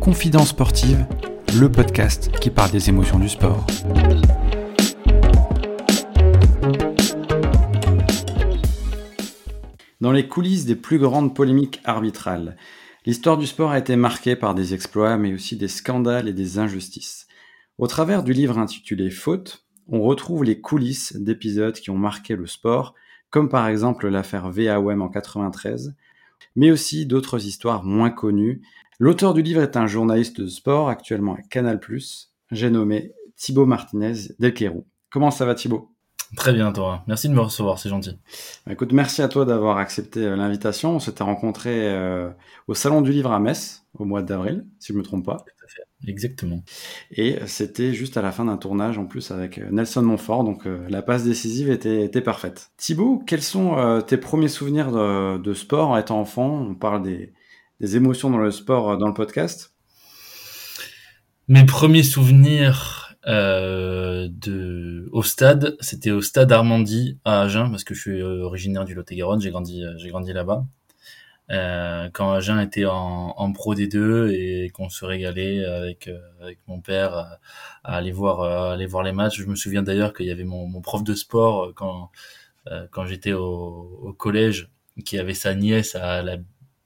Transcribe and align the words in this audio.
Confidence 0.00 0.48
sportive, 0.50 1.06
le 1.58 1.70
podcast 1.70 2.30
qui 2.40 2.50
parle 2.50 2.70
des 2.70 2.88
émotions 2.88 3.18
du 3.18 3.28
sport. 3.28 3.66
Dans 10.00 10.12
les 10.12 10.28
coulisses 10.28 10.66
des 10.66 10.76
plus 10.76 10.98
grandes 10.98 11.34
polémiques 11.34 11.80
arbitrales, 11.84 12.56
l'histoire 13.06 13.38
du 13.38 13.46
sport 13.46 13.70
a 13.70 13.78
été 13.78 13.96
marquée 13.96 14.36
par 14.36 14.54
des 14.54 14.74
exploits, 14.74 15.16
mais 15.16 15.32
aussi 15.32 15.56
des 15.56 15.68
scandales 15.68 16.28
et 16.28 16.34
des 16.34 16.58
injustices. 16.58 17.26
Au 17.78 17.86
travers 17.86 18.22
du 18.22 18.32
livre 18.32 18.58
intitulé 18.58 19.10
Faute, 19.10 19.64
on 19.88 20.02
retrouve 20.02 20.44
les 20.44 20.60
coulisses 20.60 21.16
d'épisodes 21.16 21.74
qui 21.74 21.90
ont 21.90 21.98
marqué 21.98 22.36
le 22.36 22.46
sport, 22.46 22.94
comme 23.30 23.48
par 23.48 23.66
exemple 23.68 24.08
l'affaire 24.08 24.50
VAOM 24.50 25.02
en 25.02 25.08
93, 25.08 25.94
mais 26.56 26.70
aussi 26.70 27.06
d'autres 27.06 27.46
histoires 27.46 27.84
moins 27.84 28.10
connues. 28.10 28.62
L'auteur 28.98 29.34
du 29.34 29.42
livre 29.42 29.62
est 29.62 29.76
un 29.76 29.86
journaliste 29.86 30.40
de 30.40 30.46
sport 30.46 30.88
actuellement 30.88 31.34
à 31.34 31.42
Canal+. 31.42 31.80
J'ai 32.50 32.70
nommé 32.70 33.12
Thibaut 33.36 33.66
Martinez 33.66 34.34
Delquerou. 34.38 34.86
Comment 35.10 35.30
ça 35.30 35.46
va 35.46 35.54
Thibaut? 35.54 35.90
Très 36.36 36.52
bien, 36.52 36.70
toi. 36.72 37.02
Merci 37.08 37.28
de 37.28 37.34
me 37.34 37.40
recevoir, 37.40 37.78
c'est 37.78 37.88
gentil. 37.88 38.16
Bah, 38.64 38.72
écoute, 38.72 38.92
merci 38.92 39.20
à 39.20 39.28
toi 39.28 39.44
d'avoir 39.44 39.78
accepté 39.78 40.20
euh, 40.20 40.36
l'invitation. 40.36 40.94
On 40.96 41.00
s'était 41.00 41.24
rencontrés 41.24 41.88
euh, 41.88 42.30
au 42.68 42.74
Salon 42.74 43.00
du 43.00 43.10
Livre 43.10 43.32
à 43.32 43.40
Metz 43.40 43.84
au 43.98 44.04
mois 44.04 44.22
d'avril, 44.22 44.64
si 44.78 44.92
je 44.92 44.98
me 44.98 45.02
trompe 45.02 45.26
pas. 45.26 45.44
Exactement. 46.06 46.62
Et 47.10 47.36
c'était 47.46 47.92
juste 47.92 48.16
à 48.16 48.22
la 48.22 48.32
fin 48.32 48.46
d'un 48.46 48.56
tournage 48.56 48.96
en 48.98 49.04
plus 49.04 49.30
avec 49.30 49.58
euh, 49.58 49.68
Nelson 49.70 50.02
Montfort, 50.02 50.44
donc 50.44 50.64
la 50.88 51.02
passe 51.02 51.24
décisive 51.24 51.70
était, 51.70 52.04
était 52.04 52.20
parfaite. 52.20 52.70
Thibaut, 52.76 53.22
quels 53.26 53.42
sont 53.42 54.02
tes 54.06 54.16
premiers 54.16 54.48
souvenirs 54.48 54.92
de, 54.92 55.38
de, 55.38 55.54
sport 55.54 55.90
en 55.90 55.98
étant 55.98 56.20
enfant? 56.20 56.66
On 56.70 56.74
parle 56.74 57.02
des, 57.02 57.32
des 57.80 57.96
émotions 57.96 58.30
dans 58.30 58.38
le 58.38 58.50
sport 58.50 58.96
dans 58.96 59.08
le 59.08 59.14
podcast. 59.14 59.74
Mes 61.48 61.66
premiers 61.66 62.02
souvenirs, 62.04 63.10
euh, 63.26 64.28
de 64.30 65.08
au 65.12 65.22
stade. 65.22 65.76
C'était 65.80 66.10
au 66.10 66.22
stade 66.22 66.50
Armandie 66.52 67.18
à 67.24 67.42
Agen 67.42 67.70
parce 67.70 67.84
que 67.84 67.94
je 67.94 68.00
suis 68.00 68.20
euh, 68.22 68.44
originaire 68.44 68.84
du 68.84 68.94
Lot-et-Garonne. 68.94 69.40
J'ai 69.40 69.50
grandi, 69.50 69.84
euh, 69.84 69.92
j'ai 69.98 70.08
grandi 70.08 70.32
là-bas. 70.32 70.64
Euh, 71.50 72.08
quand 72.12 72.32
Agen 72.32 72.60
était 72.60 72.86
en, 72.86 73.34
en 73.36 73.52
Pro 73.52 73.74
D2 73.74 74.30
et 74.30 74.70
qu'on 74.70 74.88
se 74.88 75.04
régalait 75.04 75.64
avec 75.64 76.08
avec 76.40 76.58
mon 76.68 76.80
père 76.80 77.14
à, 77.14 77.38
aller 77.82 78.12
voir 78.12 78.42
à 78.42 78.72
aller 78.74 78.86
voir 78.86 79.02
les 79.02 79.12
matchs. 79.12 79.38
Je 79.38 79.46
me 79.46 79.56
souviens 79.56 79.82
d'ailleurs 79.82 80.12
qu'il 80.14 80.26
y 80.26 80.30
avait 80.30 80.44
mon, 80.44 80.66
mon, 80.66 80.80
prof 80.80 81.02
de 81.04 81.14
sport 81.14 81.72
quand 81.74 82.10
quand 82.90 83.06
j'étais 83.06 83.32
au, 83.32 83.98
au, 84.02 84.12
collège 84.12 84.70
qui 85.04 85.18
avait 85.18 85.34
sa 85.34 85.54
nièce 85.54 85.94
à 85.96 86.22
la 86.22 86.36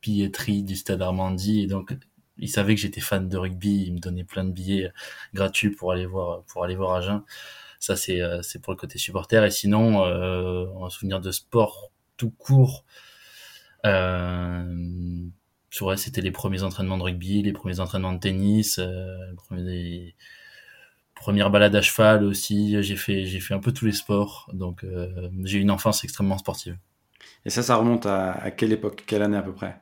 billetterie 0.02 0.62
du 0.62 0.76
stade 0.76 1.02
Armandie 1.02 1.62
et 1.62 1.66
donc 1.66 1.94
il 2.38 2.48
savait 2.48 2.74
que 2.74 2.80
j'étais 2.80 3.00
fan 3.00 3.28
de 3.28 3.36
rugby, 3.36 3.84
il 3.86 3.94
me 3.94 3.98
donnait 3.98 4.24
plein 4.24 4.44
de 4.44 4.52
billets 4.52 4.92
gratuits 5.34 5.70
pour 5.70 5.92
aller 5.92 6.06
voir 6.06 6.42
pour 6.44 6.64
aller 6.64 6.74
voir 6.76 6.94
Agen. 6.94 7.22
Ça 7.80 7.96
c'est 7.96 8.20
euh, 8.20 8.42
c'est 8.42 8.60
pour 8.60 8.72
le 8.72 8.78
côté 8.78 8.98
supporter 8.98 9.44
et 9.44 9.50
sinon 9.50 10.04
euh, 10.04 10.66
en 10.76 10.90
souvenir 10.90 11.20
de 11.20 11.30
sport 11.30 11.90
tout 12.16 12.30
court 12.30 12.84
euh, 13.84 14.64
c'était 15.96 16.20
les 16.20 16.30
premiers 16.30 16.62
entraînements 16.62 16.98
de 16.98 17.02
rugby, 17.02 17.42
les 17.42 17.52
premiers 17.52 17.80
entraînements 17.80 18.12
de 18.12 18.18
tennis, 18.20 18.78
euh, 18.78 19.16
les 19.52 20.14
premières 21.14 21.50
balades 21.50 21.74
à 21.76 21.82
cheval 21.82 22.24
aussi, 22.24 22.82
j'ai 22.82 22.96
fait 22.96 23.24
j'ai 23.24 23.40
fait 23.40 23.54
un 23.54 23.58
peu 23.60 23.72
tous 23.72 23.86
les 23.86 23.92
sports 23.92 24.50
donc 24.52 24.84
euh, 24.84 25.28
j'ai 25.44 25.58
une 25.58 25.70
enfance 25.70 26.04
extrêmement 26.04 26.38
sportive. 26.38 26.76
Et 27.46 27.50
ça 27.50 27.62
ça 27.62 27.76
remonte 27.76 28.06
à, 28.06 28.32
à 28.32 28.50
quelle 28.50 28.72
époque, 28.72 29.04
quelle 29.06 29.22
année 29.22 29.36
à 29.36 29.42
peu 29.42 29.54
près? 29.54 29.76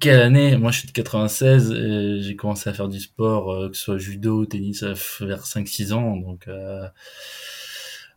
Quelle 0.00 0.20
année? 0.20 0.56
Moi, 0.56 0.70
je 0.70 0.78
suis 0.78 0.88
de 0.88 0.92
96. 0.92 1.74
J'ai 2.22 2.36
commencé 2.36 2.70
à 2.70 2.72
faire 2.72 2.88
du 2.88 3.00
sport, 3.00 3.52
euh, 3.52 3.68
que 3.70 3.76
ce 3.76 3.82
soit 3.84 3.98
judo, 3.98 4.46
tennis, 4.46 4.82
euh, 4.82 4.94
vers 5.20 5.46
5-6 5.46 5.92
ans. 5.92 6.16
Donc, 6.16 6.48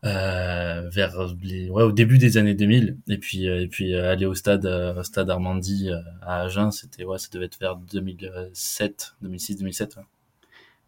vers 0.03 1.35
les, 1.43 1.69
ouais, 1.69 1.83
au 1.83 1.91
début 1.91 2.17
des 2.17 2.37
années 2.37 2.53
2000. 2.53 2.97
Et 3.07 3.17
puis, 3.17 3.45
et 3.45 3.67
puis 3.67 3.95
aller 3.95 4.25
au 4.25 4.33
stade, 4.35 4.65
au 4.65 5.03
stade 5.03 5.29
Armandie 5.29 5.89
à 6.21 6.41
Agen, 6.41 6.71
c'était 6.71 7.03
ouais, 7.03 7.17
ça 7.17 7.27
devait 7.31 7.45
être 7.45 7.59
vers 7.59 7.75
2007, 7.75 9.15
2006, 9.21 9.57
2007. 9.57 9.99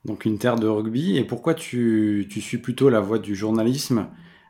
Donc 0.06 0.26
une 0.26 0.38
terre 0.38 0.56
de 0.56 0.68
rugby. 0.68 1.18
Et 1.18 1.24
pourquoi 1.24 1.54
tu, 1.54 2.28
tu 2.30 2.42
suis 2.42 2.58
plutôt 2.58 2.90
la 2.90 3.00
voie 3.02 3.20
du 3.20 3.36
journalisme 3.36 4.08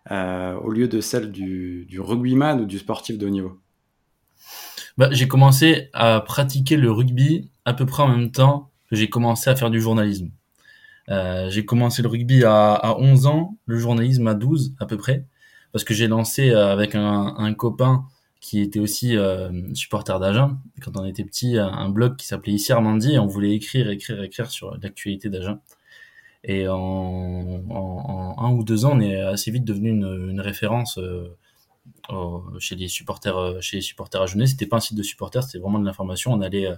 au 0.10 0.72
lieu 0.72 0.88
de 0.88 1.02
celle 1.02 1.32
du, 1.32 1.86
du 1.86 2.00
rugbyman 2.00 2.62
ou 2.62 2.66
du 2.66 2.80
sportif 2.80 3.18
de 3.18 3.26
haut 3.26 3.32
niveau? 3.32 3.60
Bah, 4.98 5.08
j'ai 5.12 5.28
commencé 5.30 5.90
à 5.94 6.20
pratiquer 6.20 6.76
le 6.76 6.92
rugby 6.92 7.50
à 7.64 7.74
peu 7.74 7.86
près 7.86 8.04
en 8.04 8.10
même 8.10 8.32
temps 8.32 8.70
que 8.90 8.98
j'ai 8.98 9.10
commencé 9.10 9.50
à 9.50 9.56
faire 9.56 9.70
du 9.70 9.80
journalisme. 9.80 10.30
Euh, 11.10 11.50
j'ai 11.50 11.66
commencé 11.66 12.02
le 12.02 12.08
rugby 12.08 12.44
à, 12.44 12.74
à 12.74 12.96
11 12.98 13.26
ans, 13.28 13.58
le 13.66 13.78
journalisme 13.78 14.28
à 14.28 14.36
12 14.36 14.76
à 14.80 14.86
peu 14.86 14.98
près, 14.98 15.26
parce 15.72 15.84
que 15.84 15.94
j'ai 15.94 16.08
lancé 16.08 16.52
euh, 16.52 16.72
avec 16.72 16.96
un, 16.96 17.36
un, 17.38 17.54
copain 17.54 18.06
qui 18.42 18.62
était 18.62 18.80
aussi 18.80 19.18
euh, 19.18 19.52
supporter 19.74 20.20
d'Agen, 20.20 20.58
quand 20.82 20.98
on 20.98 21.06
était 21.06 21.24
petit, 21.26 21.58
un 21.58 21.90
blog 21.90 22.16
qui 22.16 22.28
s'appelait 22.28 22.54
Ici 22.54 22.72
Armandie, 22.72 23.14
et 23.14 23.20
on 23.20 23.28
voulait 23.28 23.54
écrire, 23.54 23.90
écrire, 23.90 24.22
écrire 24.24 24.50
sur 24.52 24.78
l'actualité 24.82 25.30
d'Agen. 25.30 25.60
Et 26.44 26.68
en, 26.68 26.78
en, 26.78 28.36
en, 28.38 28.46
un 28.46 28.52
ou 28.52 28.64
deux 28.64 28.86
ans, 28.86 28.92
on 28.94 29.00
est 29.02 29.20
assez 29.20 29.52
vite 29.52 29.66
devenu 29.66 29.90
une, 29.90 30.30
une 30.32 30.42
référence 30.42 30.98
euh, 30.98 31.36
chez 32.60 32.76
les 32.76 32.88
supporters 32.88 33.38
euh, 33.38 33.62
chez 33.62 33.78
les 33.78 33.82
supporters 33.82 34.22
à 34.22 34.26
jeunesse 34.26 34.52
c'était 34.52 34.66
pas 34.66 34.78
un 34.78 34.80
site 34.80 34.98
de 34.98 35.04
supporters 35.04 35.44
c'était 35.44 35.60
vraiment 35.60 35.80
de 35.80 35.86
l'information. 35.86 36.34
On 36.34 36.42
allait 36.42 36.68
euh, 36.68 36.76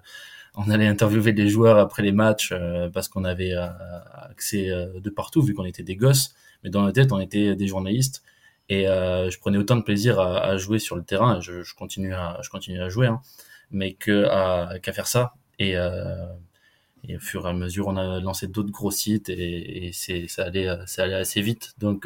on 0.55 0.69
allait 0.69 0.87
interviewer 0.87 1.31
les 1.31 1.47
joueurs 1.47 1.77
après 1.77 2.03
les 2.03 2.11
matchs 2.11 2.51
euh, 2.51 2.89
parce 2.89 3.07
qu'on 3.07 3.23
avait 3.23 3.53
accès 3.53 4.69
de 4.69 5.09
partout 5.09 5.41
vu 5.41 5.53
qu'on 5.53 5.65
était 5.65 5.83
des 5.83 5.95
gosses. 5.95 6.35
Mais 6.63 6.69
dans 6.69 6.85
la 6.85 6.91
tête 6.91 7.11
on 7.11 7.19
était 7.19 7.55
des 7.55 7.67
journalistes. 7.67 8.23
Et 8.69 8.85
je 8.85 9.39
prenais 9.39 9.57
autant 9.57 9.75
de 9.75 9.81
plaisir 9.81 10.19
à, 10.19 10.55
jouer 10.57 10.79
sur 10.79 10.95
le 10.95 11.03
terrain. 11.03 11.41
Je, 11.41 11.73
continue 11.75 12.13
à 12.13 12.39
je 12.41 12.49
continue 12.49 12.81
à 12.81 12.89
jouer 12.89 13.07
hein, 13.07 13.21
mais 13.71 13.93
que 13.93 14.77
qu'à 14.79 14.93
faire 14.93 15.07
ça. 15.07 15.33
Et 15.59 15.77
au 15.77 17.19
fur 17.19 17.45
et 17.45 17.49
à 17.49 17.53
mesure 17.53 17.87
on 17.87 17.97
a 17.97 18.19
lancé 18.19 18.47
d'autres 18.47 18.71
gros 18.71 18.91
sites 18.91 19.29
et, 19.29 19.87
et 19.87 19.93
c'est 19.93 20.27
ça 20.27 20.43
allait 20.43 20.67
ça 20.85 21.03
allait 21.03 21.15
assez 21.15 21.41
vite. 21.41 21.73
Donc 21.79 22.05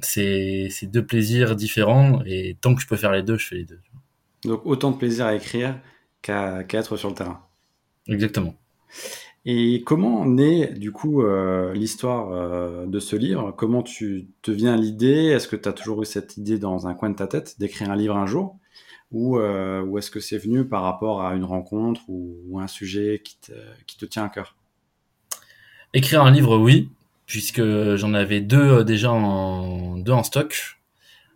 c'est 0.00 0.70
deux 0.84 1.04
plaisirs 1.04 1.56
différents 1.56 2.22
et 2.26 2.56
tant 2.60 2.74
que 2.74 2.80
je 2.80 2.86
peux 2.86 2.96
faire 2.96 3.12
les 3.12 3.22
deux, 3.22 3.36
je 3.36 3.46
fais 3.46 3.56
les 3.56 3.64
deux. 3.64 3.80
Donc 4.44 4.64
autant 4.64 4.90
de 4.92 4.96
plaisir 4.96 5.26
à 5.26 5.34
écrire 5.34 5.78
qu'à 6.22 6.64
être 6.70 6.96
sur 6.96 7.08
le 7.08 7.14
terrain. 7.14 7.40
Exactement. 8.06 8.54
Et 9.44 9.82
comment 9.84 10.26
naît 10.26 10.74
du 10.74 10.92
coup 10.92 11.22
euh, 11.22 11.72
l'histoire 11.72 12.30
euh, 12.32 12.86
de 12.86 13.00
ce 13.00 13.16
livre? 13.16 13.52
Comment 13.56 13.82
tu 13.82 14.28
te 14.42 14.50
viens 14.50 14.76
l'idée? 14.76 15.26
Est-ce 15.26 15.48
que 15.48 15.56
tu 15.56 15.68
as 15.68 15.72
toujours 15.72 16.02
eu 16.02 16.04
cette 16.04 16.36
idée 16.36 16.58
dans 16.58 16.86
un 16.86 16.94
coin 16.94 17.10
de 17.10 17.16
ta 17.16 17.26
tête 17.26 17.58
d'écrire 17.58 17.90
un 17.90 17.96
livre 17.96 18.16
un 18.16 18.26
jour? 18.26 18.58
Ou, 19.10 19.38
euh, 19.38 19.80
ou 19.82 19.96
est-ce 19.96 20.10
que 20.10 20.20
c'est 20.20 20.36
venu 20.36 20.66
par 20.66 20.82
rapport 20.82 21.22
à 21.22 21.34
une 21.34 21.44
rencontre 21.44 22.02
ou, 22.08 22.36
ou 22.48 22.60
un 22.60 22.66
sujet 22.66 23.22
qui 23.24 23.38
te, 23.40 23.52
qui 23.86 23.96
te 23.96 24.04
tient 24.04 24.24
à 24.24 24.28
cœur? 24.28 24.54
Écrire 25.94 26.22
un 26.22 26.30
livre, 26.30 26.58
oui 26.58 26.90
puisque 27.28 27.62
j'en 27.96 28.14
avais 28.14 28.40
deux 28.40 28.78
euh, 28.80 28.84
déjà 28.84 29.12
en, 29.12 29.98
deux 29.98 30.12
en 30.12 30.24
stock 30.24 30.80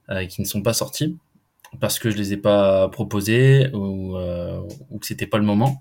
euh, 0.09 0.27
qui 0.27 0.41
ne 0.41 0.47
sont 0.47 0.63
pas 0.63 0.73
sortis 0.73 1.17
parce 1.81 2.01
que 2.01 2.11
je 2.11 2.17
les 2.17 2.33
ai 2.33 2.37
pas 2.37 2.89
proposés 2.89 3.71
ou, 3.73 4.17
euh, 4.17 4.61
ou 4.91 4.99
que 4.99 5.07
c'était 5.07 5.29
pas 5.29 5.39
le 5.39 5.45
moment. 5.45 5.79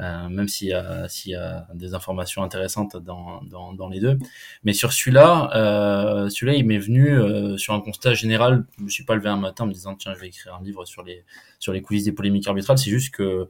Euh, 0.00 0.28
même 0.28 0.48
s'il 0.48 0.68
y 0.68 0.72
a 0.72 1.08
s'il 1.08 1.30
y 1.30 1.34
a 1.36 1.68
des 1.72 1.94
informations 1.94 2.42
intéressantes 2.42 2.96
dans, 2.96 3.42
dans, 3.44 3.72
dans 3.74 3.88
les 3.88 4.00
deux 4.00 4.18
mais 4.64 4.72
sur 4.72 4.92
celui-là 4.92 5.52
euh, 5.54 6.28
celui-là 6.28 6.54
il 6.58 6.66
m'est 6.66 6.80
venu 6.80 7.10
euh, 7.10 7.56
sur 7.58 7.74
un 7.74 7.80
constat 7.80 8.12
général 8.12 8.66
je 8.76 8.82
me 8.82 8.88
suis 8.88 9.04
pas 9.04 9.14
levé 9.14 9.28
un 9.28 9.36
matin 9.36 9.62
en 9.62 9.66
me 9.68 9.72
disant 9.72 9.94
tiens 9.94 10.12
je 10.16 10.18
vais 10.18 10.26
écrire 10.26 10.56
un 10.60 10.64
livre 10.64 10.84
sur 10.84 11.04
les 11.04 11.24
sur 11.60 11.72
les 11.72 11.80
coulisses 11.80 12.02
des 12.02 12.10
polémiques 12.10 12.48
arbitrales 12.48 12.76
c'est 12.76 12.90
juste 12.90 13.14
que 13.14 13.48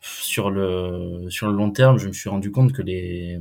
sur 0.00 0.50
le 0.50 1.26
sur 1.28 1.46
le 1.46 1.52
long 1.52 1.70
terme 1.70 1.98
je 1.98 2.08
me 2.08 2.14
suis 2.14 2.30
rendu 2.30 2.50
compte 2.50 2.72
que 2.72 2.80
les 2.80 3.38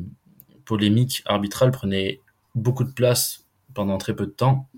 polémique 0.66 1.24
arbitrale 1.26 1.72
prenait 1.72 2.22
beaucoup 2.56 2.84
de 2.84 2.92
place 2.92 3.46
pendant 3.74 3.98
très 3.98 4.16
peu 4.16 4.26
de 4.26 4.32
temps 4.32 4.70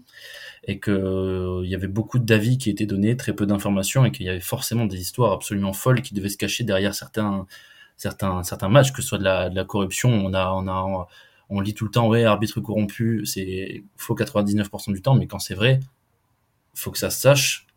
et 0.63 0.80
que 0.80 0.92
euh, 0.92 1.62
il 1.63 1.69
y 1.69 1.75
avait 1.75 1.88
beaucoup 1.88 2.19
d'avis 2.19 2.57
qui 2.57 2.69
étaient 2.69 2.86
donnés, 2.86 3.16
très 3.16 3.34
peu 3.34 3.45
d'informations 3.45 4.06
et 4.06 4.12
qu'il 4.12 4.25
y 4.25 4.30
avait 4.30 4.39
forcément 4.39 4.86
des 4.86 5.00
histoires 5.00 5.31
absolument 5.31 5.74
folles 5.74 6.01
qui 6.01 6.13
devaient 6.13 6.30
se 6.30 6.38
cacher 6.38 6.63
derrière 6.63 6.94
certains 6.94 7.48
certains 7.95 8.44
certains 8.44 8.69
matchs, 8.69 8.92
que 8.92 9.01
ce 9.01 9.07
soit 9.07 9.18
de 9.18 9.24
la, 9.24 9.66
corruption, 9.66 10.10
on 10.10 10.34
a 10.34 11.07
on 11.50 11.60
lit 11.62 11.74
tout 11.74 11.86
le 11.86 11.92
temps 11.92 12.07
ouais 12.07 12.25
arbitre 12.25 12.60
corrompu, 12.60 13.25
c'est 13.25 13.84
faux 13.95 14.16
99% 14.16 14.94
du 14.94 15.01
temps, 15.01 15.16
mais 15.16 15.28
quand 15.28 15.39
c'est 15.39 15.56
vrai, 15.56 15.80
faut 16.74 16.92
que 16.92 16.98
ça 16.98 17.10
se 17.10 17.22
sache 17.22 17.68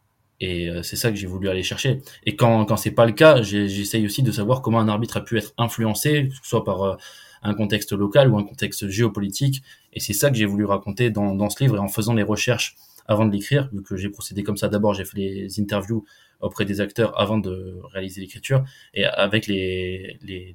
et 0.41 0.69
euh, 0.69 0.83
c'est 0.83 0.97
ça 0.97 1.11
que 1.11 1.17
j'ai 1.17 1.27
voulu 1.27 1.49
aller 1.49 1.63
chercher. 1.63 2.03
Et 2.25 2.37
quand 2.37 2.65
quand 2.65 2.77
c'est 2.77 2.91
pas 2.91 3.07
le 3.07 3.13
cas, 3.13 3.43
j'essaye 3.43 4.05
aussi 4.07 4.23
de 4.23 4.33
savoir 4.33 4.63
comment 4.63 4.81
un 4.81 4.89
arbitre 4.89 5.17
a 5.19 5.21
pu 5.21 5.39
être 5.39 5.53
influencé, 5.59 6.29
que 6.29 6.35
ce 6.35 6.49
soit 6.49 6.65
par 6.65 6.83
euh, 6.83 6.97
un 7.43 7.55
contexte 7.55 7.93
local 7.93 8.31
ou 8.31 8.39
un 8.39 8.45
contexte 8.45 8.89
géopolitique. 8.89 9.63
Et 9.93 10.01
c'est 10.01 10.13
ça 10.13 10.31
que 10.31 10.37
j'ai 10.37 10.47
voulu 10.47 10.65
raconter 10.65 11.11
dans, 11.11 11.35
dans 11.35 11.51
ce 11.51 11.63
livre 11.63 11.77
et 11.77 11.81
en 11.81 11.89
faisant 11.89 12.15
les 12.15 12.23
recherches 12.23 12.77
avant 13.07 13.27
de 13.27 13.33
l'écrire, 13.33 13.69
vu 13.73 13.83
que 13.83 13.97
j'ai 13.97 14.09
procédé 14.09 14.45
comme 14.45 14.57
ça. 14.57 14.69
D'abord, 14.69 14.95
j'ai 14.95 15.05
fait 15.05 15.19
les 15.19 15.61
interviews 15.61 16.05
auprès 16.41 16.65
des 16.65 16.81
acteurs 16.81 17.19
avant 17.21 17.39
de 17.39 17.81
réaliser 17.93 18.21
l'écriture. 18.21 18.65
Et 18.95 19.05
avec 19.05 19.47
les, 19.47 20.19
les, 20.23 20.55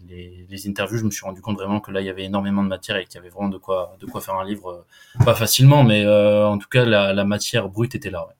les, 0.50 0.68
interviews, 0.68 0.98
je 0.98 1.04
me 1.04 1.12
suis 1.12 1.24
rendu 1.24 1.42
compte 1.42 1.58
vraiment 1.58 1.80
que 1.80 1.92
là, 1.92 2.02
il 2.02 2.08
y 2.08 2.10
avait 2.10 2.24
énormément 2.24 2.64
de 2.64 2.70
matière 2.70 2.98
et 2.98 3.06
qu'il 3.06 3.16
y 3.16 3.18
avait 3.18 3.30
vraiment 3.30 3.50
de 3.50 3.58
quoi, 3.58 3.98
de 4.00 4.06
quoi 4.06 4.22
faire 4.22 4.36
un 4.36 4.46
livre. 4.46 4.70
Euh, 4.70 5.26
pas 5.26 5.36
facilement, 5.36 5.84
mais 5.84 6.06
euh, 6.06 6.48
en 6.48 6.58
tout 6.58 6.70
cas, 6.70 6.86
la, 6.86 7.14
la, 7.14 7.26
matière 7.26 7.70
brute 7.70 7.94
était 7.94 8.10
là. 8.10 8.26
Ouais. 8.26 8.34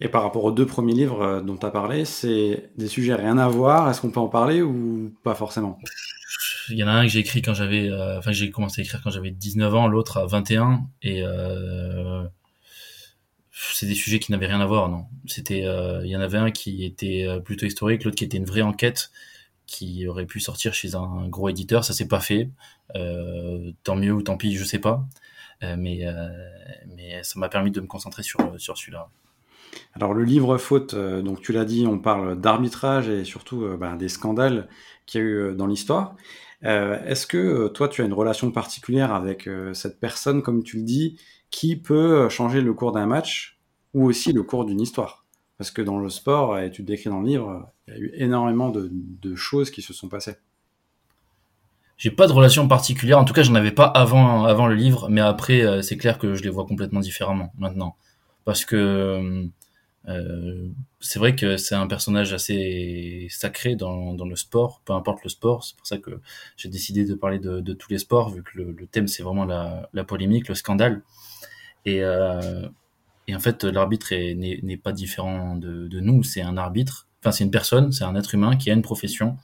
Et 0.00 0.08
par 0.08 0.22
rapport 0.22 0.44
aux 0.44 0.52
deux 0.52 0.66
premiers 0.66 0.94
livres 0.94 1.22
euh, 1.22 1.40
dont 1.40 1.56
tu 1.56 1.66
as 1.66 1.70
parlé, 1.70 2.04
c'est 2.04 2.70
des 2.76 2.88
sujets 2.88 3.14
rien 3.14 3.38
à 3.38 3.48
voir. 3.48 3.90
Est-ce 3.90 4.00
qu'on 4.00 4.10
peut 4.10 4.20
en 4.20 4.28
parler 4.28 4.62
ou 4.62 5.14
pas 5.22 5.34
forcément? 5.34 5.78
Il 6.70 6.76
y 6.76 6.84
en 6.84 6.88
a 6.88 6.92
un 6.92 7.02
que 7.02 7.08
j'ai 7.08 7.18
écrit 7.18 7.42
quand 7.42 7.54
j'avais, 7.54 7.90
enfin 8.16 8.30
j'ai 8.30 8.50
commencé 8.50 8.80
à 8.80 8.84
écrire 8.84 9.00
quand 9.02 9.10
j'avais 9.10 9.32
19 9.32 9.74
ans, 9.74 9.88
l'autre 9.88 10.18
à 10.18 10.26
21, 10.26 10.82
et 11.02 11.22
euh, 11.24 12.22
c'est 13.74 13.86
des 13.86 13.94
sujets 13.94 14.18
qui 14.18 14.32
n'avaient 14.32 14.46
rien 14.46 14.60
à 14.60 14.66
voir, 14.66 14.88
non. 14.88 15.06
C'était, 15.26 15.64
euh, 15.64 16.04
il 16.04 16.10
y 16.10 16.16
en 16.16 16.20
avait 16.20 16.38
un 16.38 16.50
qui 16.50 16.84
était 16.84 17.26
euh, 17.26 17.40
plutôt 17.40 17.66
historique, 17.66 18.04
l'autre 18.04 18.16
qui 18.16 18.24
était 18.24 18.38
une 18.38 18.44
vraie 18.44 18.62
enquête 18.62 19.10
qui 19.66 20.06
aurait 20.08 20.26
pu 20.26 20.40
sortir 20.40 20.74
chez 20.74 20.94
un 20.96 21.28
gros 21.28 21.48
éditeur. 21.48 21.84
Ça 21.84 21.92
s'est 21.92 22.08
pas 22.08 22.20
fait. 22.20 22.50
Euh, 22.96 23.72
tant 23.84 23.96
mieux 23.96 24.12
ou 24.12 24.22
tant 24.22 24.36
pis, 24.36 24.56
je 24.56 24.64
sais 24.64 24.80
pas. 24.80 25.06
mais 25.62 26.04
mais 26.88 27.22
ça 27.22 27.38
m'a 27.38 27.48
permis 27.48 27.70
de 27.70 27.80
me 27.80 27.86
concentrer 27.86 28.22
sur 28.22 28.38
sur 28.60 28.76
celui-là. 28.76 29.08
Alors 29.94 30.14
le 30.14 30.24
livre 30.24 30.56
faute, 30.58 30.94
donc 30.94 31.40
tu 31.40 31.52
l'as 31.52 31.64
dit, 31.64 31.86
on 31.86 31.98
parle 31.98 32.40
d'arbitrage 32.40 33.08
et 33.08 33.24
surtout 33.24 33.66
ben, 33.78 33.96
des 33.96 34.08
scandales 34.08 34.68
qu'il 35.06 35.20
y 35.20 35.24
a 35.24 35.26
eu 35.26 35.54
dans 35.54 35.66
l'histoire. 35.66 36.16
Est-ce 36.62 37.26
que 37.26 37.68
toi 37.68 37.88
tu 37.88 38.02
as 38.02 38.04
une 38.04 38.12
relation 38.12 38.50
particulière 38.50 39.12
avec 39.12 39.48
cette 39.72 40.00
personne, 40.00 40.42
comme 40.42 40.62
tu 40.62 40.78
le 40.78 40.82
dis, 40.82 41.18
qui 41.50 41.76
peut 41.76 42.28
changer 42.28 42.60
le 42.60 42.72
cours 42.74 42.92
d'un 42.92 43.06
match 43.06 43.58
ou 43.94 44.06
aussi 44.06 44.32
le 44.32 44.42
cours 44.42 44.64
d'une 44.64 44.80
histoire? 44.80 45.24
Parce 45.60 45.70
que 45.70 45.82
dans 45.82 45.98
le 45.98 46.08
sport, 46.08 46.58
et 46.58 46.70
tu 46.70 46.80
le 46.80 46.86
décris 46.86 47.10
dans 47.10 47.20
le 47.20 47.26
livre, 47.26 47.70
il 47.86 47.92
y 47.92 47.96
a 47.96 48.00
eu 48.00 48.10
énormément 48.14 48.70
de, 48.70 49.34
choses 49.34 49.70
qui 49.70 49.82
se 49.82 49.92
sont 49.92 50.08
passées. 50.08 50.36
J'ai 51.98 52.10
pas 52.10 52.26
de 52.26 52.32
relation 52.32 52.66
particulière, 52.66 53.18
en 53.18 53.26
tout 53.26 53.34
cas 53.34 53.42
j'en 53.42 53.54
avais 53.54 53.70
pas 53.70 53.84
avant, 53.84 54.44
avant 54.44 54.68
le 54.68 54.74
livre, 54.74 55.10
mais 55.10 55.20
après 55.20 55.60
euh, 55.60 55.82
c'est 55.82 55.98
clair 55.98 56.18
que 56.18 56.32
je 56.32 56.42
les 56.42 56.48
vois 56.48 56.64
complètement 56.64 57.00
différemment 57.00 57.52
maintenant. 57.58 57.96
Parce 58.44 58.64
que 58.64 59.50
euh, 60.08 60.68
c'est 61.00 61.18
vrai 61.18 61.36
que 61.36 61.56
c'est 61.56 61.74
un 61.74 61.86
personnage 61.86 62.32
assez 62.32 63.26
sacré 63.30 63.76
dans, 63.76 64.14
dans, 64.14 64.24
le 64.24 64.36
sport, 64.36 64.80
peu 64.84 64.92
importe 64.92 65.22
le 65.24 65.30
sport. 65.30 65.64
C'est 65.64 65.76
pour 65.76 65.86
ça 65.86 65.98
que 65.98 66.20
j'ai 66.56 66.68
décidé 66.68 67.04
de 67.04 67.14
parler 67.14 67.38
de, 67.38 67.72
tous 67.74 67.90
les 67.90 67.98
sports, 67.98 68.30
vu 68.30 68.42
que 68.42 68.58
le, 68.58 68.86
thème 68.86 69.08
c'est 69.08 69.22
vraiment 69.22 69.44
la, 69.44 70.04
polémique, 70.04 70.48
le 70.48 70.54
scandale. 70.54 71.02
Et, 71.84 72.02
euh, 72.02 72.68
en 73.32 73.38
fait, 73.38 73.62
l'arbitre 73.64 74.12
n'est 74.12 74.76
pas 74.76 74.92
différent 74.92 75.54
de 75.56 76.00
nous. 76.00 76.22
C'est 76.24 76.42
un 76.42 76.56
arbitre, 76.56 77.06
enfin 77.20 77.30
c'est 77.30 77.44
une 77.44 77.50
personne, 77.52 77.92
c'est 77.92 78.04
un 78.04 78.16
être 78.16 78.34
humain 78.34 78.56
qui 78.56 78.70
a 78.70 78.74
une 78.74 78.82
profession. 78.82 79.36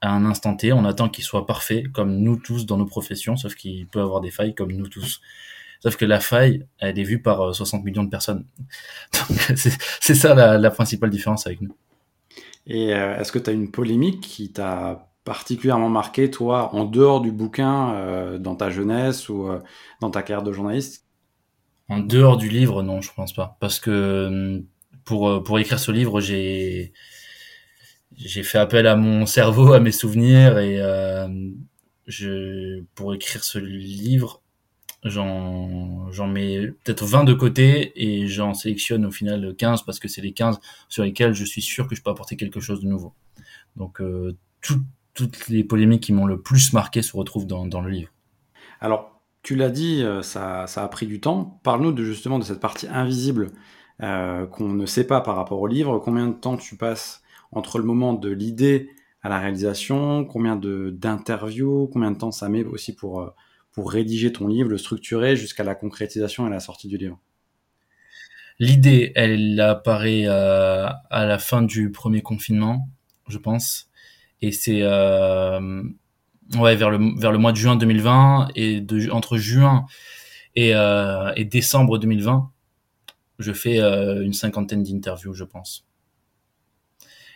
À 0.00 0.10
un 0.12 0.24
instant 0.26 0.54
T, 0.54 0.72
on 0.72 0.84
attend 0.84 1.08
qu'il 1.08 1.24
soit 1.24 1.46
parfait, 1.46 1.84
comme 1.92 2.18
nous 2.18 2.36
tous 2.36 2.66
dans 2.66 2.76
nos 2.76 2.86
professions, 2.86 3.36
sauf 3.36 3.54
qu'il 3.54 3.86
peut 3.88 4.00
avoir 4.00 4.20
des 4.20 4.30
failles 4.30 4.54
comme 4.54 4.72
nous 4.72 4.86
tous. 4.86 5.20
Sauf 5.80 5.96
que 5.96 6.04
la 6.04 6.20
faille, 6.20 6.66
elle 6.78 6.98
est 6.98 7.04
vue 7.04 7.22
par 7.22 7.54
60 7.54 7.80
euh, 7.80 7.84
millions 7.84 8.04
de 8.04 8.10
personnes. 8.10 8.44
Donc 9.28 9.38
c'est 10.00 10.14
ça 10.14 10.34
la, 10.34 10.58
la, 10.58 10.70
principale 10.70 11.10
différence 11.10 11.46
avec 11.46 11.60
nous. 11.60 11.74
Et 12.68 12.92
euh, 12.92 13.18
est-ce 13.18 13.32
que 13.32 13.38
tu 13.38 13.50
as 13.50 13.52
une 13.52 13.70
polémique 13.70 14.20
qui 14.20 14.52
t'a 14.52 15.08
particulièrement 15.24 15.88
marqué, 15.88 16.30
toi, 16.30 16.74
en 16.74 16.84
dehors 16.84 17.20
du 17.20 17.32
bouquin, 17.32 17.94
euh, 17.94 18.38
dans 18.38 18.54
ta 18.54 18.70
jeunesse 18.70 19.28
ou 19.28 19.46
euh, 19.46 19.60
dans 20.00 20.10
ta 20.10 20.22
carrière 20.22 20.44
de 20.44 20.52
journaliste? 20.52 21.06
En 21.88 21.98
dehors 21.98 22.36
du 22.36 22.48
livre, 22.48 22.82
non, 22.82 23.00
je 23.00 23.10
pense 23.14 23.32
pas. 23.32 23.56
Parce 23.60 23.80
que 23.80 24.62
pour, 25.04 25.42
pour 25.42 25.58
écrire 25.58 25.78
ce 25.78 25.90
livre, 25.90 26.20
j'ai 26.20 26.92
j'ai 28.14 28.42
fait 28.42 28.58
appel 28.58 28.86
à 28.86 28.96
mon 28.96 29.26
cerveau, 29.26 29.72
à 29.72 29.80
mes 29.80 29.92
souvenirs 29.92 30.58
et 30.58 30.78
je 32.06 32.82
pour 32.94 33.14
écrire 33.14 33.44
ce 33.44 33.58
livre, 33.58 34.42
j'en 35.04 36.26
mets 36.26 36.68
peut-être 36.84 37.04
20 37.04 37.24
de 37.24 37.34
côté 37.34 37.92
et 37.94 38.26
j'en 38.26 38.54
sélectionne 38.54 39.06
au 39.06 39.10
final 39.10 39.54
15 39.56 39.82
parce 39.82 39.98
que 39.98 40.08
c'est 40.08 40.20
les 40.20 40.32
15 40.32 40.60
sur 40.88 41.04
lesquels 41.04 41.34
je 41.34 41.44
suis 41.44 41.62
sûr 41.62 41.86
que 41.86 41.94
je 41.94 42.02
peux 42.02 42.10
apporter 42.10 42.36
quelque 42.36 42.60
chose 42.60 42.80
de 42.80 42.88
nouveau. 42.88 43.14
Donc 43.76 44.00
euh, 44.00 44.36
toutes 45.14 45.48
les 45.48 45.64
polémiques 45.64 46.04
qui 46.04 46.12
m'ont 46.12 46.26
le 46.26 46.40
plus 46.40 46.72
marqué 46.72 47.02
se 47.02 47.16
retrouvent 47.16 47.46
dans, 47.46 47.66
dans 47.66 47.80
le 47.80 47.90
livre. 47.90 48.10
Alors, 48.80 49.20
tu 49.42 49.56
l'as 49.56 49.70
dit, 49.70 50.02
euh, 50.02 50.22
ça, 50.22 50.66
ça, 50.66 50.84
a 50.84 50.88
pris 50.88 51.06
du 51.06 51.20
temps. 51.20 51.60
Parle-nous 51.62 51.92
de, 51.92 52.04
justement 52.04 52.38
de 52.38 52.44
cette 52.44 52.60
partie 52.60 52.86
invisible 52.86 53.50
euh, 54.02 54.46
qu'on 54.46 54.68
ne 54.68 54.86
sait 54.86 55.06
pas 55.06 55.20
par 55.20 55.36
rapport 55.36 55.60
au 55.60 55.66
livre. 55.66 55.98
Combien 55.98 56.28
de 56.28 56.34
temps 56.34 56.56
tu 56.56 56.76
passes 56.76 57.22
entre 57.50 57.78
le 57.78 57.84
moment 57.84 58.14
de 58.14 58.30
l'idée 58.30 58.90
à 59.22 59.28
la 59.28 59.38
réalisation? 59.38 60.24
Combien 60.24 60.56
d'interviews? 60.56 61.88
Combien 61.92 62.10
de 62.10 62.18
temps 62.18 62.30
ça 62.30 62.48
met 62.48 62.64
aussi 62.64 62.94
pour, 62.94 63.20
euh, 63.20 63.30
pour 63.78 63.92
rédiger 63.92 64.32
ton 64.32 64.48
livre, 64.48 64.68
le 64.68 64.76
structurer 64.76 65.36
jusqu'à 65.36 65.62
la 65.62 65.76
concrétisation 65.76 66.48
et 66.48 66.50
la 66.50 66.58
sortie 66.58 66.88
du 66.88 66.96
livre 66.96 67.20
L'idée, 68.58 69.12
elle 69.14 69.60
apparaît 69.60 70.24
euh, 70.26 70.88
à 71.10 71.26
la 71.26 71.38
fin 71.38 71.62
du 71.62 71.92
premier 71.92 72.20
confinement, 72.20 72.88
je 73.28 73.38
pense, 73.38 73.88
et 74.42 74.50
c'est 74.50 74.80
euh, 74.82 75.84
ouais 76.58 76.74
vers 76.74 76.90
le 76.90 77.20
vers 77.20 77.30
le 77.30 77.38
mois 77.38 77.52
de 77.52 77.56
juin 77.56 77.76
2020 77.76 78.48
et 78.56 78.80
de 78.80 79.10
entre 79.10 79.36
juin 79.36 79.86
et, 80.56 80.74
euh, 80.74 81.32
et 81.36 81.44
décembre 81.44 81.98
2020, 81.98 82.50
je 83.38 83.52
fais 83.52 83.78
une 83.78 84.32
cinquantaine 84.32 84.82
d'interviews, 84.82 85.34
je 85.34 85.44
pense. 85.44 85.87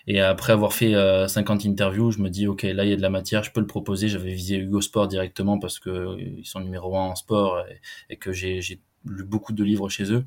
Et 0.07 0.21
après 0.21 0.53
avoir 0.53 0.73
fait 0.73 0.93
50 1.29 1.65
euh, 1.65 1.69
interviews, 1.69 2.11
je 2.11 2.19
me 2.19 2.29
dis 2.29 2.47
ok 2.47 2.63
là 2.63 2.85
il 2.85 2.91
y 2.91 2.93
a 2.93 2.97
de 2.97 3.03
la 3.03 3.11
matière, 3.11 3.45
je 3.45 3.53
peux 3.53 3.61
le 3.61 3.67
proposer. 3.67 4.09
J'avais 4.09 4.33
visé 4.33 4.57
Hugo 4.57 4.81
Sport 4.81 5.09
directement 5.09 5.59
parce 5.59 5.79
que 5.79 5.91
euh, 5.91 6.41
sont 6.45 6.61
numéro 6.61 6.97
un 6.97 7.03
en 7.03 7.15
sport 7.15 7.65
et, 8.11 8.17
que 8.17 8.33
j'ai 8.33 8.61
lu 9.07 9.25
beaucoup 9.25 9.53
de 9.53 9.65
livres 9.65 9.89
chez 9.89 10.13
eux. 10.13 10.25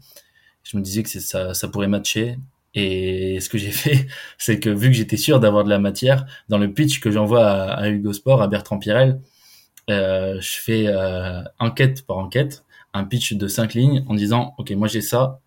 Je 0.63 0.77
me 0.77 0.81
disais 0.81 1.03
que 1.03 1.09
ça, 1.09 1.53
ça 1.53 1.67
pourrait 1.67 1.87
matcher. 1.87 2.37
Et 2.73 3.39
ce 3.39 3.49
que 3.49 3.57
j'ai 3.57 3.71
fait, 3.71 4.07
c'est 4.37 4.59
que 4.59 4.69
vu 4.69 4.87
que 4.87 4.93
j'étais 4.93 5.17
sûr 5.17 5.39
d'avoir 5.39 5.63
de 5.63 5.69
la 5.69 5.79
matière, 5.79 6.25
dans 6.49 6.57
le 6.57 6.73
pitch 6.73 6.99
que 6.99 7.11
j'envoie 7.11 7.45
à, 7.45 7.89
Hugo 7.89 8.13
Sport, 8.13 8.41
à 8.41 8.47
Bertrand 8.47 8.79
Pirel, 8.79 9.21
euh, 9.89 10.39
je 10.41 10.57
fais 10.61 10.87
euh, 10.87 11.41
enquête 11.59 12.05
par 12.05 12.17
enquête, 12.17 12.63
un 12.93 13.05
pitch 13.05 13.33
de 13.33 13.47
cinq 13.47 13.73
lignes 13.73 14.03
en 14.07 14.15
disant, 14.15 14.55
OK, 14.57 14.71
moi 14.71 14.87
j'ai 14.87 15.01
ça, 15.01 15.39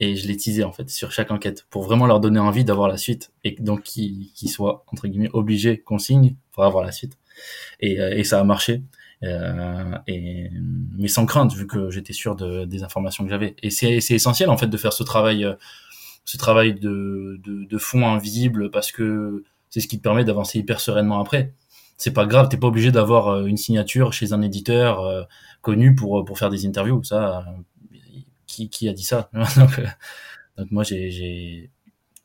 et 0.00 0.16
je 0.16 0.26
l'ai 0.28 0.36
teasé 0.36 0.64
en 0.64 0.72
fait 0.72 0.90
sur 0.90 1.10
chaque 1.10 1.30
enquête 1.30 1.66
pour 1.70 1.84
vraiment 1.84 2.06
leur 2.06 2.20
donner 2.20 2.38
envie 2.38 2.64
d'avoir 2.64 2.88
la 2.88 2.96
suite 2.98 3.32
et 3.44 3.52
donc 3.58 3.82
qu'ils 3.82 4.50
soient 4.50 4.84
entre 4.88 5.08
guillemets 5.08 5.30
obligés 5.32 5.78
qu'on 5.78 5.98
signe 5.98 6.36
pour 6.52 6.64
avoir 6.64 6.84
la 6.84 6.92
suite. 6.92 7.18
Et, 7.80 8.00
euh, 8.00 8.16
et 8.16 8.24
ça 8.24 8.40
a 8.40 8.44
marché. 8.44 8.82
Euh, 9.22 9.96
et 10.06 10.50
mais 10.98 11.08
sans 11.08 11.24
crainte 11.24 11.54
vu 11.54 11.66
que 11.66 11.90
j'étais 11.90 12.12
sûr 12.12 12.36
de, 12.36 12.64
des 12.66 12.82
informations 12.82 13.24
que 13.24 13.30
j'avais. 13.30 13.56
Et 13.62 13.70
c'est 13.70 13.96
essentiel 13.96 14.50
en 14.50 14.58
fait 14.58 14.66
de 14.66 14.76
faire 14.76 14.92
ce 14.92 15.02
travail 15.02 15.44
euh, 15.44 15.54
ce 16.24 16.36
travail 16.36 16.74
de, 16.74 17.40
de, 17.44 17.64
de 17.64 17.78
fond 17.78 18.06
invisible 18.06 18.70
parce 18.70 18.92
que 18.92 19.44
c'est 19.70 19.80
ce 19.80 19.88
qui 19.88 19.98
te 19.98 20.02
permet 20.02 20.24
d'avancer 20.24 20.58
hyper 20.58 20.80
sereinement 20.80 21.20
après. 21.20 21.52
C'est 21.96 22.12
pas 22.12 22.26
grave 22.26 22.48
t'es 22.50 22.58
pas 22.58 22.66
obligé 22.66 22.92
d'avoir 22.92 23.28
euh, 23.28 23.46
une 23.46 23.56
signature 23.56 24.12
chez 24.12 24.32
un 24.34 24.42
éditeur 24.42 25.26
connu 25.62 25.94
pour 25.94 26.24
pour 26.24 26.38
faire 26.38 26.50
des 26.50 26.66
interviews. 26.66 27.02
Ça 27.04 27.46
qui, 28.68 28.88
a 28.88 28.92
dit 28.92 29.04
ça 29.04 29.30
euh, 29.34 29.44
donc, 30.56 30.70
moi 30.70 30.84
j'ai 30.84 31.70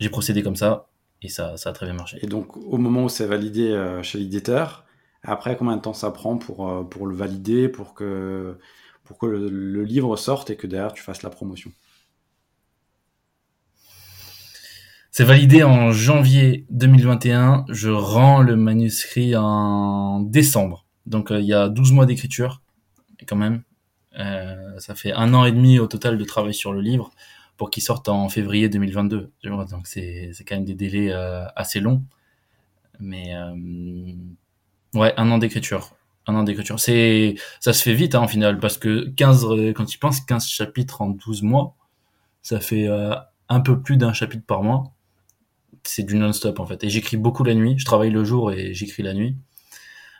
procédé 0.10 0.44
comme 0.44 0.56
ça 0.56 0.88
et 1.22 1.30
ça, 1.30 1.58
ça 1.58 1.70
a 1.70 1.74
très 1.74 1.86
bien 1.86 1.96
marché. 1.96 2.18
Et 2.22 2.28
donc 2.28 2.58
au 2.58 2.78
moment 2.78 3.04
où 3.04 3.10
c'est 3.10 3.28
validé 3.28 3.70
euh, 3.70 4.02
chez 4.02 4.18
l'éditeur, 4.18 4.86
après 5.24 5.56
combien 5.56 5.78
de 5.78 5.82
temps 5.82 5.94
ça 5.94 6.10
prend 6.12 6.38
pour, 6.38 6.70
euh, 6.70 6.84
pour 6.84 7.06
le 7.06 7.16
valider, 7.16 7.70
pour 7.70 7.94
que, 7.94 8.58
pour 9.04 9.18
que 9.18 9.26
le, 9.28 9.84
livre 9.84 10.16
sorte 10.16 10.50
et 10.50 10.56
que 10.56 10.68
derrière 10.68 10.94
tu 10.94 11.04
fasses 11.04 11.24
la 11.24 11.30
promotion? 11.30 11.72
C'est 15.12 15.26
validé 15.26 15.64
en 15.64 15.92
janvier 15.92 16.66
2021. 16.70 17.66
Je 17.68 17.90
rends 17.90 18.42
le 18.42 18.56
manuscrit 18.56 19.36
en 19.36 20.22
décembre. 20.22 20.86
Donc 21.06 21.28
il 21.32 21.44
y 21.44 21.54
a 21.54 21.68
12 21.68 21.92
mois 21.92 22.06
d'écriture 22.06 22.62
quand 23.26 23.36
même. 23.36 23.64
Euh, 24.20 24.80
ça 24.80 24.96
fait 24.96 25.13
un 25.13 25.34
an 25.34 25.46
et 25.46 25.51
demi 25.51 25.80
au 25.80 25.88
total 25.88 26.18
de 26.18 26.24
travail 26.24 26.53
sur 26.53 26.74
le 26.74 26.82
livre 26.82 27.12
pour 27.58 27.70
qu'il 27.70 27.84
sorte 27.84 28.10
en 28.10 28.27
février 28.30 28.70
2022. 28.70 29.32
Donc 29.44 29.88
c'est 29.88 30.34
quand 30.48 30.56
même 30.56 30.65
des 30.65 30.75
délais 30.75 31.12
euh, 31.12 31.46
assez 31.56 31.80
longs. 31.80 32.03
Mais 33.00 33.36
euh, 33.36 33.53
ouais, 34.94 35.13
un 35.18 35.32
an 35.32 35.38
d'écriture. 35.38 35.96
Un 36.27 36.36
an 36.36 36.44
d'écriture. 36.44 36.80
C'est, 36.80 37.36
ça 37.60 37.74
se 37.74 37.82
fait 37.82 37.94
vite, 37.94 38.15
hein, 38.15 38.22
en 38.22 38.27
final, 38.27 38.60
parce 38.60 38.77
que 38.77 39.10
15, 39.10 39.74
quand 39.75 39.86
tu 39.86 39.98
penses, 39.98 40.22
15 40.22 40.48
chapitres 40.48 41.01
en 41.01 41.10
12 41.10 41.41
mois, 41.41 41.75
ça 42.44 42.60
fait 42.60 42.88
un 43.50 43.60
peu 43.60 43.82
plus 43.82 43.98
d'un 43.98 44.13
chapitre 44.13 44.46
par 44.46 44.62
mois. 44.62 44.94
C'est 45.84 46.03
du 46.03 46.15
non-stop, 46.15 46.60
en 46.60 46.68
fait. 46.68 46.84
Et 46.84 46.89
j'écris 46.89 47.18
beaucoup 47.18 47.44
la 47.44 47.56
nuit. 47.56 47.75
Je 47.80 47.86
travaille 47.86 48.12
le 48.12 48.24
jour 48.24 48.51
et 48.51 48.74
j'écris 48.75 49.01
la 49.01 49.15
nuit. 49.15 49.36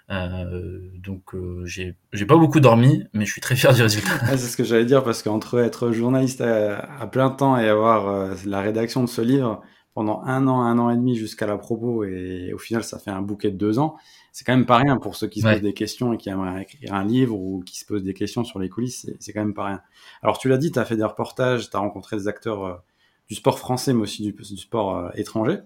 Donc 0.10 1.34
j'ai 1.64 1.96
j'ai 2.12 2.26
pas 2.26 2.38
beaucoup 2.38 2.60
dormi, 2.60 3.04
mais 3.14 3.26
je 3.26 3.32
suis 3.32 3.42
très 3.42 3.56
fier 3.56 3.74
du 3.74 3.82
résultat. 3.82 4.10
c'est 4.32 4.38
ce 4.38 4.58
que 4.58 4.64
j'allais 4.64 4.86
dire 4.86 5.04
parce 5.04 5.24
qu'entre 5.24 5.60
être 5.60 5.92
journaliste 5.92 6.42
à, 6.42 7.08
plein 7.08 7.30
temps 7.30 7.58
et 7.58 7.68
avoir 7.68 8.36
la 8.46 8.62
rédaction 8.62 9.04
de 9.04 9.10
ce 9.10 9.22
livre 9.22 9.62
pendant 9.94 10.22
un 10.24 10.48
an, 10.48 10.62
un 10.62 10.80
an 10.80 10.90
et 10.90 10.96
demi 10.96 11.16
jusqu'à 11.16 11.48
la 11.48 11.58
propos 11.58 12.04
et 12.04 12.54
au 12.54 12.58
final 12.58 12.84
ça 12.84 13.00
fait 13.00 13.12
un 13.12 13.22
bouquet 13.22 13.52
de 13.52 13.58
deux 13.58 13.80
ans, 13.80 13.96
c'est 14.32 14.46
quand 14.46 14.56
même 14.56 14.66
pas 14.66 14.78
rien 14.78 14.98
pour 14.98 15.16
ceux 15.16 15.28
qui 15.28 15.42
se 15.42 15.48
posent 15.48 15.62
des 15.62 15.74
questions 15.74 16.14
et 16.14 16.18
qui 16.18 16.30
aimeraient 16.30 16.64
écrire 16.64 16.94
un 16.94 17.04
livre 17.04 17.38
ou 17.38 17.62
qui 17.66 17.78
se 17.78 17.86
posent 17.86 18.04
des 18.04 18.14
questions 18.14 18.44
sur 18.44 18.60
les 18.60 18.70
coulisses, 18.70 19.10
c'est 19.20 19.34
quand 19.34 19.42
même 19.42 19.54
pas 19.54 19.66
rien. 19.66 19.82
Alors 20.22 20.38
tu 20.38 20.48
l'as 20.50 20.58
dit, 20.58 20.72
tu 20.72 20.80
as 20.80 20.86
fait 20.86 20.98
des 20.98 21.04
reportages, 21.04 21.70
tu 21.70 21.76
as 21.76 21.80
rencontré 21.80 22.16
des 22.18 22.28
acteurs 22.28 22.66
euh, 22.66 22.74
du 23.28 23.36
sport 23.36 23.60
français 23.60 23.94
mais 23.94 24.02
aussi 24.02 24.24
du, 24.24 24.34
du 24.34 24.58
sport 24.58 24.98
euh, 24.98 25.10
étranger. 25.16 25.60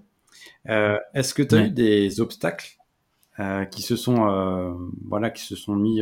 Euh, 0.70 0.98
Est-ce 1.14 1.34
que 1.34 1.44
tu 1.44 1.56
as 1.56 1.66
eu 1.66 1.72
des 1.72 2.22
obstacles 2.22 2.78
euh, 2.80 2.85
qui 3.72 3.82
se 3.82 3.96
sont 3.96 4.78
voilà 5.06 5.30
qui 5.30 5.44
se 5.44 5.56
sont 5.56 5.76
mis 5.76 6.02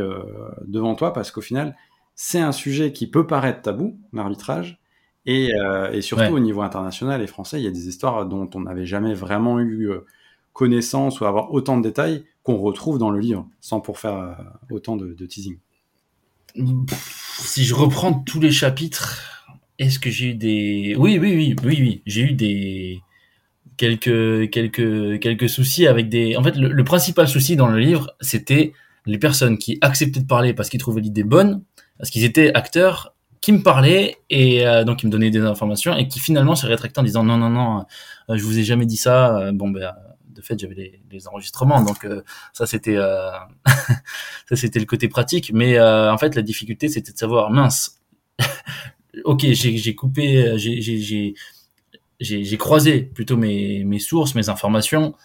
devant 0.65 0.93
toi 0.95 1.13
parce 1.13 1.31
qu'au 1.31 1.41
final 1.41 1.75
c'est 2.15 2.39
un 2.39 2.51
sujet 2.51 2.91
qui 2.93 3.07
peut 3.07 3.25
paraître 3.25 3.63
tabou 3.63 3.97
l'arbitrage 4.13 4.79
et, 5.25 5.51
et, 5.91 6.01
surtout 6.01 6.33
au 6.33 6.39
niveau 6.39 6.61
international 6.61 7.21
et 7.21 7.27
français 7.27 7.59
il 7.59 7.63
y 7.63 7.67
a 7.67 7.71
des 7.71 7.87
histoires 7.87 8.27
dont 8.27 8.49
on 8.53 8.61
n'avait 8.61 8.85
jamais 8.85 9.15
vraiment 9.15 9.59
eu 9.59 9.89
connaissance 10.53 11.19
ou 11.19 11.25
avoir 11.25 11.51
autant 11.51 11.77
de 11.77 11.83
détails 11.83 12.23
qu'on 12.43 12.57
retrouve 12.57 12.97
dans 12.97 13.09
le 13.09 13.19
livre, 13.19 13.47
sans 13.59 13.81
pour 13.81 13.99
faire 13.99 14.17
euh, 14.17 14.33
autant 14.69 14.95
de, 14.95 15.25
teasing. 15.25 15.57
Si 17.39 17.63
je 17.65 17.73
reprends 17.73 18.13
tous 18.13 18.39
les 18.39 18.51
chapitres, 18.51 19.49
est-ce 19.79 19.97
que 19.97 20.09
j'ai 20.09 20.27
eu 20.27 20.35
des... 20.35 20.95
Oui, 20.97 21.17
oui, 21.19 21.35
oui, 21.35 21.55
oui, 21.63 21.77
oui, 21.79 22.01
j'ai 22.05 22.21
eu 22.21 22.33
des 22.33 23.01
quelques 23.77 24.49
quelques 24.51 25.19
quelques 25.19 25.49
soucis 25.49 25.87
avec 25.87 26.09
des. 26.09 26.35
En 26.35 26.43
fait, 26.43 26.55
le, 26.55 26.83
principal 26.83 27.27
souci 27.27 27.55
dans 27.55 27.67
le 27.67 27.79
livre, 27.79 28.15
c'était 28.21 28.73
les 29.05 29.17
personnes 29.17 29.57
qui 29.57 29.77
acceptaient 29.81 30.21
de 30.21 30.27
parler 30.27 30.53
parce 30.53 30.69
qu'ils 30.69 30.79
trouvaient 30.79 31.01
l'idée 31.01 31.23
bonne, 31.23 31.63
parce 31.97 32.09
qu'ils 32.09 32.23
étaient 32.23 32.53
acteurs, 32.53 33.15
qui 33.41 33.51
me 33.51 33.61
parlaient 33.61 34.17
et 34.29 34.65
euh, 34.65 34.83
donc 34.83 34.99
qui 34.99 35.07
me 35.07 35.11
donnaient 35.11 35.31
des 35.31 35.41
informations 35.41 35.95
et 35.95 36.07
qui 36.07 36.19
finalement 36.19 36.55
se 36.55 36.65
rétractaient 36.65 36.99
en 36.99 37.03
disant 37.03 37.23
non 37.23 37.37
non 37.37 37.49
non, 37.49 37.85
euh, 38.29 38.37
je 38.37 38.43
vous 38.43 38.57
ai 38.59 38.63
jamais 38.63 38.85
dit 38.85 38.97
ça. 38.97 39.51
bon 39.53 39.69
ben 39.69 39.91
de 40.33 40.41
fait 40.41 40.59
j'avais 40.59 40.99
les, 41.11 41.27
enregistrements 41.27 41.81
donc 41.81 42.05
euh, 42.05 42.23
ça 42.51 42.65
c'était 42.65 42.97
euh, 42.97 43.29
ça 43.65 44.55
c'était 44.55 44.79
le 44.79 44.85
côté 44.85 45.07
pratique 45.07 45.51
mais 45.53 45.77
euh, 45.77 46.11
en 46.11 46.17
fait 46.17 46.35
la 46.35 46.41
difficulté 46.41 46.89
c'était 46.89 47.11
de 47.11 47.17
savoir 47.17 47.51
mince 47.51 48.01
ok 49.25 49.45
j'ai 49.51 49.95
coupé 49.95 50.57
j'ai 50.57 51.35
j'ai 52.23 52.57
croisé 52.57 53.01
plutôt 53.01 53.37
mes, 53.37 53.99
sources 53.99 54.35
mes 54.35 54.49
informations. 54.49 55.15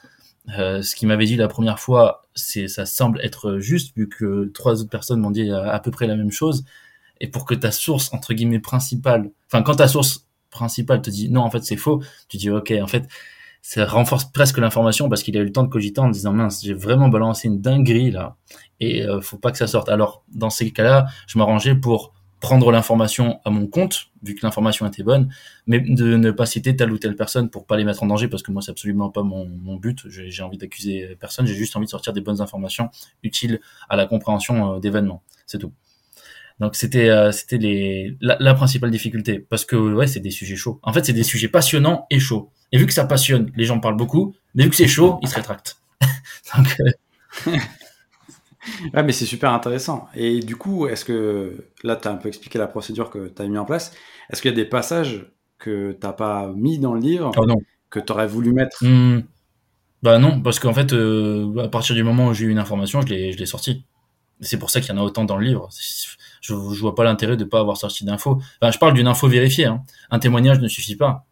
Ce 0.49 0.95
qui 0.95 1.07
m'avait 1.07 1.27
dit 1.27 1.37
la 1.37 1.49
première 1.49 1.79
fois 1.79 2.27
c'est 2.35 2.69
ça 2.69 2.87
semble 2.87 3.21
être 3.23 3.59
juste 3.59 3.97
vu 3.97 4.09
que 4.09 4.51
trois 4.55 4.81
autres 4.81 4.91
personnes 4.91 5.21
m'ont 5.21 5.31
dit 5.31 5.51
à, 5.51 5.71
à 5.71 5.81
peu 5.81 5.91
près 5.91 6.07
la 6.07 6.17
même 6.17 6.31
chose. 6.31 6.65
Et 7.21 7.29
pour 7.29 7.45
que 7.45 7.55
ta 7.55 7.73
source 7.73 8.13
entre 8.13 8.35
guillemets 8.35 8.61
principale 8.61 9.31
enfin 9.47 9.63
quand 9.63 9.77
ta 9.77 9.89
source 9.89 10.27
principale 10.51 11.03
te 11.03 11.11
dit 11.11 11.31
non 11.31 11.43
en 11.43 11.51
fait 11.51 11.63
c'est 11.65 11.77
faux 11.77 12.03
tu 12.29 12.37
dis 12.37 12.51
ok 12.51 12.73
en 12.81 12.87
fait 12.87 13.09
ça 13.63 13.85
renforce 13.85 14.25
presque 14.25 14.59
l'information 14.59 15.09
parce 15.09 15.23
qu'il 15.23 15.37
a 15.37 15.41
eu 15.41 15.45
le 15.45 15.53
temps 15.53 15.65
de 15.65 15.69
cogiter 15.69 16.01
en 16.01 16.09
disant 16.09 16.33
mince 16.33 16.63
j'ai 16.65 16.75
vraiment 16.75 17.09
balancé 17.09 17.49
une 17.49 17.61
dinguerie 17.61 18.11
là. 18.11 18.37
Et 18.81 19.03
euh, 19.03 19.21
faut 19.21 19.37
pas 19.37 19.51
que 19.51 19.59
ça 19.59 19.67
sorte. 19.67 19.89
Alors 19.89 20.25
dans 20.29 20.51
ces 20.51 20.71
cas-là 20.71 21.07
je 21.27 21.39
m'arrangeais 21.39 21.75
pour 21.75 22.15
prendre 22.41 22.71
l'information 22.71 23.41
à 23.45 23.51
mon 23.51 23.67
compte 23.67 24.07
vu 24.23 24.35
que 24.35 24.45
l'information 24.45 24.87
était 24.87 25.03
bonne 25.03 25.29
mais 25.67 25.81
de 25.81 26.17
ne 26.17 26.31
pas 26.31 26.47
citer 26.47 26.77
telle 26.77 26.93
ou 26.93 26.99
telle 26.99 27.17
personne 27.17 27.51
pour 27.51 27.67
pas 27.67 27.77
les 27.77 27.85
mettre 27.85 28.03
en 28.03 28.07
danger 28.07 28.29
parce 28.29 28.43
que 28.43 28.53
moi 28.53 28.63
c'est 28.63 28.71
absolument 28.71 29.11
pas 29.11 29.23
mon, 29.23 29.77
but 29.77 30.09
j'ai 30.09 30.43
envie 30.43 30.59
d'accuser 30.59 31.17
personne 31.19 31.47
j'ai 31.47 31.55
juste 31.55 31.77
envie 31.77 31.87
de 31.87 31.91
sortir 31.91 32.13
des 32.13 32.21
bonnes 32.21 32.41
informations 32.41 32.91
utiles 33.23 33.61
à 33.89 33.97
la 33.97 34.07
compréhension 34.07 34.75
euh, 34.75 34.79
d'événements 34.81 35.23
c'est 35.47 35.59
tout 35.59 35.73
donc 36.61 36.75
c'était 36.75 37.09
euh, 37.09 37.31
c'était 37.31 37.59
les 37.59 38.17
la, 38.21 38.37
la, 38.41 38.55
principale 38.55 38.91
difficulté 38.91 39.39
parce 39.39 39.65
que 39.65 39.77
ouais 39.77 40.07
c'est 40.07 40.21
des 40.21 40.31
sujets 40.31 40.57
chauds. 40.57 40.81
En 40.83 40.93
fait 40.93 41.05
c'est 41.05 41.13
des 41.13 41.23
sujets 41.23 41.49
passionnants 41.49 42.07
et 42.11 42.19
chauds. 42.19 42.51
Et 42.73 42.79
vu 42.79 42.87
que 42.87 42.93
ça 42.93 43.05
passionne, 43.07 43.51
les 43.57 43.65
gens 43.65 43.81
parlent 43.81 43.97
beaucoup, 43.97 44.35
mais 44.55 44.65
vu 44.65 44.71
que 44.71 44.77
c'est 44.77 44.89
chaud, 44.89 45.19
ils 45.23 45.29
se 45.29 45.37
rétractent. 45.37 45.81
Donc, 46.57 46.77
euh... 47.47 47.57
ah, 48.95 49.03
mais 49.03 49.13
c'est 49.13 49.27
super 49.27 49.53
intéressant. 49.53 50.09
Et 50.15 50.41
du 50.41 50.57
coup, 50.57 50.87
est-ce 50.87 51.05
que 51.05 51.67
là, 51.83 51.97
tu 51.97 52.09
as 52.09 52.11
un 52.11 52.17
peu 52.17 52.29
expliqué 52.29 52.59
la 52.59 52.67
procédure 52.67 53.11
que 53.11 53.29
tu 53.29 53.43
as 53.43 53.47
mis 53.47 53.59
en 53.59 53.65
place. 53.65 53.93
Est-ce 54.31 54.43
qu'il 54.43 54.51
y 54.51 54.55
a 54.55 54.57
des 54.57 54.65
passages 54.65 55.27
que 55.59 55.93
tu 55.93 56.07
pas 56.17 56.53
mis 56.55 56.79
dans 56.79 56.95
le 56.95 57.01
livre, 57.01 57.33
oh, 57.37 57.47
non. 57.47 57.57
que 57.91 58.01
tu 58.01 58.13
aurais 58.13 58.27
voulu 58.27 58.53
mettre? 58.53 58.85
Mmh. 58.85 59.23
Bah 60.03 60.19
non, 60.19 60.41
parce 60.41 60.61
qu'en 60.61 60.73
fait, 60.73 60.93
euh, 60.93 61.65
à 61.65 61.69
partir 61.69 61.97
du 61.97 62.05
moment 62.05 62.29
où 62.29 62.35
j'ai 62.35 62.47
eu 62.47 62.51
une 62.51 62.59
information, 62.59 63.01
je 63.01 63.13
l'ai 63.13 63.47
sorti. 63.47 63.85
C'est 64.41 64.59
pour 64.59 64.71
ça 64.71 64.81
qu'il 64.81 64.95
y 64.95 64.97
en 64.97 65.01
a 65.01 65.05
autant 65.05 65.25
dans 65.25 65.37
le 65.37 65.45
livre. 65.45 65.69
Je, 66.41 66.55
je 66.55 66.81
vois 66.81 66.95
pas 66.95 67.03
l'intérêt 67.03 67.37
de 67.37 67.45
pas 67.45 67.59
avoir 67.59 67.77
sorti 67.77 68.05
d'infos. 68.05 68.41
Enfin, 68.63 68.71
je 68.71 68.79
parle 68.79 68.95
d'une 68.95 69.09
info 69.09 69.27
vérifiée. 69.27 69.65
Hein. 69.65 69.83
Un 70.11 70.21
témoignage 70.21 70.61
ne 70.61 70.69
suffit 70.69 70.95
pas 70.95 71.27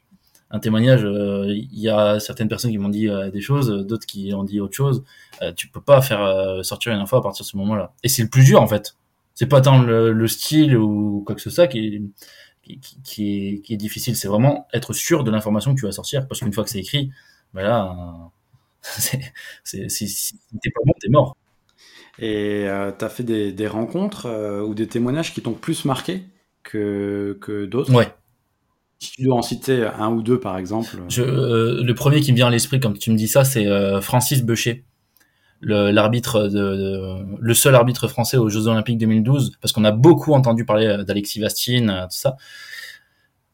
un 0.51 0.61
témoignage, 0.61 1.05
euh, 1.05 1.47
il 1.49 1.79
y 1.79 1.89
a 1.89 2.21
certaines 2.21 2.49
personnes 2.49 2.71
qui 2.71 2.79
m'ont 2.79 2.89
dit 2.89 3.09
euh, 3.09 3.31
des 3.31 3.41
choses, 3.41 3.69
d'autres 3.87 4.07
qui 4.07 4.33
ont 4.33 4.45
dit 4.45 4.61
autre 4.61 4.75
chose. 4.75 5.05
Euh, 5.43 5.53
tu 5.53 5.69
peux 5.69 5.81
pas 5.81 6.01
faire 6.01 6.65
sortir 6.65 6.93
une 6.93 7.01
info 7.01 7.17
à 7.17 7.23
partir 7.23 7.45
de 7.45 7.49
ce 7.49 7.57
moment-là. 7.57 7.93
Et 8.03 8.09
c'est 8.09 8.23
le 8.23 8.29
plus 8.29 8.45
dur 8.45 8.63
en 8.63 8.67
fait. 8.67 8.97
C'est 9.35 9.47
pas 9.47 9.61
tant 9.61 9.83
le, 9.83 10.27
style 10.29 10.77
ou 10.77 11.23
quoi 11.27 11.35
que 11.35 11.43
ce 11.43 11.51
soit 11.51 11.67
qui, 11.67 12.11
qui, 12.63 12.81
qui, 13.05 13.49
est, 13.49 13.61
qui 13.61 13.75
est 13.75 13.77
difficile. 13.77 14.17
C'est 14.17 14.29
vraiment 14.29 14.67
être 14.73 14.93
sûr 14.93 15.25
de 15.25 15.31
l'information 15.31 15.75
que 15.75 15.81
tu 15.81 15.87
vas 15.87 15.93
sortir. 15.93 16.27
Parce 16.29 16.41
qu'une 16.41 16.53
fois 16.53 16.65
que 16.65 16.71
c'est 16.71 16.79
écrit, 16.79 17.11
ben 17.53 17.63
là, 17.63 17.95
c'est, 18.83 19.89
si 19.91 20.39
t'es 20.63 20.71
pas 20.71 20.81
bon, 20.87 20.93
t'es 21.01 21.09
mort. 21.09 21.37
Et 22.19 22.67
euh, 22.67 22.93
tu 22.99 23.05
as 23.05 23.09
fait 23.11 23.25
des, 23.25 23.53
des 23.53 23.67
rencontres 23.67 24.27
ou 24.67 24.75
des 24.75 24.87
témoignages 24.87 25.35
qui 25.35 25.43
t'ont 25.43 25.53
plus 25.53 25.85
marqué 25.85 26.23
que, 26.63 27.37
que 27.43 27.67
d'autres? 27.67 27.93
Ouais. 27.93 28.09
Si 28.99 29.13
tu 29.13 29.25
dois 29.25 29.37
en 29.37 29.43
citer 29.43 29.85
un 29.85 30.11
ou 30.11 30.23
deux, 30.23 30.41
par 30.41 30.57
exemple. 30.57 30.97
Euh, 31.19 31.83
le 31.83 31.95
premier 31.95 32.21
qui 32.21 32.33
me 32.33 32.37
vient 32.37 32.47
à 32.47 32.51
l'esprit, 32.51 32.81
quand 32.81 32.97
tu 32.99 33.11
me 33.11 33.17
dis 33.17 33.29
ça, 33.29 33.45
c'est 33.45 33.67
euh, 33.67 34.01
Francis 34.01 34.43
Beucher, 34.43 34.85
l'arbitre 35.61 36.49
de, 36.49 37.25
le 37.39 37.55
seul 37.55 37.75
arbitre 37.75 38.09
français 38.09 38.39
aux 38.39 38.49
Jeux 38.49 38.69
Olympiques 38.69 38.99
2012, 38.99 39.59
parce 39.61 39.73
qu'on 39.73 39.85
a 39.85 39.93
beaucoup 39.93 40.33
entendu 40.33 40.65
parler 40.65 41.05
d'Alexis 41.07 41.41
Vastine, 41.41 42.07
tout 42.11 42.17
ça. 42.17 42.37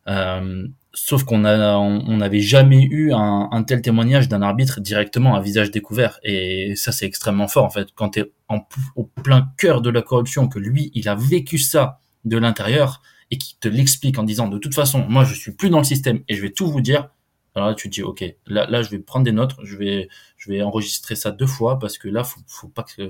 Euh, 0.08 0.66
sauf 0.92 1.24
qu'on 1.24 1.44
a, 1.44 1.76
on 1.76 2.16
n'avait 2.16 2.40
jamais 2.40 2.82
eu 2.82 3.12
un, 3.12 3.48
un 3.50 3.62
tel 3.62 3.82
témoignage 3.82 4.28
d'un 4.28 4.42
arbitre 4.42 4.80
directement 4.80 5.34
à 5.34 5.40
visage 5.40 5.70
découvert, 5.70 6.20
et 6.22 6.74
ça 6.76 6.92
c'est 6.92 7.06
extrêmement 7.06 7.48
fort 7.48 7.64
en 7.64 7.70
fait. 7.70 7.88
Quand 7.94 8.10
tu 8.10 8.20
es 8.20 8.32
en, 8.48 8.60
au 8.94 9.04
plein 9.04 9.50
cœur 9.56 9.80
de 9.80 9.90
la 9.90 10.02
corruption, 10.02 10.48
que 10.48 10.58
lui, 10.58 10.90
il 10.94 11.08
a 11.08 11.14
vécu 11.14 11.58
ça 11.58 12.00
de 12.24 12.36
l'intérieur 12.36 13.02
et 13.32 13.38
qui 13.38 13.56
te 13.58 13.66
l'explique 13.66 14.18
en 14.18 14.22
disant 14.22 14.46
de 14.46 14.58
toute 14.58 14.74
façon, 14.74 15.04
moi 15.08 15.24
je 15.24 15.34
suis 15.34 15.52
plus 15.52 15.70
dans 15.70 15.78
le 15.78 15.84
système 15.84 16.22
et 16.28 16.36
je 16.36 16.42
vais 16.42 16.52
tout 16.52 16.70
vous 16.70 16.82
dire. 16.82 17.08
Alors 17.54 17.68
là, 17.68 17.74
tu 17.74 17.90
te 17.90 17.94
dis, 17.94 18.02
ok, 18.02 18.24
là, 18.46 18.66
là, 18.70 18.82
je 18.82 18.88
vais 18.88 18.98
prendre 18.98 19.24
des 19.24 19.32
notes, 19.32 19.56
je 19.62 19.76
vais, 19.76 20.08
je 20.38 20.50
vais 20.50 20.62
enregistrer 20.62 21.16
ça 21.16 21.30
deux 21.32 21.46
fois 21.46 21.78
parce 21.78 21.98
que 21.98 22.08
là, 22.08 22.24
faut, 22.24 22.40
faut 22.46 22.68
pas 22.68 22.82
que, 22.82 23.02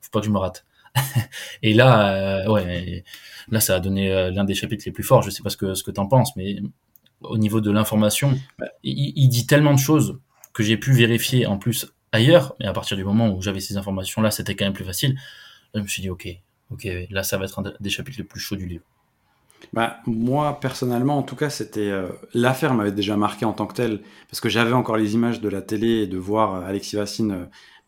faut 0.00 0.10
pas 0.12 0.20
que 0.20 0.26
je 0.26 0.30
me 0.30 0.38
rate. 0.38 0.64
et 1.62 1.74
là, 1.74 2.44
euh, 2.44 2.52
ouais, 2.52 3.04
là, 3.48 3.60
ça 3.60 3.76
a 3.76 3.80
donné 3.80 4.12
euh, 4.12 4.30
l'un 4.30 4.44
des 4.44 4.54
chapitres 4.54 4.84
les 4.86 4.92
plus 4.92 5.02
forts. 5.02 5.22
Je 5.22 5.30
sais 5.30 5.42
pas 5.42 5.50
ce 5.50 5.56
que, 5.56 5.74
ce 5.74 5.82
que 5.82 5.90
t'en 5.90 6.06
penses, 6.06 6.36
mais 6.36 6.60
au 7.22 7.38
niveau 7.38 7.60
de 7.60 7.70
l'information, 7.70 8.38
il, 8.82 9.28
dit 9.28 9.46
tellement 9.46 9.74
de 9.74 9.80
choses 9.80 10.18
que 10.52 10.62
j'ai 10.62 10.76
pu 10.76 10.92
vérifier 10.92 11.46
en 11.46 11.58
plus 11.58 11.86
ailleurs. 12.12 12.54
Et 12.60 12.66
à 12.66 12.72
partir 12.72 12.96
du 12.96 13.04
moment 13.04 13.28
où 13.30 13.42
j'avais 13.42 13.60
ces 13.60 13.76
informations-là, 13.76 14.30
c'était 14.30 14.54
quand 14.54 14.64
même 14.64 14.74
plus 14.74 14.84
facile. 14.84 15.14
Là, 15.74 15.80
je 15.80 15.82
me 15.82 15.88
suis 15.88 16.02
dit, 16.02 16.10
ok, 16.10 16.28
ok, 16.70 16.88
là, 17.10 17.22
ça 17.22 17.36
va 17.36 17.44
être 17.44 17.58
un 17.58 17.72
des 17.80 17.90
chapitres 17.90 18.18
les 18.18 18.24
plus 18.24 18.40
chauds 18.40 18.56
du 18.56 18.66
livre. 18.66 18.84
Bah, 19.72 19.98
moi, 20.06 20.58
personnellement, 20.60 21.18
en 21.18 21.22
tout 21.22 21.36
cas, 21.36 21.50
c'était 21.50 21.90
euh, 21.90 22.08
l'affaire 22.32 22.74
m'avait 22.74 22.92
déjà 22.92 23.16
marqué 23.16 23.44
en 23.44 23.52
tant 23.52 23.66
que 23.66 23.74
telle, 23.74 24.00
parce 24.28 24.40
que 24.40 24.48
j'avais 24.48 24.72
encore 24.72 24.96
les 24.96 25.14
images 25.14 25.40
de 25.40 25.48
la 25.48 25.62
télé 25.62 26.02
et 26.02 26.06
de 26.06 26.18
voir 26.18 26.54
euh, 26.54 26.66
Alexis 26.66 26.96
Vassine 26.96 27.32
euh, 27.32 27.44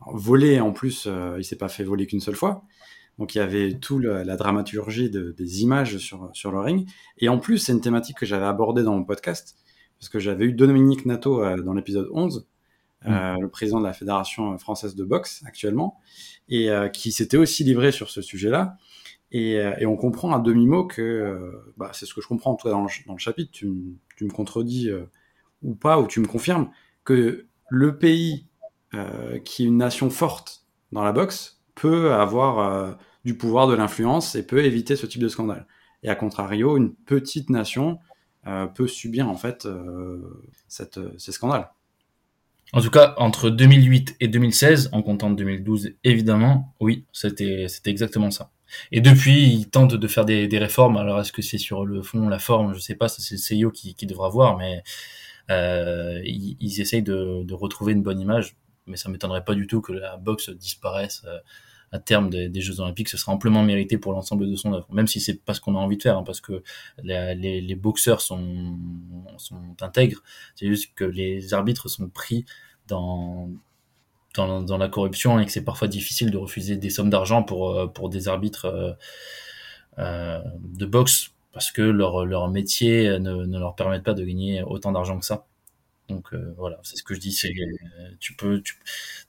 voler. 0.07 0.61
En 0.61 0.73
plus, 0.73 1.09
il 1.39 1.45
s'est 1.45 1.57
pas 1.57 1.69
fait 1.69 1.85
voler 1.85 2.07
qu'une 2.07 2.21
seule 2.21 2.37
fois. 2.37 2.65
Donc, 3.19 3.35
il 3.35 3.39
y 3.39 3.41
avait 3.43 3.75
tout 3.75 3.99
la 3.99 4.37
dramaturgie 4.37 5.11
de, 5.11 5.33
des 5.37 5.63
images 5.63 5.99
sur, 5.99 6.31
sur 6.33 6.51
le 6.53 6.61
ring. 6.61 6.89
Et 7.19 7.29
en 7.29 7.39
plus, 7.39 7.59
c'est 7.59 7.73
une 7.73 7.83
thématique 7.83 8.17
que 8.17 8.25
j'avais 8.25 8.47
abordée 8.47 8.83
dans 8.83 8.95
mon 8.95 9.05
podcast, 9.05 9.57
parce 9.99 10.09
que 10.09 10.19
j'avais 10.19 10.47
eu 10.47 10.53
Dominique 10.53 11.05
Nato 11.05 11.45
dans 11.59 11.75
l'épisode 11.75 12.09
11, 12.15 12.47
mmh. 13.05 13.37
le 13.43 13.49
président 13.49 13.79
de 13.79 13.85
la 13.85 13.93
Fédération 13.93 14.57
française 14.57 14.95
de 14.95 15.05
boxe 15.05 15.43
actuellement, 15.45 16.01
et 16.49 16.71
qui 16.95 17.13
s'était 17.13 17.37
aussi 17.37 17.63
livré 17.63 17.93
sur 17.93 18.09
ce 18.09 18.23
sujet-là. 18.23 18.79
Et, 19.33 19.59
euh, 19.59 19.75
et, 19.79 19.87
on 19.87 19.97
comprend 19.97 20.35
à 20.35 20.41
demi-mot 20.41 20.87
que, 20.87 21.01
euh, 21.03 21.73
bah, 21.77 21.91
c'est 21.93 22.07
ce 22.07 22.15
que 22.15 22.21
je 22.21 22.27
comprends 22.27 22.57
toi 22.57 22.71
dans 22.71 22.83
le, 22.83 22.89
dans 23.07 23.13
le 23.13 23.19
chapitre, 23.19 23.51
tu, 23.53 23.73
tu 24.17 24.25
me 24.25 24.31
contredis 24.31 24.91
euh, 24.91 25.05
ou 25.63 25.75
pas, 25.75 26.01
ou 26.01 26.07
tu 26.07 26.21
me 26.21 26.27
confirmes, 26.27 26.71
que 27.05 27.47
le 27.69 27.99
pays 27.99 28.47
qui 29.45 29.63
est 29.63 29.67
une 29.67 29.77
nation 29.77 30.11
forte 30.11 30.65
dans 30.91 31.05
la 31.05 31.13
boxe 31.13 31.61
peut 31.77 32.13
avoir 32.13 32.99
du 33.25 33.37
pouvoir, 33.37 33.69
de 33.69 33.75
l'influence 33.75 34.35
et 34.35 34.45
peut 34.45 34.65
éviter 34.65 34.97
ce 34.97 35.07
type 35.07 35.23
de 35.23 35.29
scandale. 35.29 35.69
Et 36.03 36.09
à 36.09 36.17
contrario, 36.17 36.77
une 36.77 36.93
petite 36.93 37.51
nation 37.51 38.01
peut 38.75 38.89
subir 38.89 39.29
en 39.29 39.37
fait 39.37 39.69
ces 40.67 41.31
scandales. 41.31 41.71
En 42.73 42.81
tout 42.81 42.91
cas, 42.91 43.15
entre 43.17 43.49
2008 43.49 44.17
et 44.19 44.27
2016, 44.27 44.89
en 44.91 45.03
comptant 45.03 45.31
2012 45.31 45.93
évidemment, 46.03 46.75
oui, 46.81 47.07
c'était 47.13 47.67
exactement 47.85 48.33
ça. 48.33 48.51
Et 48.93 49.01
depuis, 49.01 49.47
ils 49.49 49.69
tentent 49.69 49.95
de 49.95 50.09
faire 50.09 50.25
des, 50.25 50.59
réformes. 50.59 50.97
Alors, 50.97 51.21
est-ce 51.21 51.33
que 51.33 51.43
c'est 51.43 51.59
sur 51.59 51.85
le 51.85 52.03
fond, 52.03 52.29
la 52.29 52.39
forme? 52.39 52.75
Je 52.75 52.81
sais 52.81 52.95
pas. 52.95 53.09
C'est 53.09 53.35
le 53.35 53.67
CEO 53.67 53.71
qui, 53.71 53.95
devra 54.07 54.29
voir, 54.29 54.57
mais 54.57 54.83
euh, 55.51 56.21
ils, 56.25 56.81
essayent 56.81 57.03
de, 57.03 57.53
retrouver 57.53 57.93
une 57.93 58.03
bonne 58.03 58.21
image. 58.21 58.57
Mais 58.87 58.97
ça 58.97 59.09
m'étonnerait 59.09 59.45
pas 59.45 59.55
du 59.55 59.67
tout 59.67 59.81
que 59.81 59.93
la 59.93 60.17
boxe 60.17 60.51
disparaisse 60.51 61.23
euh, 61.27 61.39
à 61.93 61.99
terme 61.99 62.31
des, 62.31 62.61
Jeux 62.61 62.81
Olympiques. 62.81 63.09
Ce 63.09 63.17
sera 63.17 63.33
amplement 63.33 63.63
mérité 63.63 63.99
pour 63.99 64.13
l'ensemble 64.13 64.49
de 64.51 64.57
son 64.57 64.73
œuvre, 64.73 64.87
même 64.93 65.07
si 65.07 65.21
c'est 65.21 65.45
pas 65.45 65.55
ce 65.55 65.61
qu'on 65.61 65.77
a 65.77 65.79
envie 65.79 65.97
de 65.97 66.03
faire, 66.03 66.19
hein, 66.19 66.25
parce 66.25 66.41
que 66.41 66.63
les, 67.03 67.75
boxeurs 67.77 68.21
sont 68.21 68.77
intègres. 69.81 70.23
C'est 70.55 70.67
juste 70.67 70.95
que 70.95 71.05
les 71.05 71.55
arbitres 71.55 71.89
sont 71.89 72.09
pris 72.09 72.45
dans 72.87 73.51
dans, 74.35 74.63
dans, 74.63 74.79
la 74.79 74.89
corruption 74.89 75.39
et 75.41 75.47
que 75.47 75.53
c'est 75.53 75.65
parfois 75.65 75.89
difficile 75.89 76.31
de 76.31 76.37
refuser 76.37 76.77
des 76.77 76.91
sommes 76.91 77.11
d'argent 77.11 77.43
pour, 77.43 77.71
euh, 77.71 77.87
pour 77.87 78.09
des 78.09 78.29
arbitres 78.29 78.67
euh, 78.67 78.93
euh, 79.99 80.41
de 80.61 80.87
boxe 80.87 81.33
parce 81.53 81.73
que 81.73 81.83
leur, 81.83 82.25
leur 82.25 82.49
métier 82.49 83.19
ne, 83.19 83.45
ne 83.45 83.59
leur 83.59 83.75
permet 83.75 84.01
pas 84.01 84.15
de 84.15 84.25
gagner 84.25 84.63
autant 84.63 84.93
d'argent 84.93 85.19
que 85.19 85.27
ça. 85.27 85.47
Donc 86.09 86.33
euh, 86.33 86.55
voilà, 86.57 86.79
c'est 86.83 86.97
ce 86.97 87.03
que 87.03 87.15
je 87.15 87.21
dis, 87.21 87.33
c'est 87.33 87.53
tu 88.19 88.35
peux, 88.35 88.61
tu 88.63 88.77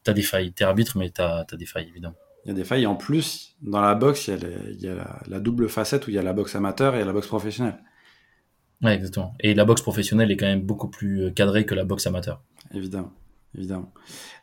as 0.06 0.14
des 0.14 0.22
failles, 0.22 0.52
t'es 0.52 0.64
arbitre, 0.64 0.98
mais 0.98 1.10
tu 1.10 1.22
as, 1.22 1.46
as, 1.52 1.56
des 1.56 1.66
failles 1.66 1.88
évidemment. 1.90 2.16
Il 2.46 2.50
y 2.50 2.52
a 2.52 2.56
des 2.56 2.64
failles. 2.64 2.88
En 2.88 2.96
plus, 2.96 3.56
dans 3.62 3.82
la 3.82 3.94
boxe, 3.94 4.28
il 4.28 4.32
y 4.32 4.34
a, 4.34 4.38
les, 4.38 4.74
il 4.74 4.82
y 4.82 4.88
a 4.88 4.96
la, 4.96 5.20
la, 5.28 5.40
double 5.40 5.70
facette 5.70 6.08
où 6.08 6.10
il 6.10 6.16
y 6.16 6.20
a 6.20 6.24
la 6.24 6.34
boxe 6.34 6.56
amateur 6.56 6.96
et 6.96 7.04
la 7.04 7.14
boxe 7.14 7.28
professionnelle. 7.28 7.78
Ouais, 8.82 8.96
exactement. 8.96 9.36
Et 9.40 9.54
la 9.54 9.64
boxe 9.64 9.84
professionnelle 9.84 10.32
est 10.32 10.38
quand 10.38 10.48
même 10.48 10.64
beaucoup 10.64 10.90
plus 10.90 11.32
cadrée 11.36 11.68
que 11.68 11.76
la 11.76 11.86
boxe 11.86 12.08
amateur. 12.08 12.42
Évidemment 12.74 13.14
évidemment. 13.58 13.92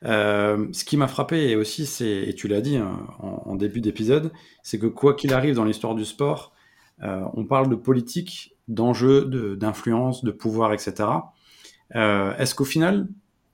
Euh, 0.05 0.69
ce 0.73 0.85
qui 0.85 0.97
m'a 0.97 1.09
frappé 1.09 1.57
aussi, 1.57 1.87
c'est, 1.87 2.23
et 2.29 2.35
tu 2.35 2.49
l'as 2.49 2.61
dit 2.61 2.77
hein, 2.77 3.07
en, 3.19 3.55
début 3.57 3.81
d'épisode, 3.81 4.33
c'est 4.62 4.79
que 4.79 4.87
quoi 4.87 5.15
qu'il 5.15 5.33
arrive 5.33 5.55
dans 5.55 5.65
l'histoire 5.65 5.95
du 5.95 6.05
sport, 6.05 6.53
euh, 7.03 7.23
on 7.35 7.45
parle 7.45 7.69
de 7.69 7.75
politique, 7.75 8.57
d'enjeux, 8.67 9.57
d'influence, 9.57 10.25
de, 10.25 10.31
pouvoir, 10.31 10.73
etc. 10.73 11.09
Euh, 11.95 12.37
est-ce 12.37 12.55
qu'au 12.55 12.65
final, 12.65 13.09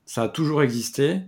ça 0.06 0.24
a 0.24 0.28
toujours 0.28 0.62
existé 0.62 1.20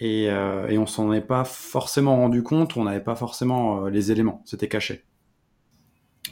et, 0.00 0.24
et 0.24 0.78
on 0.78 0.86
s'en 0.86 1.12
est 1.12 1.20
pas 1.20 1.44
forcément 1.44 2.16
rendu 2.16 2.42
compte, 2.42 2.76
on 2.76 2.84
n'avait 2.84 3.02
pas 3.02 3.14
forcément 3.14 3.86
les 3.86 4.10
éléments, 4.10 4.42
c'était 4.44 4.68
caché? 4.68 5.04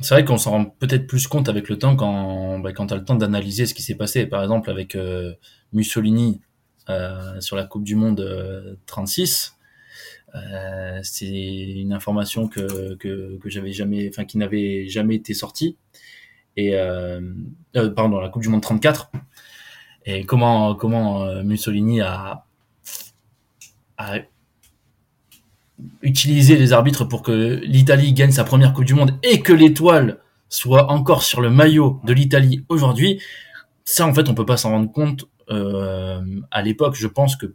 C'est 0.00 0.14
vrai 0.14 0.24
qu'on 0.24 0.38
s'en 0.38 0.50
rend 0.50 0.64
peut-être 0.64 1.06
plus 1.06 1.28
compte 1.28 1.48
avec 1.48 1.68
le 1.68 1.78
temps 1.78 1.94
quand, 1.96 2.58
bah, 2.58 2.72
quand 2.72 2.88
tu 2.88 2.94
as 2.94 2.96
le 2.96 3.04
temps 3.04 3.14
d'analyser 3.14 3.66
ce 3.66 3.74
qui 3.74 3.82
s'est 3.82 3.94
passé. 3.94 4.26
Par 4.26 4.42
exemple, 4.42 4.70
avec 4.70 4.96
Mussolini 5.72 6.40
sur 7.40 7.56
la 7.56 7.64
Coupe 7.64 7.84
du 7.84 7.96
Monde 7.96 8.78
36. 8.86 9.56
Euh, 10.34 10.38
euh, 10.38 11.00
c'est 11.02 11.26
une 11.26 11.92
information 11.92 12.48
que, 12.48 12.94
que, 12.94 13.38
que 13.38 13.50
j'avais 13.50 13.72
jamais, 13.72 14.08
enfin 14.08 14.24
qui 14.24 14.38
n'avait 14.38 14.88
jamais 14.88 15.16
été 15.16 15.34
sortie. 15.34 15.76
Et 16.56 16.72
pardon, 17.74 18.20
la 18.20 18.28
Coupe 18.28 18.42
du 18.42 18.48
Monde 18.48 18.62
34. 18.62 19.10
Et 20.04 20.24
comment 20.24 20.74
comment 20.74 21.42
Mussolini 21.44 22.00
a, 22.00 22.44
a 23.96 24.18
utilisé 26.02 26.56
les 26.56 26.72
arbitres 26.72 27.04
pour 27.04 27.22
que 27.22 27.60
l'Italie 27.64 28.12
gagne 28.12 28.32
sa 28.32 28.44
première 28.44 28.72
Coupe 28.72 28.84
du 28.84 28.94
Monde 28.94 29.18
et 29.22 29.40
que 29.40 29.52
l'étoile 29.52 30.18
soit 30.48 30.90
encore 30.90 31.22
sur 31.22 31.40
le 31.40 31.50
maillot 31.50 32.00
de 32.04 32.12
l'Italie 32.12 32.64
aujourd'hui, 32.68 33.20
ça 33.84 34.06
en 34.06 34.12
fait 34.12 34.28
on 34.28 34.34
peut 34.34 34.44
pas 34.44 34.56
s'en 34.56 34.70
rendre 34.70 34.92
compte 34.92 35.24
euh, 35.24 35.26
à 35.48 36.62
l'époque, 36.62 36.94
je 36.94 37.06
pense 37.06 37.36
que 37.36 37.54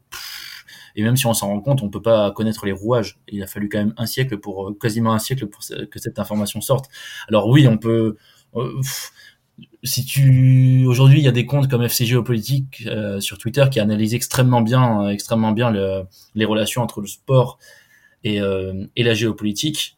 et 0.97 1.03
même 1.03 1.15
si 1.15 1.27
on 1.27 1.33
s'en 1.35 1.49
rend 1.49 1.61
compte, 1.61 1.83
on 1.83 1.89
peut 1.89 2.01
pas 2.01 2.31
connaître 2.31 2.65
les 2.65 2.71
rouages. 2.71 3.19
Il 3.27 3.43
a 3.43 3.47
fallu 3.47 3.69
quand 3.69 3.77
même 3.77 3.93
un 3.97 4.07
siècle 4.07 4.39
pour 4.39 4.75
quasiment 4.79 5.13
un 5.13 5.19
siècle 5.19 5.45
pour 5.45 5.61
que 5.61 5.99
cette 5.99 6.17
information 6.17 6.59
sorte. 6.59 6.89
Alors 7.29 7.47
oui, 7.47 7.67
on 7.67 7.77
peut. 7.77 8.17
Euh, 8.55 8.81
si 9.83 10.05
tu 10.05 10.85
aujourd'hui, 10.87 11.19
il 11.19 11.23
y 11.23 11.27
a 11.27 11.31
des 11.31 11.45
comptes 11.45 11.69
comme 11.69 11.83
FC 11.83 12.05
Géopolitique 12.05 12.83
euh, 12.87 13.19
sur 13.19 13.37
Twitter 13.37 13.65
qui 13.71 13.79
analysent 13.79 14.15
extrêmement 14.15 14.61
bien, 14.61 15.09
extrêmement 15.09 15.51
bien 15.51 15.69
le, 15.69 16.03
les 16.33 16.45
relations 16.45 16.81
entre 16.81 16.99
le 16.99 17.07
sport 17.07 17.59
et, 18.23 18.41
euh, 18.41 18.85
et 18.95 19.03
la 19.03 19.13
géopolitique. 19.13 19.97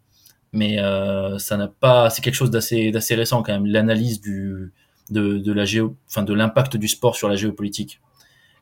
Mais 0.51 0.79
euh, 0.79 1.37
ça 1.37 1.55
n'a 1.55 1.69
pas. 1.69 2.09
C'est 2.09 2.21
quelque 2.21 2.35
chose 2.35 2.51
d'assez 2.51 2.91
d'assez 2.91 3.15
récent 3.15 3.41
quand 3.41 3.53
même. 3.53 3.65
L'analyse 3.65 4.19
du 4.19 4.73
de, 5.11 5.37
de 5.37 5.51
la 5.51 5.65
géo, 5.65 5.95
enfin 6.07 6.23
de 6.23 6.33
l'impact 6.33 6.77
du 6.77 6.87
sport 6.87 7.15
sur 7.15 7.29
la 7.29 7.35
géopolitique. 7.35 7.99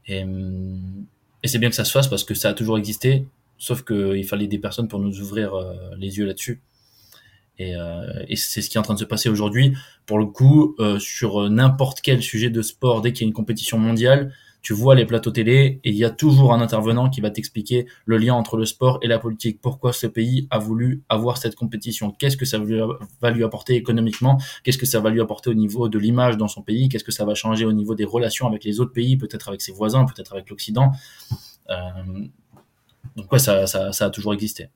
Et, 0.08 0.26
et 1.44 1.48
c'est 1.48 1.60
bien 1.60 1.70
que 1.70 1.76
ça 1.76 1.86
se 1.86 1.92
fasse 1.92 2.08
parce 2.08 2.24
que 2.24 2.34
ça 2.34 2.50
a 2.50 2.54
toujours 2.54 2.78
existé, 2.78 3.26
sauf 3.58 3.84
qu'il 3.84 4.26
fallait 4.26 4.48
des 4.48 4.60
personnes 4.60 4.88
pour 4.88 5.00
nous 5.00 5.20
ouvrir 5.20 5.54
euh, 5.54 5.74
les 5.98 6.18
yeux 6.18 6.26
là-dessus. 6.26 6.62
Et, 7.60 7.76
euh, 7.76 8.24
et 8.28 8.36
c'est 8.36 8.62
ce 8.62 8.70
qui 8.70 8.78
est 8.78 8.80
en 8.80 8.84
train 8.84 8.94
de 8.94 9.00
se 9.00 9.06
passer 9.06 9.30
aujourd'hui. 9.30 9.76
Pour 10.06 10.20
le 10.20 10.26
coup, 10.26 10.76
euh, 10.80 11.00
sur 11.00 11.50
n'importe 11.50 12.02
quel 12.02 12.22
sujet 12.22 12.50
de 12.50 12.62
sport, 12.62 13.02
dès 13.02 13.14
qu'il 13.14 13.24
y 13.24 13.26
a 13.26 13.30
une 13.30 13.34
compétition 13.34 13.78
mondiale, 13.80 14.34
tu 14.62 14.74
vois 14.74 14.96
les 14.96 15.06
plateaux 15.06 15.32
télé 15.32 15.80
et 15.84 15.90
il 15.90 15.96
y 15.96 16.04
a 16.04 16.10
toujours 16.10 16.54
un 16.54 16.60
intervenant 16.62 17.10
qui 17.10 17.22
va 17.22 17.30
t'expliquer 17.30 17.88
le 18.06 18.18
lien 18.18 18.34
entre 18.34 18.58
le 18.58 18.66
sport 18.66 19.00
et 19.02 19.08
la 19.08 19.18
politique. 19.18 19.62
Pourquoi 19.62 19.94
ce 19.94 20.08
pays 20.08 20.48
a 20.50 20.60
voulu 20.60 21.04
avoir 21.08 21.38
cette 21.38 21.56
compétition? 21.56 22.12
Qu'est-ce 22.12 22.36
que 22.36 22.46
ça 22.46 22.60
va 23.22 23.32
lui 23.32 23.44
apporter 23.44 23.76
économiquement? 23.76 24.42
Qu'est-ce 24.64 24.78
que 24.78 24.86
ça 24.86 25.00
va 25.00 25.10
lui 25.10 25.22
apporter 25.22 25.50
au 25.50 25.54
niveau 25.54 25.88
de 25.88 25.98
l'image 25.98 26.38
dans 26.38 26.48
son 26.48 26.62
pays? 26.62 26.90
Qu'est-ce 26.90 27.06
que 27.06 27.14
ça 27.14 27.24
va 27.24 27.34
changer 27.34 27.66
au 27.66 27.74
niveau 27.74 27.96
des 27.96 28.06
relations 28.06 28.48
avec 28.48 28.64
les 28.64 28.80
autres 28.80 28.94
pays, 28.94 29.16
peut-être 29.16 29.48
avec 29.48 29.62
ses 29.62 29.72
voisins, 29.72 30.06
peut-être 30.06 30.34
avec 30.34 30.50
l'Occident? 30.50 30.92
Euh... 31.70 31.76
Donc 33.16 33.28
ça 33.40 33.66
a 34.00 34.10
toujours 34.10 34.34
existé. 34.34 34.68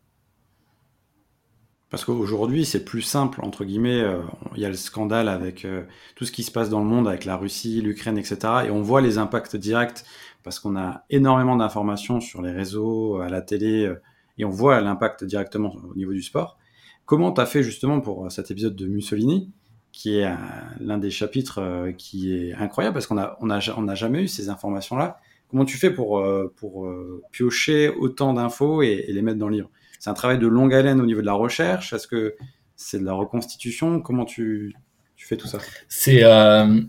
Parce 1.91 2.05
qu'aujourd'hui, 2.05 2.63
c'est 2.63 2.85
plus 2.85 3.01
simple, 3.01 3.41
entre 3.43 3.65
guillemets. 3.65 3.99
Euh, 3.99 4.21
il 4.55 4.61
y 4.61 4.65
a 4.65 4.69
le 4.69 4.75
scandale 4.75 5.27
avec 5.27 5.65
euh, 5.65 5.83
tout 6.15 6.23
ce 6.23 6.31
qui 6.31 6.43
se 6.43 6.49
passe 6.49 6.69
dans 6.69 6.79
le 6.79 6.85
monde, 6.85 7.05
avec 7.05 7.25
la 7.25 7.35
Russie, 7.35 7.81
l'Ukraine, 7.81 8.17
etc. 8.17 8.37
Et 8.65 8.71
on 8.71 8.81
voit 8.81 9.01
les 9.01 9.17
impacts 9.17 9.57
directs 9.57 10.05
parce 10.41 10.59
qu'on 10.59 10.77
a 10.77 11.03
énormément 11.09 11.57
d'informations 11.57 12.21
sur 12.21 12.41
les 12.41 12.51
réseaux, 12.51 13.19
à 13.19 13.27
la 13.27 13.41
télé, 13.41 13.85
euh, 13.85 14.01
et 14.37 14.45
on 14.45 14.49
voit 14.49 14.79
l'impact 14.79 15.25
directement 15.25 15.75
au 15.89 15.93
niveau 15.93 16.13
du 16.13 16.23
sport. 16.23 16.57
Comment 17.05 17.33
tu 17.33 17.41
as 17.41 17.45
fait 17.45 17.61
justement 17.61 17.99
pour 17.99 18.31
cet 18.31 18.51
épisode 18.51 18.75
de 18.75 18.87
Mussolini, 18.87 19.51
qui 19.91 20.17
est 20.17 20.33
l'un 20.79 20.97
des 20.97 21.11
chapitres 21.11 21.91
qui 21.97 22.33
est 22.33 22.53
incroyable 22.53 22.93
parce 22.93 23.05
qu'on 23.05 23.15
n'a 23.15 23.35
a, 23.41 23.75
on 23.77 23.95
jamais 23.95 24.23
eu 24.23 24.27
ces 24.29 24.47
informations-là. 24.47 25.19
Comment 25.49 25.65
tu 25.65 25.77
fais 25.77 25.91
pour, 25.91 26.25
pour 26.55 26.89
piocher 27.31 27.89
autant 27.89 28.33
d'infos 28.33 28.81
et, 28.81 29.03
et 29.07 29.11
les 29.11 29.21
mettre 29.21 29.37
dans 29.37 29.49
le 29.49 29.55
livre? 29.55 29.69
C'est 30.01 30.09
un 30.09 30.15
travail 30.15 30.39
de 30.39 30.47
longue 30.47 30.73
haleine 30.73 30.99
au 30.99 31.05
niveau 31.05 31.21
de 31.21 31.27
la 31.27 31.33
recherche. 31.33 31.93
Est-ce 31.93 32.07
que 32.07 32.35
c'est 32.75 32.97
de 32.97 33.05
la 33.05 33.13
reconstitution? 33.13 34.01
Comment 34.01 34.25
tu, 34.25 34.75
fais 35.15 35.37
tout 35.37 35.45
ça? 35.45 35.59
C'est 35.89 36.23
euh, 36.23 36.81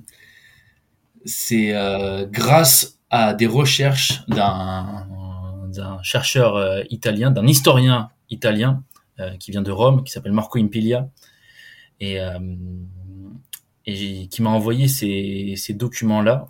euh, 1.52 2.26
grâce 2.26 2.98
à 3.10 3.34
des 3.34 3.46
recherches 3.46 4.24
d'un 4.28 6.02
chercheur 6.02 6.56
euh, 6.56 6.80
italien, 6.88 7.30
d'un 7.30 7.46
historien 7.46 8.10
italien 8.30 8.82
qui 9.38 9.50
vient 9.50 9.62
de 9.62 9.70
Rome, 9.70 10.04
qui 10.04 10.10
s'appelle 10.10 10.32
Marco 10.32 10.58
Impilia, 10.58 11.06
et, 12.00 12.18
qui 13.84 14.40
m'a 14.40 14.50
envoyé 14.50 14.88
ces 14.88 15.74
documents-là 15.74 16.48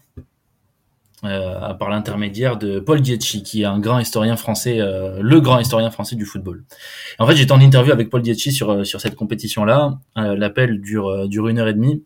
euh, 1.24 1.72
par 1.74 1.88
l'intermédiaire 1.88 2.56
de 2.56 2.80
Paul 2.80 3.00
Dietschi, 3.00 3.42
qui 3.42 3.62
est 3.62 3.64
un 3.64 3.78
grand 3.78 4.00
historien 4.00 4.36
français, 4.36 4.80
euh, 4.80 5.20
le 5.22 5.40
grand 5.40 5.60
historien 5.60 5.90
français 5.90 6.16
du 6.16 6.24
football. 6.24 6.64
En 7.18 7.26
fait, 7.26 7.36
j'étais 7.36 7.52
en 7.52 7.60
interview 7.60 7.92
avec 7.92 8.10
Paul 8.10 8.22
Dietschi 8.22 8.52
sur 8.52 8.70
euh, 8.70 8.84
sur 8.84 9.00
cette 9.00 9.14
compétition-là. 9.14 9.98
Euh, 10.18 10.34
L'appel 10.36 10.80
dure 10.80 11.08
euh, 11.08 11.28
dure 11.28 11.48
une 11.48 11.58
heure 11.58 11.68
et 11.68 11.74
demie, 11.74 12.02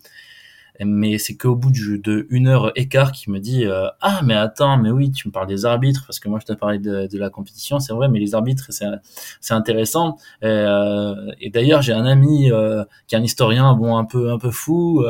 mais 0.84 1.18
c'est 1.18 1.36
qu'au 1.36 1.54
bout 1.54 1.70
du, 1.70 1.98
de 1.98 2.26
une 2.30 2.48
heure 2.48 2.72
et 2.76 2.88
quart 2.88 3.12
qu'il 3.12 3.32
me 3.32 3.38
dit 3.38 3.64
ah 4.00 4.20
mais 4.24 4.34
attends 4.34 4.76
mais 4.76 4.90
oui 4.90 5.10
tu 5.10 5.28
me 5.28 5.32
parles 5.32 5.46
des 5.46 5.64
arbitres 5.64 6.04
parce 6.06 6.18
que 6.18 6.28
moi 6.28 6.38
je 6.40 6.46
t'ai 6.46 6.56
parlé 6.56 6.78
de, 6.78 7.18
la 7.18 7.30
compétition 7.30 7.78
c'est 7.78 7.92
vrai 7.92 8.08
mais 8.08 8.18
les 8.18 8.34
arbitres 8.34 8.66
c'est 8.70 8.86
c'est 9.40 9.54
intéressant 9.54 10.18
et 10.42 11.50
d'ailleurs 11.52 11.82
j'ai 11.82 11.92
un 11.92 12.04
ami 12.04 12.50
qui 13.06 13.14
est 13.14 13.18
un 13.18 13.22
historien 13.22 13.74
bon 13.74 13.96
un 13.96 14.04
peu 14.04 14.30
un 14.32 14.38
peu 14.38 14.50
fou 14.50 15.04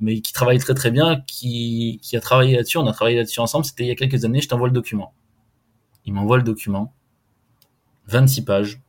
mais 0.00 0.20
qui 0.20 0.32
travaille 0.32 0.58
très 0.58 0.74
très 0.74 0.90
bien, 0.90 1.22
qui, 1.26 2.00
qui 2.02 2.16
a 2.16 2.20
travaillé 2.20 2.56
là-dessus. 2.56 2.78
On 2.78 2.86
a 2.86 2.92
travaillé 2.92 3.16
là-dessus 3.16 3.40
ensemble. 3.40 3.64
C'était 3.64 3.84
il 3.84 3.88
y 3.88 3.92
a 3.92 3.94
quelques 3.94 4.24
années. 4.24 4.40
Je 4.40 4.48
t'envoie 4.48 4.66
le 4.66 4.74
document. 4.74 5.14
Il 6.04 6.12
m'envoie 6.12 6.36
le 6.36 6.42
document, 6.42 6.92
26 8.08 8.42
pages, 8.42 8.80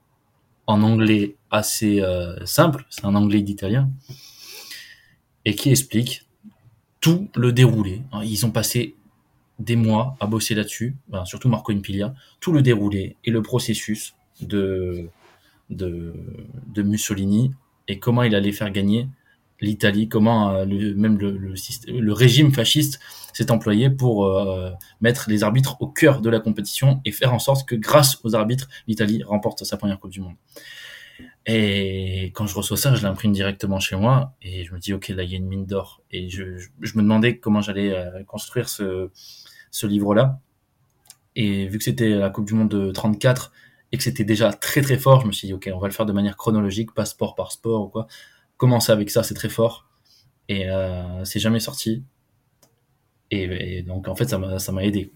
en 0.67 0.81
anglais 0.81 1.37
assez 1.49 2.01
euh, 2.01 2.45
simple, 2.45 2.85
c'est 2.89 3.05
un 3.05 3.15
anglais 3.15 3.41
d'italien, 3.41 3.89
et 5.45 5.55
qui 5.55 5.69
explique 5.69 6.27
tout 6.99 7.29
le 7.35 7.51
déroulé. 7.51 8.01
Ils 8.23 8.45
ont 8.45 8.51
passé 8.51 8.95
des 9.59 9.75
mois 9.75 10.17
à 10.19 10.27
bosser 10.27 10.55
là-dessus, 10.55 10.95
surtout 11.23 11.49
Marco 11.49 11.71
Impilia, 11.71 12.13
tout 12.39 12.51
le 12.51 12.61
déroulé 12.61 13.15
et 13.23 13.31
le 13.31 13.41
processus 13.41 14.15
de, 14.41 15.09
Mussolini 16.77 17.53
et 17.87 17.99
comment 17.99 18.23
il 18.23 18.35
allait 18.35 18.51
faire 18.51 18.71
gagner 18.71 19.07
l'Italie, 19.61 20.09
comment 20.09 20.65
le, 20.65 20.93
même 20.95 21.17
le, 21.17 22.13
régime 22.13 22.51
fasciste 22.51 22.99
s'est 23.31 23.51
employé 23.51 23.89
pour 23.89 24.25
euh, 24.25 24.71
mettre 24.99 25.29
les 25.29 25.43
arbitres 25.43 25.77
au 25.81 25.87
cœur 25.87 26.21
de 26.21 26.29
la 26.29 26.39
compétition 26.39 26.99
et 27.05 27.11
faire 27.11 27.33
en 27.33 27.39
sorte 27.39 27.67
que 27.67 27.75
grâce 27.75 28.19
aux 28.23 28.35
arbitres, 28.35 28.67
l'Italie 28.87 29.23
remporte 29.23 29.63
sa 29.63 29.77
première 29.77 29.99
Coupe 29.99 30.11
du 30.11 30.21
Monde. 30.21 30.35
Et 31.45 32.31
quand 32.33 32.47
je 32.47 32.55
reçois 32.55 32.77
ça, 32.77 32.95
je 32.95 33.03
l'imprime 33.03 33.31
directement 33.31 33.79
chez 33.79 33.95
moi 33.95 34.33
et 34.41 34.63
je 34.63 34.73
me 34.73 34.79
dis, 34.79 34.93
OK, 34.93 35.09
là, 35.09 35.23
il 35.23 35.29
y 35.29 35.33
a 35.35 35.37
une 35.37 35.47
mine 35.47 35.65
d'or. 35.65 36.01
Et 36.11 36.29
je, 36.29 36.57
je, 36.57 36.97
me 36.97 37.03
demandais 37.03 37.37
comment 37.37 37.61
j'allais 37.61 37.91
euh, 37.91 38.23
construire 38.23 38.67
ce, 38.67 39.09
ce 39.71 39.85
livre-là. 39.85 40.39
Et 41.35 41.67
vu 41.67 41.77
que 41.77 41.83
c'était 41.83 42.09
la 42.09 42.29
Coupe 42.29 42.45
du 42.45 42.53
Monde 42.53 42.69
de 42.69 42.91
34 42.91 43.51
et 43.91 43.97
que 43.97 44.03
c'était 44.03 44.23
déjà 44.23 44.53
très 44.53 44.81
très 44.81 44.97
fort, 44.97 45.21
je 45.21 45.27
me 45.27 45.31
suis 45.31 45.47
dit, 45.47 45.53
OK, 45.53 45.69
on 45.73 45.79
va 45.79 45.87
le 45.87 45.93
faire 45.93 46.05
de 46.05 46.13
manière 46.13 46.37
chronologique, 46.37 46.93
pas 46.93 47.05
sport 47.05 47.35
par 47.35 47.51
sport 47.51 47.83
ou 47.83 47.87
quoi. 47.89 48.07
Commencer 48.57 48.91
avec 48.91 49.09
ça, 49.09 49.21
c'est 49.21 49.33
très 49.33 49.49
fort. 49.49 49.87
Et 50.47 50.69
euh, 50.69 51.23
c'est 51.25 51.39
jamais 51.39 51.59
sorti. 51.59 52.03
Et, 53.31 53.81
donc, 53.81 54.07
en 54.07 54.15
fait, 54.15 54.29
ça 54.29 54.37
m'a 54.71 54.83
aidé. 54.83 55.11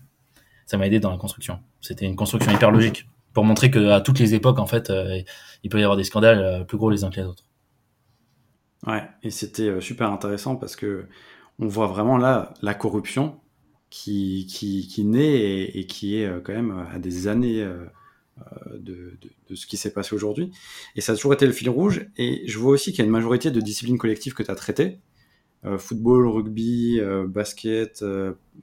Ça 0.66 0.78
m'a 0.78 0.88
aidé 0.88 1.00
dans 1.00 1.12
la 1.12 1.18
construction. 1.18 1.60
C'était 1.80 2.06
une 2.06 2.16
construction 2.16 2.52
hyper 2.52 2.72
logique 2.72 3.08
pour 3.40 3.46
montrer 3.46 3.72
qu'à 3.72 4.02
toutes 4.02 4.20
les 4.20 4.34
époques, 4.34 4.60
en 4.60 4.66
fait, 4.66 4.90
euh, 4.90 5.22
il 5.64 5.70
peut 5.70 5.80
y 5.80 5.84
avoir 5.84 5.96
des 5.96 6.04
scandales 6.04 6.40
euh, 6.40 6.64
plus 6.66 6.78
gros 6.78 6.90
les 6.90 7.06
uns 7.06 7.10
que 7.10 7.22
les 7.22 7.26
autres. 7.26 7.46
Ouais, 8.86 9.02
et 9.24 9.30
c'était 9.30 9.70
euh, 9.70 9.80
super 9.80 10.12
intéressant 10.12 10.58
parce 10.58 10.76
que 10.76 11.06
on 11.58 11.68
voit 11.68 11.88
vraiment 11.88 12.18
là 12.18 12.54
la 12.62 12.74
corruption 12.74 13.40
qui, 13.90 14.46
qui, 14.50 14.90
qui 14.90 15.06
naît 15.06 15.70
et, 15.74 15.86
qui 15.86 16.18
est 16.18 16.30
quand 16.44 16.52
même 16.52 16.86
à 16.94 17.00
des 17.00 17.30
années 17.30 17.66
de, 18.74 19.18
de, 19.50 19.56
ce 19.56 19.66
qui 19.68 19.78
s'est 19.78 19.94
passé 19.94 20.14
aujourd'hui. 20.14 20.52
Et 20.98 21.02
ça 21.02 21.14
a 21.14 21.16
toujours 21.16 21.34
été 21.34 21.46
le 21.46 21.54
fil 21.54 21.70
rouge. 21.70 22.08
Et 22.18 22.44
je 22.46 22.60
vois 22.60 22.74
aussi 22.74 22.92
qu'il 22.92 23.00
y 23.00 23.02
a 23.04 23.06
une 23.06 23.12
majorité 23.12 23.52
de 23.52 23.62
disciplines 23.62 23.98
collectives 23.98 24.34
que 24.34 24.44
tu 24.44 24.52
as 24.52 24.56
traitées. 24.56 25.00
football, 25.78 26.28
rugby, 26.28 27.02
basket, 27.28 28.04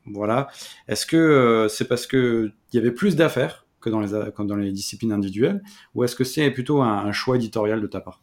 voilà. 0.05 0.49
Est-ce 0.89 1.07
que 1.07 1.67
c'est 1.71 1.89
parce 1.89 2.07
qu'il 2.07 2.53
y 2.73 2.79
avait 2.79 2.93
plus 2.93 3.17
d'affaires 3.17 3.66
dans 3.91 4.01
les, 4.01 4.09
dans 4.11 4.57
les 4.57 4.73
disciplines 4.73 5.13
individuelles 5.13 5.63
Ou 5.95 6.05
est-ce 6.05 6.17
que 6.17 6.25
c'est 6.25 6.51
plutôt 6.51 6.83
un, 6.83 7.13
choix 7.13 7.37
éditorial 7.37 7.81
de 7.81 7.87
ta 7.87 8.01
part? 8.01 8.21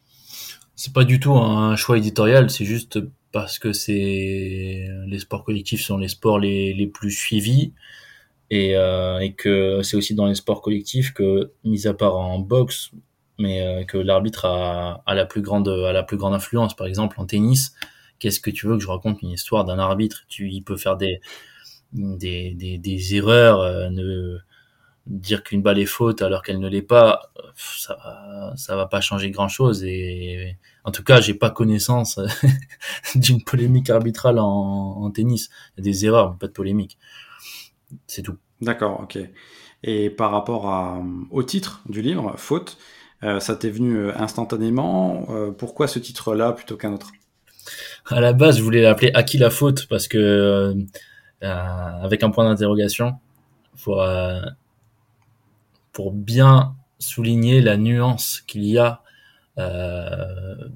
C'est 0.76 0.92
pas 0.92 1.04
du 1.04 1.20
tout 1.20 1.32
un 1.32 1.76
choix 1.76 1.98
éditorial, 1.98 2.50
c'est 2.50 2.64
juste 2.64 2.98
parce 3.32 3.58
que 3.58 3.72
c'est 3.72 4.88
les 5.06 5.18
sports 5.18 5.44
collectifs 5.44 5.82
sont 5.82 5.98
les 5.98 6.08
sports 6.08 6.38
les, 6.38 6.90
plus 6.92 7.10
suivis 7.10 7.72
et, 8.50 8.76
euh, 8.76 9.18
et 9.18 9.32
que 9.32 9.82
c'est 9.82 9.96
aussi 9.96 10.14
dans 10.14 10.26
les 10.26 10.34
sports 10.34 10.62
collectifs 10.62 11.12
que, 11.12 11.52
mis 11.64 11.86
à 11.86 11.94
part 11.94 12.16
en 12.16 12.38
boxe, 12.38 12.90
mais 13.38 13.60
euh, 13.62 13.84
que 13.84 13.98
l'arbitre 13.98 14.44
a, 14.44 15.02
la 15.14 15.26
plus 15.26 15.42
grande 15.42 15.68
a 15.68 15.92
la 15.92 16.02
plus 16.02 16.16
grande 16.16 16.34
influence. 16.34 16.74
Par 16.76 16.86
exemple, 16.86 17.20
en 17.20 17.26
tennis, 17.26 17.74
qu'est-ce 18.18 18.40
que 18.40 18.50
tu 18.50 18.66
veux 18.66 18.76
que 18.76 18.82
je 18.82 18.88
raconte 18.88 19.22
une 19.22 19.30
histoire 19.30 19.64
d'un 19.64 19.78
arbitre? 19.78 20.24
Tu, 20.28 20.50
il 20.50 20.62
peut 20.62 20.76
faire 20.76 20.96
des 20.96 21.20
des, 21.94 22.54
des, 22.54 22.78
des 22.78 23.14
erreurs, 23.14 23.60
euh, 23.60 23.88
ne 23.90 24.38
dire 25.06 25.42
qu'une 25.42 25.62
balle 25.62 25.78
est 25.78 25.86
faute 25.86 26.22
alors 26.22 26.42
qu'elle 26.42 26.58
ne 26.58 26.68
l'est 26.68 26.82
pas, 26.82 27.30
ça, 27.56 28.52
ça 28.56 28.76
va 28.76 28.86
pas 28.86 29.00
changer 29.00 29.30
grand 29.30 29.48
chose. 29.48 29.84
Et 29.84 30.56
en 30.84 30.90
tout 30.90 31.02
cas, 31.02 31.20
j'ai 31.20 31.34
pas 31.34 31.50
connaissance 31.50 32.20
d'une 33.14 33.42
polémique 33.42 33.90
arbitrale 33.90 34.38
en, 34.38 34.46
en, 34.46 35.10
tennis. 35.10 35.50
Il 35.76 35.84
y 35.84 35.88
a 35.88 35.92
des 35.92 36.06
erreurs, 36.06 36.32
mais 36.32 36.38
pas 36.38 36.46
de 36.46 36.52
polémique. 36.52 36.98
C'est 38.06 38.22
tout. 38.22 38.36
D'accord, 38.60 39.00
ok. 39.02 39.18
Et 39.82 40.10
par 40.10 40.30
rapport 40.30 40.68
à, 40.68 41.02
au 41.30 41.42
titre 41.42 41.82
du 41.88 42.00
livre, 42.00 42.34
Faute, 42.36 42.78
euh, 43.22 43.40
ça 43.40 43.54
t'est 43.56 43.70
venu 43.70 43.96
euh, 43.96 44.12
instantanément. 44.16 45.26
Euh, 45.30 45.50
pourquoi 45.50 45.88
ce 45.88 45.98
titre-là 45.98 46.52
plutôt 46.52 46.76
qu'un 46.76 46.92
autre? 46.92 47.12
À 48.06 48.20
la 48.20 48.32
base, 48.32 48.58
je 48.58 48.62
voulais 48.62 48.82
l'appeler 48.82 49.10
À 49.14 49.22
qui 49.22 49.38
la 49.38 49.50
faute 49.50 49.86
parce 49.88 50.08
que 50.08 50.18
euh, 50.18 50.74
avec 51.42 52.22
un 52.22 52.30
point 52.30 52.44
d'interrogation 52.44 53.14
pour 53.82 54.06
pour 55.94 56.12
bien 56.12 56.76
souligner 56.98 57.62
la 57.62 57.78
nuance 57.78 58.42
qu'il 58.46 58.64
y 58.64 58.76
a 58.76 59.02
euh, 59.56 60.68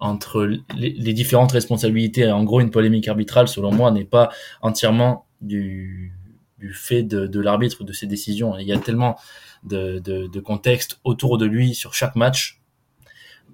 entre 0.00 0.50
les, 0.76 1.12
différentes 1.12 1.52
responsabilités. 1.52 2.30
En 2.30 2.42
gros, 2.42 2.60
une 2.60 2.70
polémique 2.70 3.06
arbitrale, 3.06 3.46
selon 3.46 3.72
moi, 3.72 3.92
n'est 3.92 4.04
pas 4.04 4.30
entièrement 4.62 5.26
du, 5.40 6.12
du 6.58 6.72
fait 6.72 7.02
de, 7.02 7.26
de 7.26 7.40
l'arbitre 7.40 7.82
ou 7.82 7.84
de 7.84 7.92
ses 7.92 8.06
décisions. 8.06 8.58
Il 8.58 8.66
y 8.66 8.72
a 8.72 8.78
tellement 8.78 9.16
de, 9.62 9.98
de, 10.00 10.26
de 10.26 10.40
contexte 10.40 11.00
autour 11.04 11.38
de 11.38 11.46
lui 11.46 11.74
sur 11.74 11.94
chaque 11.94 12.16
match 12.16 12.60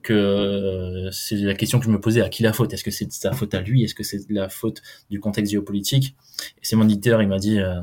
que 0.03 1.09
c'est 1.12 1.37
la 1.37 1.55
question 1.55 1.79
que 1.79 1.85
je 1.85 1.91
me 1.91 2.01
posais 2.01 2.23
à 2.23 2.29
qui 2.29 2.43
la 2.43 2.53
faute? 2.53 2.73
Est-ce 2.73 2.85
que 2.85 2.91
c'est 2.91 3.11
sa 3.12 3.33
faute 3.33 3.55
à 3.55 3.61
lui? 3.61 3.85
Est-ce 3.85 3.95
que 3.95 4.03
c'est 4.03 4.29
la 4.31 4.49
faute 4.49 4.83
du 5.11 5.21
contexte 5.21 5.53
géopolitique? 5.53 6.17
Et 6.59 6.65
c'est 6.65 6.77
mon 6.77 6.85
éditeur, 6.85 7.23
il 7.23 7.29
m'a 7.29 7.38
dit 7.38 7.61
euh, 7.61 7.81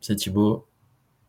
c'est 0.00 0.16
Thibaut, 0.16 0.68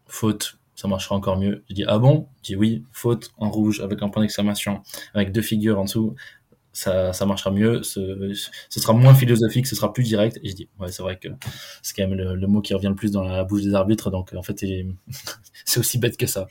faute 0.07 0.57
ça 0.75 0.87
marchera 0.87 1.15
encore 1.15 1.37
mieux. 1.37 1.63
Je 1.69 1.75
dis 1.75 1.83
ah 1.87 1.99
bon? 1.99 2.27
Je 2.37 2.47
dis 2.47 2.55
oui, 2.55 2.83
faute 2.91 3.31
en 3.37 3.49
rouge 3.49 3.81
avec 3.81 4.01
un 4.01 4.09
point 4.09 4.21
d'exclamation, 4.21 4.81
avec 5.13 5.31
deux 5.31 5.41
figures 5.41 5.79
en 5.79 5.85
dessous, 5.85 6.15
ça, 6.73 7.13
ça 7.13 7.25
marchera 7.25 7.51
mieux, 7.51 7.83
ce, 7.83 8.33
sera 8.69 8.93
moins 8.93 9.13
philosophique, 9.13 9.67
ce 9.67 9.75
sera 9.75 9.93
plus 9.93 10.03
direct. 10.03 10.39
Et 10.43 10.49
je 10.49 10.55
dis 10.55 10.69
ouais, 10.79 10.91
c'est 10.91 11.03
vrai 11.03 11.17
que 11.17 11.29
c'est 11.81 11.95
quand 11.95 12.07
même 12.07 12.17
le, 12.17 12.47
mot 12.47 12.61
qui 12.61 12.73
revient 12.73 12.87
le 12.87 12.95
plus 12.95 13.11
dans 13.11 13.23
la 13.23 13.43
bouche 13.43 13.61
des 13.61 13.75
arbitres, 13.75 14.09
donc 14.09 14.33
en 14.35 14.41
fait 14.41 14.65
c'est 15.65 15.79
aussi 15.79 15.99
bête 15.99 16.17
que 16.17 16.25
ça. 16.25 16.47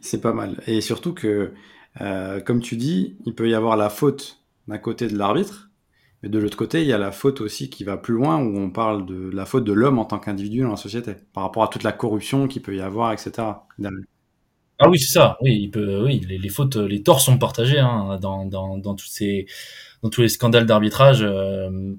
C'est 0.00 0.20
pas 0.20 0.32
mal. 0.32 0.62
Et 0.68 0.80
surtout 0.80 1.12
que, 1.12 1.52
euh, 2.00 2.40
comme 2.40 2.60
tu 2.60 2.76
dis, 2.76 3.16
il 3.26 3.34
peut 3.34 3.48
y 3.48 3.54
avoir 3.54 3.76
la 3.76 3.90
faute 3.90 4.44
d'un 4.68 4.78
côté 4.78 5.08
de 5.08 5.18
l'arbitre, 5.18 5.69
mais 6.22 6.28
de 6.28 6.38
l'autre 6.38 6.56
côté, 6.56 6.82
il 6.82 6.86
y 6.86 6.92
a 6.92 6.98
la 6.98 7.12
faute 7.12 7.40
aussi 7.40 7.70
qui 7.70 7.84
va 7.84 7.96
plus 7.96 8.14
loin, 8.14 8.38
où 8.38 8.58
on 8.58 8.70
parle 8.70 9.06
de 9.06 9.30
la 9.30 9.46
faute 9.46 9.64
de 9.64 9.72
l'homme 9.72 9.98
en 9.98 10.04
tant 10.04 10.18
qu'individu 10.18 10.60
dans 10.60 10.70
la 10.70 10.76
société, 10.76 11.14
par 11.32 11.44
rapport 11.44 11.62
à 11.62 11.68
toute 11.68 11.82
la 11.82 11.92
corruption 11.92 12.46
qu'il 12.46 12.62
peut 12.62 12.76
y 12.76 12.80
avoir, 12.80 13.12
etc. 13.12 13.32
Ah 14.78 14.88
oui, 14.88 14.98
c'est 14.98 15.12
ça. 15.12 15.36
Oui, 15.42 15.58
il 15.62 15.70
peut, 15.70 16.02
oui, 16.04 16.20
les, 16.26 16.48
fautes, 16.48 16.76
les 16.76 17.02
torts 17.02 17.20
sont 17.20 17.36
partagés 17.38 17.78
hein, 17.78 18.18
dans, 18.20 18.46
dans, 18.46 18.78
dans, 18.78 18.94
tous 18.94 19.06
ces, 19.06 19.46
dans 20.02 20.08
tous 20.08 20.22
les 20.22 20.28
scandales 20.28 20.64
d'arbitrage. 20.64 21.22
Euh, 21.22 21.94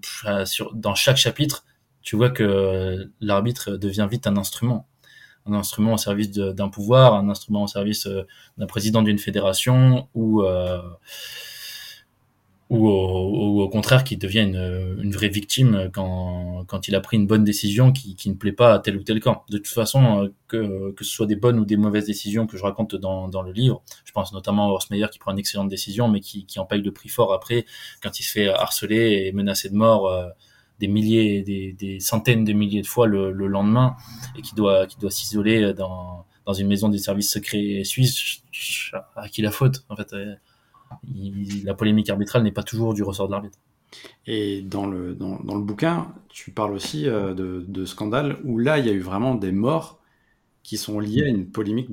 sur, 0.46 0.74
dans 0.74 0.96
chaque 0.96 1.18
chapitre, 1.18 1.64
tu 2.02 2.16
vois 2.16 2.32
que 2.32 3.12
l'arbitre 3.20 3.78
devient 3.78 4.08
vite 4.10 4.26
un 4.26 4.36
instrument, 4.36 4.88
un 5.46 5.54
instrument 5.54 5.94
au 5.94 5.98
service 5.98 6.32
d'un 6.32 6.70
pouvoir, 6.70 7.14
un 7.14 7.30
instrument 7.30 7.64
au 7.64 7.68
service 7.68 8.08
euh, 8.08 8.24
d'un 8.58 8.66
président 8.66 9.04
d'une 9.04 9.20
fédération 9.20 10.08
ou 10.16 10.42
euh, 10.42 10.82
ou 12.72 12.88
au, 12.88 13.64
au, 13.64 13.68
contraire 13.68 14.06
qui 14.06 14.16
devient 14.16 14.44
une, 14.44 14.98
une, 15.04 15.12
vraie 15.12 15.28
victime 15.28 15.90
quand, 15.94 16.64
quand 16.68 16.88
il 16.88 16.96
a 16.96 17.02
pris 17.02 17.18
une 17.18 17.28
bonne 17.28 17.44
décision 17.44 17.92
qui, 17.92 18.16
qui 18.16 18.30
ne 18.30 18.36
plaît 18.36 18.54
pas 18.54 18.74
à 18.74 18.80
tel 18.80 18.96
ou 18.96 19.04
tel 19.04 19.20
camp. 19.20 19.44
De 19.50 19.58
toute 19.58 19.68
façon, 19.68 20.24
euh, 20.24 20.34
que, 20.48 20.92
que 20.94 21.04
ce 21.04 21.12
soit 21.12 21.26
des 21.26 21.36
bonnes 21.36 21.60
ou 21.60 21.66
des 21.66 21.76
mauvaises 21.76 22.06
décisions 22.06 22.48
que 22.48 22.56
je 22.56 22.64
raconte 22.64 22.96
dans, 22.96 23.28
dans 23.28 23.42
le 23.42 23.52
livre, 23.52 23.84
je 24.06 24.14
pense 24.14 24.32
notamment 24.32 24.68
à 24.68 24.70
Horst 24.70 24.90
Meyer 24.90 25.08
qui 25.12 25.20
prend 25.20 25.34
une 25.34 25.40
excellente 25.40 25.68
décision 25.68 26.08
mais 26.08 26.22
qui, 26.22 26.46
qui 26.46 26.60
en 26.60 26.66
paye 26.66 26.82
le 26.82 26.94
prix 26.94 27.10
fort 27.10 27.34
après 27.34 27.66
quand 28.02 28.22
il 28.22 28.24
se 28.24 28.32
fait 28.32 28.48
harceler 28.48 29.26
et 29.26 29.34
menacer 29.34 29.68
de 29.68 29.76
mort 29.76 30.08
euh, 30.08 30.30
des 30.80 30.88
milliers, 30.88 31.44
des, 31.44 31.74
des, 31.74 32.00
centaines 32.00 32.46
de 32.46 32.54
milliers 32.54 32.84
de 32.84 32.88
fois 32.88 33.06
le, 33.06 33.34
le 33.34 33.48
lendemain 33.48 33.98
et 34.38 34.42
qui 34.42 34.56
doit, 34.56 34.88
qui 34.88 34.98
doit 34.98 35.12
s'isoler 35.12 35.74
dans, 35.74 36.26
dans 36.46 36.54
une 36.54 36.68
maison 36.68 36.88
des 36.88 37.00
services 37.00 37.34
secrets 37.34 37.84
suisses, 37.84 38.44
à 39.18 39.28
qui 39.28 39.42
la 39.42 39.52
faute 39.52 39.84
en 39.90 39.98
fait 39.98 40.16
la 41.64 41.74
polémique 41.74 42.10
arbitrale 42.10 42.44
n'est 42.44 42.52
pas 42.52 42.64
toujours 42.64 42.94
du 42.94 43.04
ressort 43.04 43.28
de 43.28 43.32
l'arbitre. 43.32 43.60
Et 44.26 44.62
dans 44.62 44.86
le, 44.86 45.14
dans, 45.16 45.40
dans, 45.44 45.56
le 45.56 45.62
bouquin, 45.62 46.14
tu 46.30 46.52
parles 46.52 46.74
aussi 46.74 47.08
euh, 47.08 47.34
de, 47.34 47.66
de 47.68 47.86
scandales 47.86 48.38
où 48.44 48.58
là, 48.58 48.80
il 48.80 48.86
y 48.86 48.90
a 48.90 48.94
eu 48.94 49.00
vraiment 49.02 49.36
des 49.36 49.52
morts 49.52 50.02
qui 50.64 50.78
sont 50.78 51.00
liés 51.00 51.24
à 51.24 51.28
une 51.28 51.48
polémique 51.48 51.90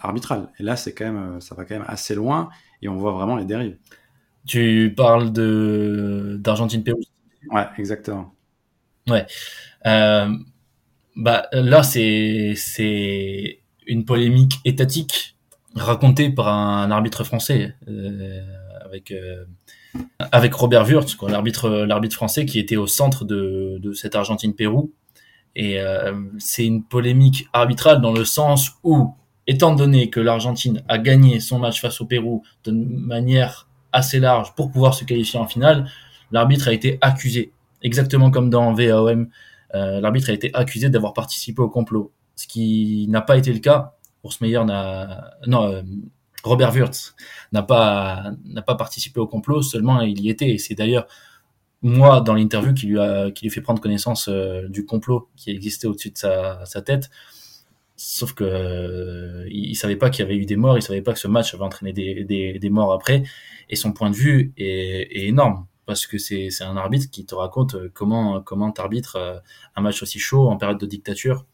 arbitrale. 0.00 0.48
Et 0.58 0.62
là, 0.62 0.76
c'est 0.76 0.92
quand 0.92 1.10
même, 1.10 1.40
ça 1.40 1.54
va 1.54 1.64
quand 1.64 1.76
même 1.76 1.86
assez 1.86 2.14
loin 2.14 2.48
et 2.82 2.88
on 2.88 2.96
voit 2.96 3.12
vraiment 3.12 3.36
les 3.36 3.44
dérives. 3.44 3.78
Tu 4.46 4.92
parles 4.96 5.32
de 5.32 6.36
d'Argentine-Pérou. 6.40 7.00
Ouais, 7.50 7.66
exactement. 7.78 8.34
Ouais. 9.08 9.26
Euh, 9.86 10.28
bah 11.16 11.46
là, 11.52 11.82
c'est 11.82 12.54
c'est 12.56 13.60
une 13.86 14.04
polémique 14.04 14.54
étatique 14.64 15.35
raconté 15.76 16.30
par 16.30 16.48
un 16.48 16.90
arbitre 16.90 17.24
français 17.24 17.74
euh, 17.88 18.40
avec 18.84 19.10
euh, 19.10 19.44
avec 20.18 20.54
Robert 20.54 20.86
Wurtz, 20.86 21.16
l'arbitre 21.28 21.68
l'arbitre 21.70 22.16
français 22.16 22.46
qui 22.46 22.58
était 22.58 22.76
au 22.76 22.86
centre 22.86 23.24
de, 23.24 23.78
de 23.80 23.92
cette 23.92 24.14
Argentine-Pérou. 24.14 24.92
Et 25.56 25.80
euh, 25.80 26.12
c'est 26.38 26.66
une 26.66 26.84
polémique 26.84 27.48
arbitrale 27.54 28.02
dans 28.02 28.12
le 28.12 28.26
sens 28.26 28.72
où, 28.84 29.14
étant 29.46 29.74
donné 29.74 30.10
que 30.10 30.20
l'Argentine 30.20 30.82
a 30.86 30.98
gagné 30.98 31.40
son 31.40 31.58
match 31.58 31.80
face 31.80 32.00
au 32.02 32.04
Pérou 32.04 32.42
de 32.64 32.72
manière 32.72 33.66
assez 33.90 34.20
large 34.20 34.54
pour 34.54 34.70
pouvoir 34.70 34.92
se 34.92 35.04
qualifier 35.04 35.40
en 35.40 35.46
finale, 35.46 35.90
l'arbitre 36.30 36.68
a 36.68 36.72
été 36.72 36.98
accusé, 37.00 37.52
exactement 37.80 38.30
comme 38.30 38.50
dans 38.50 38.74
VAOM, 38.74 39.28
euh, 39.74 40.00
l'arbitre 40.00 40.28
a 40.28 40.34
été 40.34 40.50
accusé 40.52 40.90
d'avoir 40.90 41.14
participé 41.14 41.62
au 41.62 41.70
complot, 41.70 42.12
ce 42.34 42.46
qui 42.46 43.06
n'a 43.08 43.22
pas 43.22 43.38
été 43.38 43.50
le 43.50 43.60
cas 43.60 43.95
N'a, 44.40 45.32
non, 45.46 45.64
euh, 45.64 45.82
Robert 46.44 46.72
Wurtz 46.72 47.14
n'a 47.52 47.62
pas 47.62 48.32
n'a 48.44 48.62
pas 48.62 48.74
participé 48.76 49.20
au 49.20 49.26
complot, 49.26 49.62
seulement 49.62 50.00
il 50.00 50.20
y 50.20 50.30
était. 50.30 50.48
Et 50.50 50.58
c'est 50.58 50.74
d'ailleurs 50.74 51.06
moi 51.82 52.20
dans 52.20 52.34
l'interview 52.34 52.74
qui 52.74 52.86
lui 52.86 52.98
a 53.00 53.30
qui 53.30 53.44
lui 53.44 53.50
fait 53.50 53.60
prendre 53.60 53.80
connaissance 53.80 54.28
euh, 54.28 54.68
du 54.68 54.86
complot 54.86 55.28
qui 55.36 55.50
existait 55.50 55.86
au-dessus 55.86 56.10
de 56.10 56.18
sa, 56.18 56.64
sa 56.64 56.82
tête. 56.82 57.10
Sauf 57.96 58.34
que 58.34 58.44
euh, 58.44 59.48
il, 59.50 59.74
savait 59.74 59.96
pas 59.96 60.10
qu'il 60.10 60.22
y 60.22 60.26
avait 60.26 60.36
eu 60.36 60.44
des 60.44 60.56
morts, 60.56 60.76
il 60.76 60.82
savait 60.82 61.00
pas 61.00 61.14
que 61.14 61.18
ce 61.18 61.28
match 61.28 61.54
avait 61.54 61.64
entraîné 61.64 61.94
des, 61.94 62.24
des, 62.24 62.58
des 62.58 62.70
morts 62.70 62.92
après. 62.92 63.22
Et 63.70 63.76
son 63.76 63.92
point 63.92 64.10
de 64.10 64.14
vue 64.16 64.52
est, 64.58 65.26
énorme 65.26 65.66
parce 65.86 66.06
que 66.06 66.18
c'est 66.18 66.50
un 66.62 66.76
arbitre 66.76 67.10
qui 67.10 67.24
te 67.24 67.34
raconte 67.34 67.76
comment 67.94 68.42
comment 68.42 68.70
t'arbitres 68.72 69.16
euh, 69.16 69.38
un 69.76 69.82
match 69.82 70.02
aussi 70.02 70.18
chaud 70.18 70.48
en 70.48 70.56
période 70.58 70.78
de 70.78 70.86
dictature 70.86 71.46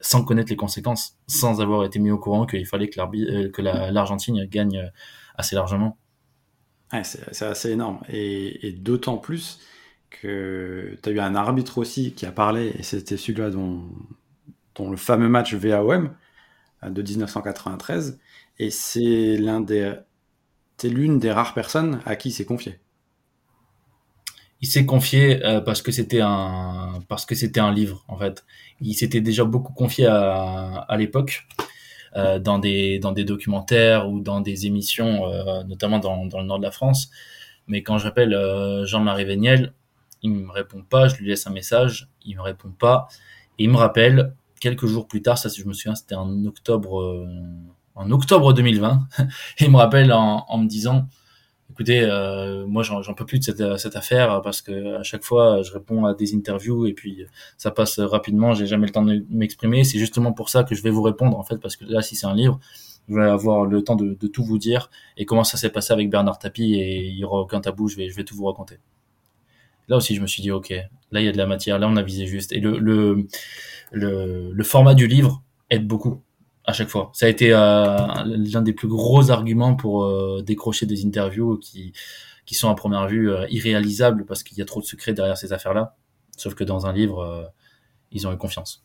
sans 0.00 0.24
connaître 0.24 0.50
les 0.50 0.56
conséquences, 0.56 1.18
sans 1.26 1.60
avoir 1.60 1.84
été 1.84 1.98
mis 1.98 2.10
au 2.10 2.18
courant 2.18 2.46
qu'il 2.46 2.66
fallait 2.66 2.88
que 2.88 3.00
euh, 3.00 3.90
l'Argentine 3.90 4.44
gagne 4.44 4.90
assez 5.36 5.54
largement. 5.54 5.96
Ouais, 6.92 7.02
c'est 7.04 7.44
assez 7.44 7.70
énorme. 7.70 8.00
Et, 8.08 8.72
d'autant 8.78 9.16
plus 9.16 9.60
que 10.10 10.96
tu 11.02 11.08
as 11.08 11.12
eu 11.12 11.20
un 11.20 11.34
arbitre 11.34 11.78
aussi 11.78 12.12
qui 12.12 12.26
a 12.26 12.32
parlé, 12.32 12.72
et 12.78 12.82
c'était 12.82 13.16
celui-là 13.16 13.50
dont, 13.50 13.82
le 14.78 14.96
fameux 14.96 15.28
match 15.28 15.54
VAOM 15.54 16.14
euh, 16.84 16.90
de 16.90 17.02
1993, 17.02 18.18
et 18.58 18.70
c'est 18.70 19.36
l'une 19.36 21.18
des 21.18 21.32
rares 21.32 21.54
personnes 21.54 22.00
à 22.04 22.16
qui 22.16 22.28
il 22.28 22.32
s'est 22.32 22.44
confié 22.44 22.78
il 24.60 24.68
s'est 24.68 24.86
confié 24.86 25.44
euh, 25.44 25.60
parce 25.60 25.82
que 25.82 25.92
c'était 25.92 26.20
un 26.20 27.00
parce 27.08 27.26
que 27.26 27.34
c'était 27.34 27.60
un 27.60 27.72
livre 27.72 28.04
en 28.08 28.16
fait. 28.16 28.44
Il 28.80 28.94
s'était 28.94 29.20
déjà 29.20 29.44
beaucoup 29.44 29.72
confié 29.72 30.06
à, 30.06 30.84
à 30.88 30.96
l'époque 30.96 31.46
euh, 32.16 32.38
dans 32.38 32.58
des 32.58 32.98
dans 32.98 33.12
des 33.12 33.24
documentaires 33.24 34.08
ou 34.08 34.20
dans 34.20 34.40
des 34.40 34.66
émissions, 34.66 35.26
euh, 35.26 35.62
notamment 35.64 35.98
dans, 35.98 36.24
dans 36.26 36.40
le 36.40 36.46
nord 36.46 36.58
de 36.58 36.64
la 36.64 36.70
France. 36.70 37.10
Mais 37.66 37.82
quand 37.82 37.98
j'appelle 37.98 38.32
euh, 38.32 38.86
Jean-Marie 38.86 39.24
Véniel, 39.26 39.74
il 40.22 40.30
me 40.30 40.50
répond 40.50 40.82
pas. 40.82 41.08
Je 41.08 41.16
lui 41.16 41.28
laisse 41.28 41.46
un 41.46 41.50
message, 41.50 42.08
il 42.24 42.36
me 42.36 42.42
répond 42.42 42.70
pas. 42.70 43.08
Et 43.58 43.64
il 43.64 43.70
me 43.70 43.76
rappelle 43.76 44.34
quelques 44.60 44.86
jours 44.86 45.06
plus 45.08 45.20
tard, 45.20 45.36
ça 45.36 45.50
si 45.50 45.60
je 45.60 45.68
me 45.68 45.74
souviens, 45.74 45.94
c'était 45.94 46.14
en 46.14 46.46
octobre 46.46 47.26
en 47.94 48.10
octobre 48.10 48.52
2020. 48.54 49.08
il 49.60 49.70
me 49.70 49.76
rappelle 49.76 50.12
en, 50.12 50.46
en 50.48 50.58
me 50.58 50.66
disant 50.66 51.08
écoutez, 51.70 52.00
euh, 52.02 52.66
moi 52.66 52.82
j'en 52.82 53.14
peux 53.14 53.26
plus 53.26 53.38
de 53.38 53.44
cette, 53.44 53.78
cette, 53.78 53.96
affaire 53.96 54.40
parce 54.42 54.62
que 54.62 54.96
à 54.96 55.02
chaque 55.02 55.24
fois 55.24 55.62
je 55.62 55.72
réponds 55.72 56.04
à 56.04 56.14
des 56.14 56.34
interviews 56.34 56.86
et 56.86 56.92
puis 56.92 57.26
ça 57.58 57.70
passe 57.70 57.98
rapidement, 57.98 58.54
j'ai 58.54 58.66
jamais 58.66 58.86
le 58.86 58.92
temps 58.92 59.04
de 59.04 59.24
m'exprimer. 59.30 59.84
C'est 59.84 59.98
justement 59.98 60.32
pour 60.32 60.48
ça 60.48 60.64
que 60.64 60.74
je 60.74 60.82
vais 60.82 60.90
vous 60.90 61.02
répondre 61.02 61.38
en 61.38 61.42
fait 61.42 61.58
parce 61.58 61.76
que 61.76 61.84
là 61.84 62.02
si 62.02 62.16
c'est 62.16 62.26
un 62.26 62.34
livre, 62.34 62.60
je 63.08 63.14
vais 63.14 63.24
avoir 63.24 63.64
le 63.64 63.82
temps 63.82 63.96
de, 63.96 64.16
de 64.18 64.26
tout 64.26 64.44
vous 64.44 64.58
dire 64.58 64.90
et 65.16 65.26
comment 65.26 65.44
ça 65.44 65.56
s'est 65.56 65.70
passé 65.70 65.92
avec 65.92 66.10
Bernard 66.10 66.38
Tapie 66.38 66.74
et 66.74 67.06
il 67.06 67.16
y 67.18 67.24
aura 67.24 67.40
aucun 67.40 67.60
tabou, 67.60 67.88
je 67.88 67.96
vais, 67.96 68.08
je 68.08 68.16
vais 68.16 68.24
tout 68.24 68.36
vous 68.36 68.46
raconter. 68.46 68.78
Là 69.88 69.96
aussi 69.96 70.14
je 70.14 70.22
me 70.22 70.26
suis 70.26 70.42
dit 70.42 70.50
ok, 70.50 70.70
là 71.12 71.20
il 71.20 71.24
y 71.24 71.28
a 71.28 71.32
de 71.32 71.38
la 71.38 71.46
matière, 71.46 71.78
là 71.78 71.88
on 71.88 71.96
a 71.96 72.02
visé 72.02 72.26
juste. 72.26 72.52
Et 72.52 72.60
le, 72.60 72.78
le, 72.78 73.26
le, 73.92 74.52
le 74.52 74.64
format 74.64 74.94
du 74.94 75.06
livre 75.06 75.42
aide 75.70 75.86
beaucoup 75.86 76.22
à 76.66 76.72
chaque 76.72 76.88
fois. 76.88 77.10
Ça 77.14 77.26
a 77.26 77.28
été 77.28 77.52
euh, 77.52 77.96
l'un 78.26 78.62
des 78.62 78.72
plus 78.72 78.88
gros 78.88 79.30
arguments 79.30 79.74
pour 79.74 80.04
euh, 80.04 80.42
décrocher 80.42 80.84
des 80.84 81.06
interviews 81.06 81.58
qui, 81.58 81.92
qui 82.44 82.54
sont 82.54 82.68
à 82.68 82.74
première 82.74 83.06
vue 83.06 83.30
euh, 83.30 83.46
irréalisables 83.48 84.26
parce 84.26 84.42
qu'il 84.42 84.58
y 84.58 84.62
a 84.62 84.64
trop 84.64 84.80
de 84.80 84.86
secrets 84.86 85.12
derrière 85.12 85.38
ces 85.38 85.52
affaires-là. 85.52 85.96
Sauf 86.36 86.54
que 86.54 86.64
dans 86.64 86.86
un 86.86 86.92
livre, 86.92 87.50
ils 88.12 88.26
ont 88.28 88.32
eu 88.32 88.36
confiance. 88.36 88.84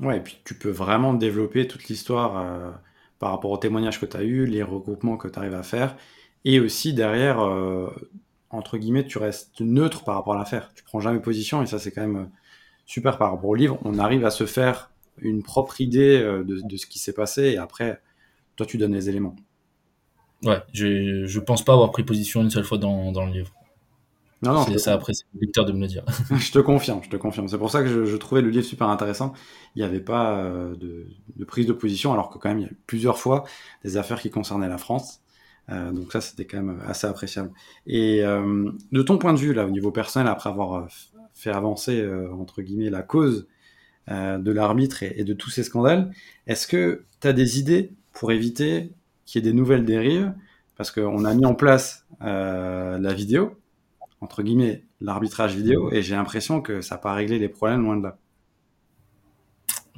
Ouais, 0.00 0.18
et 0.18 0.20
puis 0.20 0.36
tu 0.44 0.54
peux 0.54 0.68
vraiment 0.68 1.14
développer 1.14 1.66
toute 1.66 1.88
l'histoire 1.88 2.74
par 3.18 3.30
rapport 3.30 3.50
aux 3.52 3.56
témoignages 3.56 3.98
que 3.98 4.04
tu 4.04 4.18
as 4.18 4.22
eu, 4.22 4.44
les 4.44 4.62
regroupements 4.62 5.16
que 5.16 5.26
tu 5.26 5.38
arrives 5.38 5.54
à 5.54 5.62
faire, 5.62 5.96
et 6.44 6.60
aussi 6.60 6.92
derrière, 6.92 7.38
entre 8.50 8.76
guillemets, 8.76 9.06
tu 9.06 9.16
restes 9.16 9.62
neutre 9.62 10.04
par 10.04 10.16
rapport 10.16 10.34
à 10.34 10.38
l'affaire. 10.38 10.72
Tu 10.74 10.84
prends 10.84 11.00
jamais 11.00 11.20
position, 11.20 11.62
et 11.62 11.66
ça 11.66 11.78
c'est 11.78 11.90
quand 11.90 12.02
même 12.02 12.28
super 12.84 13.16
par 13.16 13.30
rapport 13.30 13.48
au 13.48 13.54
livre. 13.54 13.78
On 13.82 13.98
arrive 13.98 14.26
à 14.26 14.30
se 14.30 14.44
faire 14.44 14.90
une 15.18 15.42
propre 15.42 15.80
idée 15.80 16.20
euh, 16.20 16.44
de, 16.44 16.60
de 16.62 16.76
ce 16.76 16.86
qui 16.86 16.98
s'est 16.98 17.12
passé 17.12 17.42
et 17.44 17.58
après, 17.58 18.00
toi, 18.56 18.66
tu 18.66 18.78
donnes 18.78 18.94
les 18.94 19.08
éléments. 19.08 19.36
Ouais, 20.42 20.62
je, 20.72 21.24
je 21.26 21.40
pense 21.40 21.64
pas 21.64 21.72
avoir 21.72 21.90
pris 21.90 22.04
position 22.04 22.42
une 22.42 22.50
seule 22.50 22.64
fois 22.64 22.78
dans, 22.78 23.12
dans 23.12 23.24
le 23.24 23.32
livre. 23.32 23.52
Non, 24.42 24.52
non, 24.52 24.64
c'est 24.64 24.78
ça 24.78 24.92
après, 24.92 25.14
c'est 25.14 25.24
le 25.34 25.40
lecteur 25.40 25.64
de 25.64 25.72
me 25.72 25.80
le 25.80 25.86
dire. 25.86 26.04
je 26.38 26.52
te 26.52 26.58
confirme, 26.58 27.00
je 27.02 27.08
te 27.08 27.16
confirme. 27.16 27.48
C'est 27.48 27.58
pour 27.58 27.70
ça 27.70 27.82
que 27.82 27.88
je, 27.88 28.04
je, 28.04 28.16
trouvais 28.16 28.42
le 28.42 28.50
livre 28.50 28.64
super 28.64 28.88
intéressant. 28.88 29.32
Il 29.74 29.78
n'y 29.78 29.84
avait 29.84 30.00
pas 30.00 30.38
euh, 30.38 30.76
de, 30.76 31.06
de, 31.36 31.44
prise 31.44 31.66
de 31.66 31.72
position, 31.72 32.12
alors 32.12 32.30
que 32.30 32.38
quand 32.38 32.48
même, 32.48 32.58
il 32.58 32.62
y 32.62 32.66
a 32.66 32.70
eu 32.70 32.78
plusieurs 32.86 33.18
fois 33.18 33.44
des 33.84 33.96
affaires 33.96 34.20
qui 34.20 34.30
concernaient 34.30 34.68
la 34.68 34.78
France. 34.78 35.22
Euh, 35.70 35.92
donc 35.92 36.12
ça, 36.12 36.20
c'était 36.20 36.44
quand 36.44 36.62
même 36.62 36.80
assez 36.86 37.06
appréciable. 37.06 37.52
Et 37.86 38.22
euh, 38.22 38.70
de 38.92 39.02
ton 39.02 39.16
point 39.16 39.32
de 39.32 39.38
vue, 39.38 39.54
là, 39.54 39.66
au 39.66 39.70
niveau 39.70 39.90
personnel, 39.92 40.28
après 40.28 40.50
avoir 40.50 40.88
fait 41.32 41.50
avancer, 41.50 42.06
entre 42.38 42.62
guillemets, 42.62 42.90
la 42.90 43.02
cause 43.02 43.48
euh, 44.10 44.38
de 44.38 44.50
l'arbitre 44.52 45.02
et, 45.02 45.24
de 45.24 45.32
tous 45.32 45.50
ces 45.50 45.62
scandales. 45.62 46.10
Est-ce 46.46 46.66
que 46.66 47.04
tu 47.20 47.28
as 47.28 47.32
des 47.32 47.58
idées 47.58 47.92
pour 48.12 48.32
éviter 48.32 48.92
qu'il 49.24 49.42
y 49.42 49.48
ait 49.48 49.50
des 49.50 49.56
nouvelles 49.56 49.84
dérives? 49.84 50.32
Parce 50.76 50.90
qu'on 50.90 51.24
a 51.24 51.34
mis 51.34 51.46
en 51.46 51.54
place 51.54 52.06
euh, 52.22 52.98
la 52.98 53.12
vidéo, 53.14 53.60
entre 54.20 54.42
guillemets, 54.42 54.84
l'arbitrage 55.00 55.54
vidéo, 55.54 55.92
et 55.92 56.02
j'ai 56.02 56.16
l'impression 56.16 56.60
que 56.60 56.80
ça 56.80 56.96
n'a 56.96 57.00
pas 57.00 57.14
réglé 57.14 57.38
les 57.38 57.48
problèmes 57.48 57.82
loin 57.82 57.96
de 57.96 58.02
là 58.02 58.18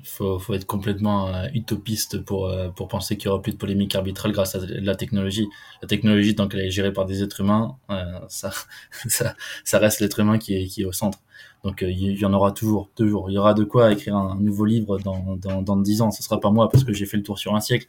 faut, 0.07 0.38
faut 0.38 0.55
être 0.55 0.66
complètement 0.66 1.29
euh, 1.29 1.47
utopiste 1.55 2.21
pour, 2.23 2.49
euh, 2.49 2.69
pour 2.69 2.88
penser 2.88 3.16
qu'il 3.16 3.27
y 3.27 3.29
aura 3.29 3.42
plus 3.42 3.53
de 3.53 3.57
polémique 3.57 3.95
arbitrale 3.95 4.33
grâce 4.33 4.55
à 4.55 4.61
la 4.66 4.95
technologie. 4.95 5.49
La 5.83 5.88
technologie, 5.88 6.35
tant 6.35 6.49
qu'elle 6.49 6.61
est 6.61 6.71
gérée 6.71 6.92
par 6.92 7.07
des 7.07 7.23
êtres 7.23 7.40
humains, 7.40 7.77
euh, 7.90 8.21
ça, 8.29 8.51
ça, 9.09 9.35
ça 9.64 9.79
reste 9.79 10.01
l'être 10.01 10.21
humain 10.21 10.38
qui 10.38 10.55
est, 10.55 10.66
qui 10.66 10.83
est 10.83 10.85
au 10.85 10.92
centre. 10.92 11.19
Donc 11.64 11.83
il 11.83 12.16
y 12.16 12.25
en 12.25 12.33
aura 12.33 12.53
toujours, 12.53 12.90
toujours. 12.95 13.29
Il 13.29 13.35
y 13.35 13.38
aura 13.38 13.53
de 13.53 13.64
quoi 13.64 13.90
écrire 13.90 14.14
un, 14.16 14.37
nouveau 14.40 14.64
livre 14.64 14.99
dans, 14.99 15.37
dans, 15.37 15.62
dans 15.62 15.77
10 15.77 16.01
ans. 16.03 16.11
Ce 16.12 16.23
sera 16.23 16.38
pas 16.38 16.51
moi 16.51 16.69
parce 16.71 16.85
que 16.85 16.92
j'ai 16.92 17.07
fait 17.07 17.16
le 17.16 17.25
tour 17.25 17.38
sur 17.38 17.57
un 17.57 17.61
siècle. 17.61 17.87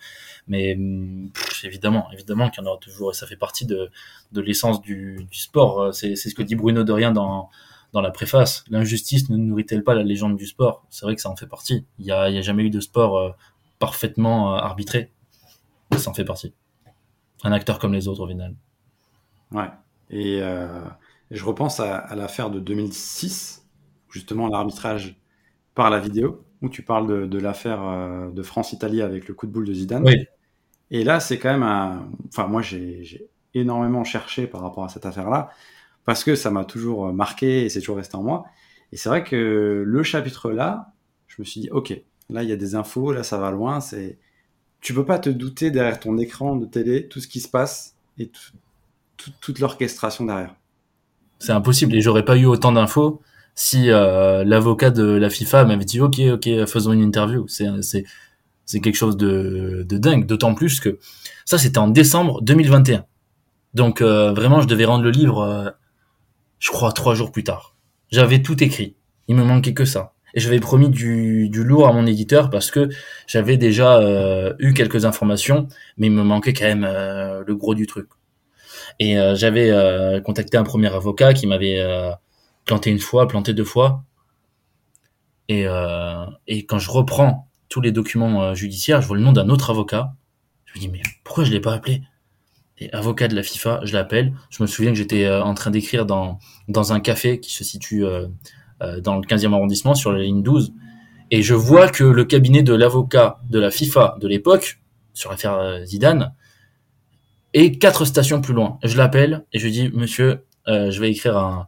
Mais 0.48 0.72
évidemment, 1.64 2.08
évidemment 2.12 2.50
qu'il 2.50 2.64
y 2.64 2.66
en 2.66 2.70
aura 2.70 2.80
toujours. 2.80 3.12
Et 3.12 3.14
ça 3.14 3.28
fait 3.28 3.36
partie 3.36 3.68
de, 3.68 3.92
de 4.32 4.42
l'essence 4.42 4.82
du, 4.82 5.28
du 5.30 5.38
sport. 5.38 5.94
C'est 5.94 6.16
ce 6.16 6.34
que 6.34 6.42
dit 6.42 6.56
Bruno 6.56 6.84
Dorien 6.84 7.12
dans 7.12 7.50
dans 7.94 8.02
la 8.02 8.12
préface, 8.12 8.64
l'injustice 8.70 9.30
ne 9.30 9.38
nourrit-elle 9.38 9.84
pas 9.84 9.96
la 9.96 10.04
légende 10.04 10.36
du 10.36 10.46
sport? 10.46 10.86
C'est 10.90 11.06
vrai 11.06 11.16
que 11.16 11.22
ça 11.22 11.30
en 11.30 11.36
fait 11.36 11.48
partie. 11.48 11.86
Il 12.00 12.06
n'y 12.06 12.12
a, 12.12 12.22
a, 12.22 12.42
jamais 12.42 12.64
eu 12.64 12.70
de 12.70 12.80
sport 12.80 13.18
euh, 13.18 13.32
parfaitement 13.80 14.54
euh, 14.54 14.58
arbitré. 14.58 15.12
Ça 15.96 16.10
en 16.10 16.14
fait 16.14 16.26
partie. 16.26 16.54
Un 17.44 17.52
acteur 17.52 17.80
comme 17.80 17.94
les 17.94 18.08
autres 18.08 18.22
au 18.22 18.28
final. 18.28 18.56
Ouais. 19.52 19.70
Et 20.10 20.40
euh, 20.42 20.82
je 21.32 21.44
repense 21.46 21.80
à, 21.80 21.98
à 21.98 22.16
l'affaire 22.16 22.50
de 22.50 22.60
2006, 22.60 23.66
justement 24.10 24.48
l'arbitrage 24.48 25.16
par 25.76 25.90
la 25.90 26.00
vidéo, 26.00 26.44
où 26.62 26.70
tu 26.70 26.82
parles 26.82 27.08
de, 27.08 27.26
de 27.26 27.40
l'affaire 27.40 28.32
de 28.32 28.44
France-Italie 28.44 29.02
avec 29.02 29.28
le 29.28 29.34
coup 29.34 29.48
de 29.48 29.52
boule 29.52 29.66
de 29.66 29.74
Zidane. 29.74 30.04
Oui. 30.04 30.26
Et 30.90 31.04
là, 31.04 31.20
c'est 31.20 31.38
quand 31.38 31.52
même 31.52 31.64
un. 31.64 32.10
Enfin, 32.30 32.48
moi, 32.48 32.62
j'ai 32.62 33.30
énormément 33.54 34.04
cherché 34.04 34.48
par 34.48 34.62
rapport 34.62 34.84
à 34.84 34.90
cette 34.90 35.06
affaire-là 35.06 35.52
parce 36.08 36.24
que 36.24 36.36
ça 36.36 36.52
m'a 36.52 36.64
toujours 36.64 37.08
euh, 37.08 37.12
marqué 37.12 37.66
et 37.66 37.70
c'est 37.70 37.82
toujours 37.82 37.98
resté 37.98 38.16
en 38.16 38.24
moi. 38.24 38.46
Et 38.94 38.98
c'est 38.98 39.10
vrai 39.10 39.26
que 39.26 39.84
le 39.86 40.04
chapitre 40.04 40.52
là, 40.52 40.94
je 41.28 41.36
me 41.40 41.46
suis 41.46 41.60
dit, 41.60 41.70
ok, 41.70 42.02
là 42.30 42.44
il 42.44 42.50
y 42.50 42.54
a 42.54 42.56
des 42.56 42.76
infos, 42.76 43.12
là 43.12 43.24
ça 43.24 43.38
va 43.38 43.52
loin. 43.52 43.82
C'est, 43.82 44.18
tu 44.80 44.94
peux 44.94 45.04
pas 45.04 45.20
te 45.20 45.30
douter 45.30 45.70
derrière 45.70 46.00
ton 46.00 46.18
écran 46.18 46.56
de 46.56 46.66
télé 46.66 47.10
tout 47.10 47.20
ce 47.20 47.28
qui 47.28 47.42
se 47.42 47.50
passe 47.50 47.98
et 48.18 48.32
toute 49.42 49.60
l'orchestration 49.60 50.26
derrière. 50.26 50.56
C'est 51.40 51.52
impossible 51.52 51.94
et 51.94 52.00
j'aurais 52.00 52.24
pas 52.24 52.38
eu 52.38 52.46
autant 52.46 52.72
d'infos 52.72 53.22
si 53.54 53.90
euh, 53.90 54.46
l'avocat 54.46 54.92
de 54.92 55.04
la 55.04 55.30
FIFA 55.30 55.66
m'avait 55.66 55.84
dit, 55.84 56.00
ok, 56.00 56.22
ok, 56.36 56.66
faisons 56.68 56.94
une 56.94 57.02
interview. 57.02 57.46
C'est, 57.50 57.68
c'est, 58.66 58.80
quelque 58.80 58.96
chose 58.96 59.18
de, 59.18 59.86
de 59.86 59.98
dingue. 59.98 60.26
D'autant 60.26 60.56
plus 60.56 60.80
que 60.80 61.00
ça 61.44 61.58
c'était 61.58 61.80
en 61.80 61.90
décembre 61.90 62.42
2021. 62.44 63.04
Donc 63.74 64.02
euh, 64.02 64.32
vraiment, 64.32 64.62
je 64.62 64.68
devais 64.68 64.86
rendre 64.86 65.04
le 65.04 65.12
livre 65.12 65.76
je 66.60 66.72
crois 66.72 66.92
trois 66.92 67.16
jours 67.16 67.32
plus 67.32 67.44
tard. 67.44 67.76
J'avais 68.12 68.42
tout 68.42 68.64
écrit. 68.64 68.96
Il 69.28 69.36
me 69.36 69.44
manquait 69.44 69.74
que 69.74 69.86
ça. 69.86 70.14
Et 70.34 70.40
j'avais 70.40 70.60
promis 70.60 70.90
du, 70.90 71.50
du, 71.50 71.64
lourd 71.64 71.88
à 71.88 71.94
mon 71.94 72.06
éditeur 72.06 72.50
parce 72.50 72.70
que 72.70 72.90
j'avais 73.28 73.58
déjà 73.58 73.98
euh, 73.98 74.54
eu 74.60 74.74
quelques 74.74 75.06
informations, 75.06 75.68
mais 75.98 76.08
il 76.08 76.14
me 76.14 76.24
manquait 76.24 76.54
quand 76.54 76.66
même 76.66 76.86
euh, 76.88 77.44
le 77.46 77.56
gros 77.56 77.76
du 77.76 77.88
truc. 77.88 78.08
Et 79.00 79.18
euh, 79.18 79.36
j'avais 79.36 79.72
contacté 80.24 80.58
un 80.58 80.64
premier 80.64 80.94
avocat 80.94 81.34
qui 81.34 81.48
m'avait 81.48 81.82
planté 82.66 82.90
une 82.92 83.00
fois, 83.00 83.28
planté 83.28 83.54
deux 83.54 83.64
fois. 83.64 84.04
Et, 85.50 85.66
et 86.48 86.66
quand 86.66 86.80
je 86.80 86.92
reprends 86.92 87.48
tous 87.70 87.82
les 87.82 87.92
documents 87.92 88.54
judiciaires, 88.54 89.02
je 89.02 89.08
vois 89.08 89.18
le 89.18 89.24
nom 89.24 89.32
d'un 89.32 89.50
autre 89.50 89.70
avocat. 89.70 90.14
Je 90.66 90.74
me 90.76 90.80
dis 90.80 90.90
mais 90.90 91.02
pourquoi 91.24 91.46
je 91.46 91.52
l'ai 91.52 91.62
pas 91.62 91.74
appelé? 91.74 92.02
Et 92.80 92.92
avocat 92.94 93.28
de 93.28 93.36
la 93.36 93.44
FIFA, 93.44 93.82
je 93.84 93.94
l'appelle. 93.94 94.34
Je 94.50 94.62
me 94.62 94.68
souviens 94.68 94.92
que 94.92 94.98
j'étais 94.98 95.26
euh, 95.26 95.44
en 95.44 95.54
train 95.54 95.72
d'écrire 95.72 96.06
dans, 96.06 96.40
dans 96.68 96.94
un 96.94 97.00
café 97.00 97.40
qui 97.40 97.54
se 97.54 97.64
situe 97.64 98.06
euh, 98.06 98.28
euh, 98.82 99.02
dans 99.02 99.16
le 99.16 99.22
15e 99.22 99.54
arrondissement, 99.54 99.96
sur 99.96 100.12
la 100.12 100.20
ligne 100.20 100.44
12. 100.44 100.74
Et 101.32 101.42
je 101.42 101.54
vois 101.54 101.90
que 101.90 102.04
le 102.04 102.24
cabinet 102.24 102.64
de 102.64 102.74
l'avocat 102.74 103.40
de 103.50 103.60
la 103.60 103.72
FIFA 103.72 104.18
de 104.22 104.28
l'époque, 104.28 104.80
sur 105.14 105.32
l'affaire 105.32 105.84
Zidane, 105.86 106.34
Et 107.54 107.78
quatre 107.80 108.06
stations 108.06 108.40
plus 108.40 108.54
loin, 108.54 108.78
je 108.84 108.98
l'appelle 108.98 109.46
et 109.52 109.60
je 109.60 109.68
dis, 109.68 109.90
monsieur, 109.90 110.46
euh, 110.68 110.92
je 110.92 111.00
vais 111.00 111.10
écrire 111.10 111.38
un, 111.38 111.68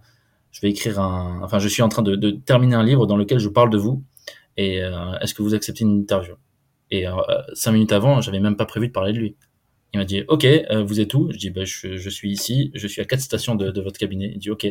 je 0.52 0.62
vais 0.62 0.70
écrire 0.70 1.00
un, 1.00 1.42
enfin, 1.44 1.60
je 1.60 1.68
suis 1.68 1.82
en 1.82 1.90
train 1.90 2.02
de, 2.02 2.16
de 2.16 2.32
terminer 2.32 2.76
un 2.76 2.84
livre 2.84 3.06
dans 3.08 3.18
lequel 3.18 3.40
je 3.40 3.50
parle 3.50 3.70
de 3.70 3.78
vous. 3.78 4.04
Et 4.58 4.82
euh, 4.84 5.18
est-ce 5.22 5.34
que 5.34 5.42
vous 5.42 5.54
acceptez 5.54 5.84
une 5.84 6.02
interview? 6.02 6.36
Et 6.92 7.08
euh, 7.08 7.14
cinq 7.54 7.74
minutes 7.74 7.92
avant, 7.92 8.22
j'avais 8.22 8.40
même 8.40 8.58
pas 8.58 8.66
prévu 8.66 8.88
de 8.88 8.92
parler 8.92 9.14
de 9.14 9.20
lui. 9.20 9.36
Il 9.94 10.00
m'a 10.00 10.06
dit, 10.06 10.24
ok, 10.28 10.46
euh, 10.46 10.84
vous 10.84 11.00
êtes 11.00 11.14
où? 11.14 11.32
Je 11.32 11.38
dis, 11.38 11.50
bah, 11.50 11.66
je, 11.66 11.98
je, 11.98 12.10
suis 12.10 12.32
ici, 12.32 12.72
je 12.76 12.88
suis 12.88 13.02
à 13.02 13.06
quatre 13.06 13.22
stations 13.22 13.56
de, 13.56 13.82
votre 13.82 13.98
cabinet. 13.98 14.32
Il 14.34 14.40
dit, 14.40 14.52
ok, 14.52 14.68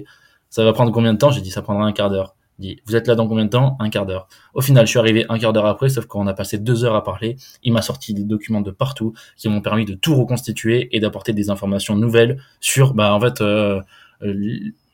ça 0.48 0.64
va 0.64 0.72
prendre 0.72 0.92
combien 0.92 1.12
de 1.12 1.18
temps? 1.18 1.30
J'ai 1.30 1.40
dit, 1.40 1.50
ça 1.50 1.62
prendra 1.62 1.84
un 1.84 1.92
quart 1.92 2.10
d'heure. 2.10 2.36
Il 2.58 2.62
dit, 2.62 2.80
vous 2.86 2.96
êtes 2.96 3.06
là 3.06 3.14
dans 3.14 3.28
combien 3.28 3.44
de 3.44 3.50
temps? 3.50 3.76
Un 3.80 3.90
quart 3.90 4.06
d'heure. 4.06 4.28
Au 4.54 4.60
final, 4.60 4.86
je 4.86 4.90
suis 4.90 4.98
arrivé 4.98 5.26
un 5.28 5.38
quart 5.38 5.52
d'heure 5.52 5.66
après, 5.66 5.88
sauf 5.88 6.06
qu'on 6.06 6.26
a 6.26 6.34
passé 6.34 6.58
deux 6.58 6.84
heures 6.84 6.94
à 6.94 7.04
parler. 7.04 7.36
Il 7.62 7.72
m'a 7.72 7.82
sorti 7.82 8.14
des 8.14 8.24
documents 8.24 8.60
de 8.60 8.70
partout 8.70 9.12
qui 9.36 9.48
m'ont 9.48 9.60
permis 9.60 9.84
de 9.84 9.94
tout 9.94 10.14
reconstituer 10.14 10.88
et 10.92 11.00
d'apporter 11.00 11.32
des 11.32 11.50
informations 11.50 11.96
nouvelles 11.96 12.40
sur, 12.60 12.94
bah, 12.94 13.12
en 13.12 13.20
fait, 13.20 13.40
euh, 13.40 13.80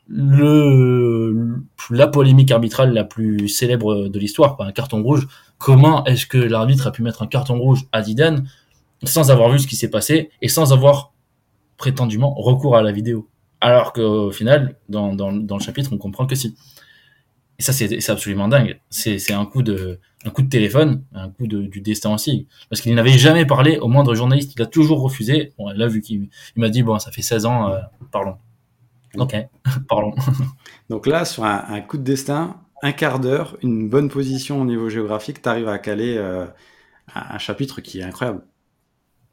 le 0.07 1.55
la 1.89 2.07
polémique 2.07 2.51
arbitrale 2.51 2.93
la 2.93 3.03
plus 3.03 3.47
célèbre 3.49 4.07
de 4.07 4.19
l'histoire, 4.19 4.59
un 4.59 4.71
carton 4.71 5.01
rouge. 5.01 5.27
Comment 5.57 6.03
est-ce 6.05 6.25
que 6.25 6.37
l'arbitre 6.37 6.87
a 6.87 6.91
pu 6.91 7.01
mettre 7.01 7.21
un 7.21 7.27
carton 7.27 7.57
rouge 7.57 7.85
à 7.91 8.03
Zidane 8.03 8.47
sans 9.03 9.31
avoir 9.31 9.49
vu 9.51 9.59
ce 9.59 9.67
qui 9.67 9.75
s'est 9.75 9.89
passé 9.89 10.29
et 10.41 10.47
sans 10.47 10.73
avoir 10.73 11.13
prétendument 11.77 12.33
recours 12.33 12.77
à 12.77 12.81
la 12.81 12.91
vidéo 12.91 13.27
Alors 13.61 13.93
qu'au 13.93 14.31
final, 14.31 14.77
dans, 14.89 15.13
dans, 15.13 15.31
dans, 15.33 15.57
le 15.57 15.63
chapitre, 15.63 15.91
on 15.93 15.97
comprend 15.97 16.25
que 16.25 16.35
si. 16.35 16.55
Et 17.57 17.61
ça, 17.61 17.71
c'est 17.71 18.09
absolument 18.09 18.47
dingue. 18.47 18.79
C'est 18.89 19.31
un 19.31 19.45
coup 19.45 19.63
de 19.63 19.99
un 20.25 20.31
coup 20.31 20.41
de 20.41 20.49
téléphone, 20.49 21.03
un 21.13 21.29
coup 21.29 21.45
de, 21.45 21.61
du 21.61 21.81
destin 21.81 22.13
aussi. 22.13 22.47
Parce 22.69 22.81
qu'il 22.81 22.93
n'avait 22.95 23.17
jamais 23.17 23.45
parlé 23.45 23.77
au 23.77 23.87
moindre 23.87 24.15
journaliste. 24.15 24.53
Il 24.55 24.61
a 24.61 24.65
toujours 24.65 25.01
refusé. 25.01 25.53
Bon, 25.57 25.69
là, 25.69 25.87
vu 25.87 26.01
qu'il 26.01 26.29
m'a 26.55 26.69
dit, 26.69 26.81
bon, 26.81 26.97
ça 26.97 27.11
fait 27.11 27.21
16 27.21 27.45
ans, 27.45 27.69
euh, 27.69 27.79
parlons. 28.11 28.37
Ok, 29.17 29.35
pardon. 29.87 30.13
Donc 30.89 31.05
là, 31.05 31.25
sur 31.25 31.45
un, 31.45 31.63
un, 31.67 31.81
coup 31.81 31.97
de 31.97 32.03
destin, 32.03 32.59
un 32.81 32.91
quart 32.91 33.19
d'heure, 33.19 33.55
une 33.61 33.87
bonne 33.87 34.09
position 34.09 34.59
au 34.61 34.65
niveau 34.65 34.89
géographique, 34.89 35.41
tu 35.41 35.47
arrives 35.47 35.69
à 35.69 35.77
caler 35.77 36.15
euh, 36.17 36.45
un 37.13 37.37
chapitre 37.37 37.81
qui 37.81 37.99
est 37.99 38.03
incroyable. 38.03 38.41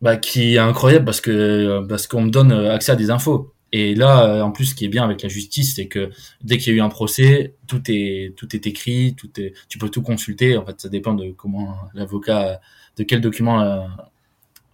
Bah, 0.03 0.17
qui 0.17 0.57
est 0.57 0.59
incroyable 0.59 1.05
parce 1.05 1.21
que 1.21 1.87
parce 1.87 2.09
qu'on 2.09 2.23
me 2.23 2.31
donne 2.31 2.53
accès 2.53 2.91
à 2.93 2.97
des 2.97 3.11
infos. 3.11 3.55
Et 3.71 3.95
là, 3.95 4.45
en 4.45 4.51
plus, 4.51 4.67
ce 4.67 4.75
qui 4.75 4.85
est 4.85 4.89
bien 4.89 5.05
avec 5.05 5.23
la 5.23 5.29
justice, 5.29 5.77
c'est 5.77 5.87
que 5.87 6.11
dès 6.43 6.59
qu'il 6.59 6.73
y 6.73 6.75
a 6.75 6.79
eu 6.79 6.83
un 6.83 6.89
procès, 6.89 7.55
tout 7.69 7.83
est 7.89 8.35
tout 8.37 8.55
est 8.55 8.67
écrit, 8.67 9.15
tout 9.17 9.31
est, 9.41 9.55
tu 9.69 9.79
peux 9.79 9.89
tout 9.89 10.03
consulter. 10.03 10.57
En 10.57 10.67
fait, 10.67 10.81
ça 10.81 10.89
dépend 10.89 11.15
de 11.15 11.31
comment 11.31 11.77
l'avocat, 11.95 12.61
de 12.97 13.05
quel 13.05 13.21
document 13.21 13.63
euh, 13.63 13.81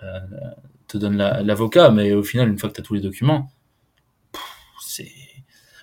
euh, 0.02 0.18
te 0.88 0.98
donne 0.98 1.16
l'avocat, 1.16 1.90
mais 1.90 2.12
au 2.14 2.22
final, 2.22 2.48
une 2.48 2.58
fois 2.58 2.70
que 2.70 2.74
tu 2.74 2.80
as 2.80 2.84
tous 2.84 2.94
les 2.94 3.00
documents, 3.00 3.50
c'est 4.80 5.12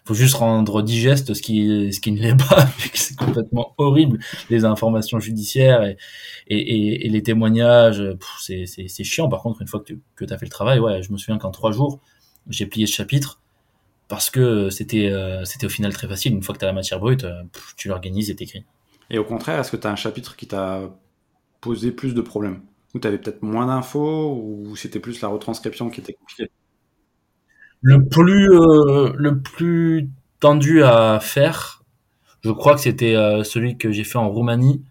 faut 0.05 0.13
juste 0.13 0.35
rendre 0.35 0.83
digeste 0.83 1.33
ce 1.33 1.41
qui 1.41 1.91
ce 1.91 1.99
qui 1.99 2.11
ne 2.11 2.21
l'est 2.21 2.37
pas 2.37 2.67
c'est 2.93 3.17
complètement 3.17 3.73
horrible. 3.77 4.19
Les 4.49 4.63
informations 4.63 5.19
judiciaires 5.19 5.83
et 5.83 5.97
et, 6.47 7.09
les 7.09 7.23
témoignages 7.23 8.03
c'est 8.39 9.03
chiant. 9.03 9.27
Par 9.27 9.41
contre 9.41 9.61
une 9.61 9.67
fois 9.67 9.79
que 9.79 9.85
tu 9.85 10.01
que 10.15 10.25
as 10.31 10.37
fait 10.37 10.45
le 10.45 10.51
travail 10.51 10.79
ouais 10.79 11.01
je 11.01 11.11
me 11.11 11.17
souviens 11.17 11.37
qu'en 11.37 11.51
trois 11.51 11.71
jours 11.71 11.99
j'ai 12.47 12.67
plié 12.67 12.85
ce 12.85 12.93
chapitre 12.93 13.41
parce 14.07 14.29
que 14.29 14.69
c'était 14.69 15.09
euh, 15.09 15.43
c'était 15.45 15.65
au 15.65 15.69
final 15.69 15.91
très 15.91 16.07
facile. 16.07 16.33
Une 16.33 16.43
fois 16.43 16.53
que 16.53 16.59
tu 16.59 16.65
as 16.65 16.67
la 16.67 16.73
matière 16.73 16.99
brute 16.99 17.23
euh, 17.23 17.41
tu 17.75 17.87
l'organises 17.87 18.29
et 18.29 18.35
t'écris. 18.35 18.63
Et 19.09 19.17
au 19.17 19.25
contraire 19.25 19.59
est-ce 19.59 19.71
que 19.71 19.77
tu 19.77 19.87
as 19.87 19.91
un 19.91 19.95
chapitre 19.95 20.35
qui 20.35 20.47
t'a 20.47 20.81
posé 21.61 21.91
plus 21.91 22.13
de 22.13 22.21
problèmes? 22.21 22.61
Ou 22.93 22.99
tu 22.99 23.09
peut-être 23.09 23.41
moins 23.41 23.65
d'infos 23.65 24.39
ou 24.41 24.75
c'était 24.75 24.99
plus 24.99 25.19
la 25.21 25.29
retranscription 25.29 25.89
qui 25.89 25.99
était 25.99 26.13
compliquée? 26.13 26.49
Le 27.85 28.03
plus, 28.03 28.51
euh, 28.51 29.13
le 29.15 29.39
plus 29.39 30.09
tendu 30.39 30.83
à 30.83 31.19
faire, 31.21 31.83
je 32.43 32.49
crois 32.49 32.73
que 32.73 32.81
c'était 32.81 33.15
euh, 33.15 33.43
celui 33.43 33.77
que 33.77 33.91
j'ai 33.91 34.03
fait 34.03 34.17
en 34.17 34.27
Roumanie 34.27 34.83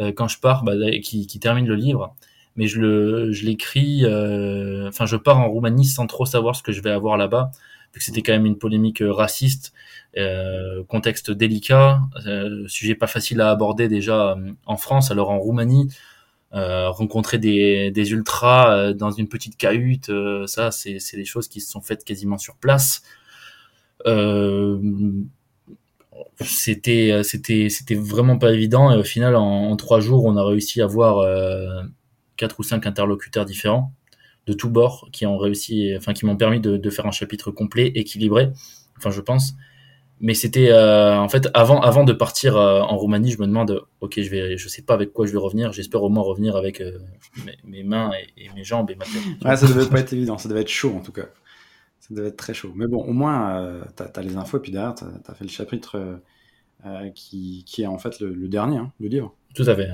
euh, 0.00 0.10
quand 0.10 0.26
je 0.26 0.40
pars, 0.40 0.64
bah, 0.64 0.72
qui, 1.00 1.28
qui, 1.28 1.38
termine 1.38 1.68
le 1.68 1.76
livre. 1.76 2.16
Mais 2.56 2.66
je 2.66 2.80
le, 2.80 3.30
je 3.30 3.46
l'écris. 3.46 4.04
Enfin, 4.88 5.06
je 5.06 5.14
pars 5.14 5.38
en 5.38 5.48
Roumanie 5.48 5.84
sans 5.84 6.08
trop 6.08 6.26
savoir 6.26 6.56
ce 6.56 6.64
que 6.64 6.72
je 6.72 6.82
vais 6.82 6.90
avoir 6.90 7.16
là-bas, 7.16 7.52
vu 7.94 8.00
que 8.00 8.04
c'était 8.04 8.22
quand 8.22 8.32
même 8.32 8.46
une 8.46 8.58
polémique 8.58 9.00
raciste, 9.06 9.72
contexte 10.88 11.30
délicat, 11.30 12.00
sujet 12.66 12.96
pas 12.96 13.06
facile 13.06 13.40
à 13.42 13.50
aborder 13.50 13.86
déjà 13.86 14.36
en 14.66 14.76
France. 14.76 15.12
Alors 15.12 15.30
en 15.30 15.38
Roumanie, 15.38 15.88
euh, 16.52 16.90
rencontrer 16.90 17.38
des, 17.38 17.92
des 17.92 18.10
ultras 18.10 18.74
euh, 18.74 18.92
dans 18.92 19.12
une 19.12 19.28
petite 19.28 19.56
cahute, 19.56 20.08
euh, 20.08 20.48
ça, 20.48 20.72
c'est 20.72 20.98
des 21.14 21.24
choses 21.24 21.46
qui 21.46 21.60
se 21.60 21.70
sont 21.70 21.80
faites 21.80 22.04
quasiment 22.04 22.38
sur 22.38 22.56
place. 22.56 23.02
c'était 26.40 27.22
c'était 27.22 27.68
c'était 27.68 27.94
vraiment 27.94 28.38
pas 28.38 28.52
évident 28.52 28.92
et 28.92 28.96
au 28.96 29.02
final 29.04 29.36
en, 29.36 29.76
trois 29.76 30.00
jours 30.00 30.24
on 30.24 30.36
a 30.36 30.44
réussi 30.44 30.80
à 30.80 30.84
avoir 30.84 31.24
quatre 32.36 32.60
ou 32.60 32.62
cinq 32.62 32.86
interlocuteurs 32.86 33.44
différents 33.44 33.92
de 34.46 34.54
tous 34.54 34.70
bords 34.70 35.08
qui 35.12 35.26
ont 35.26 35.36
réussi 35.36 35.92
enfin 35.96 36.14
qui 36.14 36.24
m'ont 36.24 36.36
permis 36.36 36.60
de, 36.60 36.78
de, 36.78 36.90
faire 36.90 37.06
un 37.06 37.10
chapitre 37.10 37.50
complet 37.50 37.88
équilibré 37.94 38.50
enfin 38.96 39.10
je 39.10 39.20
pense 39.20 39.54
mais 40.20 40.34
c'était 40.34 40.70
euh, 40.70 41.18
en 41.18 41.28
fait 41.28 41.48
avant 41.54 41.80
avant 41.80 42.04
de 42.04 42.12
partir 42.12 42.56
euh, 42.56 42.80
en 42.80 42.96
Roumanie, 42.96 43.30
je 43.30 43.40
me 43.40 43.46
demande 43.46 43.82
ok 44.00 44.20
je 44.20 44.28
vais 44.28 44.58
je 44.58 44.68
sais 44.68 44.82
pas 44.82 44.94
avec 44.94 45.12
quoi 45.12 45.26
je 45.26 45.32
vais 45.32 45.38
revenir, 45.38 45.72
j'espère 45.72 46.02
au 46.02 46.10
moins 46.10 46.22
revenir 46.22 46.56
avec 46.56 46.80
euh, 46.82 46.98
mes, 47.44 47.56
mes, 47.64 47.82
mains 47.82 48.10
et, 48.36 48.44
et, 48.44 48.50
mes 48.54 48.62
jambes 48.62 48.90
et 48.90 48.96
ma 48.96 49.06
tête. 49.06 49.22
Ouais, 49.44 49.56
ça 49.56 49.66
devait 49.66 49.88
pas 49.88 50.00
être 50.00 50.12
évident, 50.12 50.36
ça 50.36 50.48
devait 50.48 50.60
être 50.60 50.68
chaud 50.68 50.94
en 50.94 51.00
tout 51.00 51.12
cas. 51.12 51.26
Ça 52.00 52.14
devait 52.14 52.28
être 52.28 52.36
très 52.36 52.54
chaud. 52.54 52.72
Mais 52.74 52.86
bon, 52.86 53.02
au 53.02 53.12
moins 53.12 53.80
tu 53.96 54.02
as, 54.02 54.22
les 54.22 54.36
infos 54.36 54.58
et 54.58 54.60
puis 54.60 54.72
derrière 54.72 54.94
tu 54.94 55.04
as, 55.04 55.34
fait 55.34 55.44
le 55.44 55.50
chapitre 55.50 56.20
qui, 57.14 57.64
qui 57.66 57.82
est 57.82 57.86
en 57.86 57.98
fait 57.98 58.20
le, 58.20 58.34
le 58.34 58.48
dernier 58.48 58.76
hein, 58.76 58.92
du 59.00 59.08
livre. 59.08 59.34
Tout 59.54 59.64
à 59.66 59.74
fait. 59.74 59.88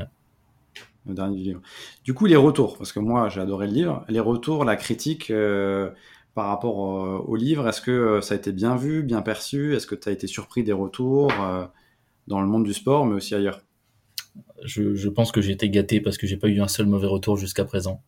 Le 1.06 1.14
dernier 1.14 1.36
du 1.36 1.42
livre. 1.42 1.60
Du 2.02 2.14
coup, 2.14 2.26
les 2.26 2.36
retours, 2.36 2.78
parce 2.78 2.90
que 2.92 2.98
moi 2.98 3.28
j'ai 3.28 3.40
adoré 3.40 3.68
le 3.68 3.72
livre, 3.72 4.04
les 4.08 4.18
retours, 4.18 4.64
la 4.64 4.74
critique, 4.74 5.30
par 6.36 6.48
rapport 6.48 6.76
au, 6.76 7.34
livre 7.34 7.66
Est-ce 7.66 7.80
que 7.80 7.90
euh, 7.90 8.20
ça 8.20 8.34
a 8.34 8.36
été 8.36 8.52
bien 8.52 8.76
vu, 8.76 9.02
bien 9.02 9.22
perçu? 9.22 9.74
Est-ce 9.74 9.86
que 9.86 9.94
tu 9.94 10.10
as 10.10 10.12
été 10.12 10.26
surpris 10.26 10.62
des 10.62 10.74
retours 10.74 11.32
euh, 11.40 11.64
dans 12.28 12.42
le 12.42 12.46
monde 12.46 12.62
du 12.62 12.74
sport, 12.74 13.06
mais 13.06 13.14
aussi 13.14 13.34
ailleurs? 13.34 13.62
Je, 14.62 15.08
pense 15.08 15.32
que 15.32 15.40
j'ai 15.40 15.52
été 15.52 15.70
gâté 15.70 15.98
parce 16.02 16.18
que 16.18 16.26
j'ai 16.26 16.36
pas 16.36 16.48
eu 16.48 16.60
un 16.60 16.68
seul 16.68 16.84
mauvais 16.84 17.06
retour 17.06 17.38
jusqu'à 17.38 17.64
présent. 17.64 18.02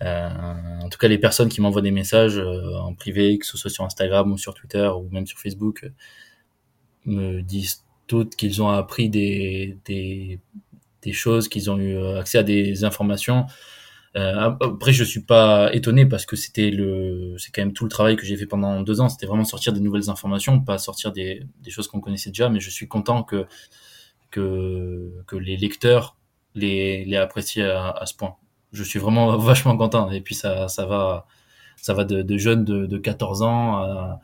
Euh, 0.00 0.28
en 0.80 0.88
tout 0.88 0.98
cas, 0.98 1.08
les 1.08 1.18
personnes 1.18 1.48
qui 1.48 1.60
m'envoient 1.60 1.82
des 1.82 1.90
messages 1.90 2.38
euh, 2.38 2.76
en 2.76 2.94
privé, 2.94 3.36
que 3.36 3.46
ce 3.46 3.58
soit 3.58 3.70
sur 3.70 3.82
Instagram 3.82 4.30
ou 4.30 4.38
sur 4.38 4.54
Twitter 4.54 4.88
ou 4.96 5.08
même 5.10 5.26
sur 5.26 5.40
Facebook, 5.40 5.90
me 7.04 7.40
disent 7.40 7.84
toutes 8.06 8.36
qu'ils 8.36 8.62
ont 8.62 8.68
appris 8.68 9.08
des, 9.08 10.40
choses, 11.10 11.48
qu'ils 11.48 11.68
ont 11.68 11.78
eu 11.78 11.98
accès 12.16 12.38
à 12.38 12.44
des 12.44 12.84
informations. 12.84 13.46
euh, 13.48 13.75
après, 14.16 14.92
je 14.92 15.04
suis 15.04 15.20
pas 15.20 15.72
étonné 15.74 16.06
parce 16.06 16.24
que 16.26 16.36
c'était 16.36 16.70
le, 16.70 17.36
c'est 17.38 17.50
quand 17.50 17.62
même 17.62 17.72
tout 17.72 17.84
le 17.84 17.90
travail 17.90 18.16
que 18.16 18.24
j'ai 18.24 18.36
fait 18.36 18.46
pendant 18.46 18.80
deux 18.82 19.00
ans. 19.00 19.08
C'était 19.08 19.26
vraiment 19.26 19.44
sortir 19.44 19.72
des 19.72 19.80
nouvelles 19.80 20.08
informations, 20.10 20.60
pas 20.60 20.78
sortir 20.78 21.12
des, 21.12 21.46
choses 21.68 21.88
qu'on 21.88 22.00
connaissait 22.00 22.30
déjà. 22.30 22.48
Mais 22.48 22.60
je 22.60 22.70
suis 22.70 22.88
content 22.88 23.22
que 23.22 23.46
les 25.32 25.56
lecteurs 25.56 26.16
les 26.56 27.04
les 27.04 27.16
apprécient 27.16 27.66
à, 27.66 28.06
ce 28.06 28.14
point. 28.14 28.36
Je 28.72 28.82
suis 28.82 28.98
vraiment 28.98 29.36
vachement 29.50 29.76
content. 29.76 30.10
Et 30.10 30.20
puis 30.20 30.34
ça 30.34 30.66
va 30.78 31.26
ça 31.76 31.94
va 31.94 32.04
de, 32.04 32.38
jeunes 32.38 32.64
de, 32.64 32.86
de 32.86 32.98
14 32.98 33.42
ans 33.42 34.18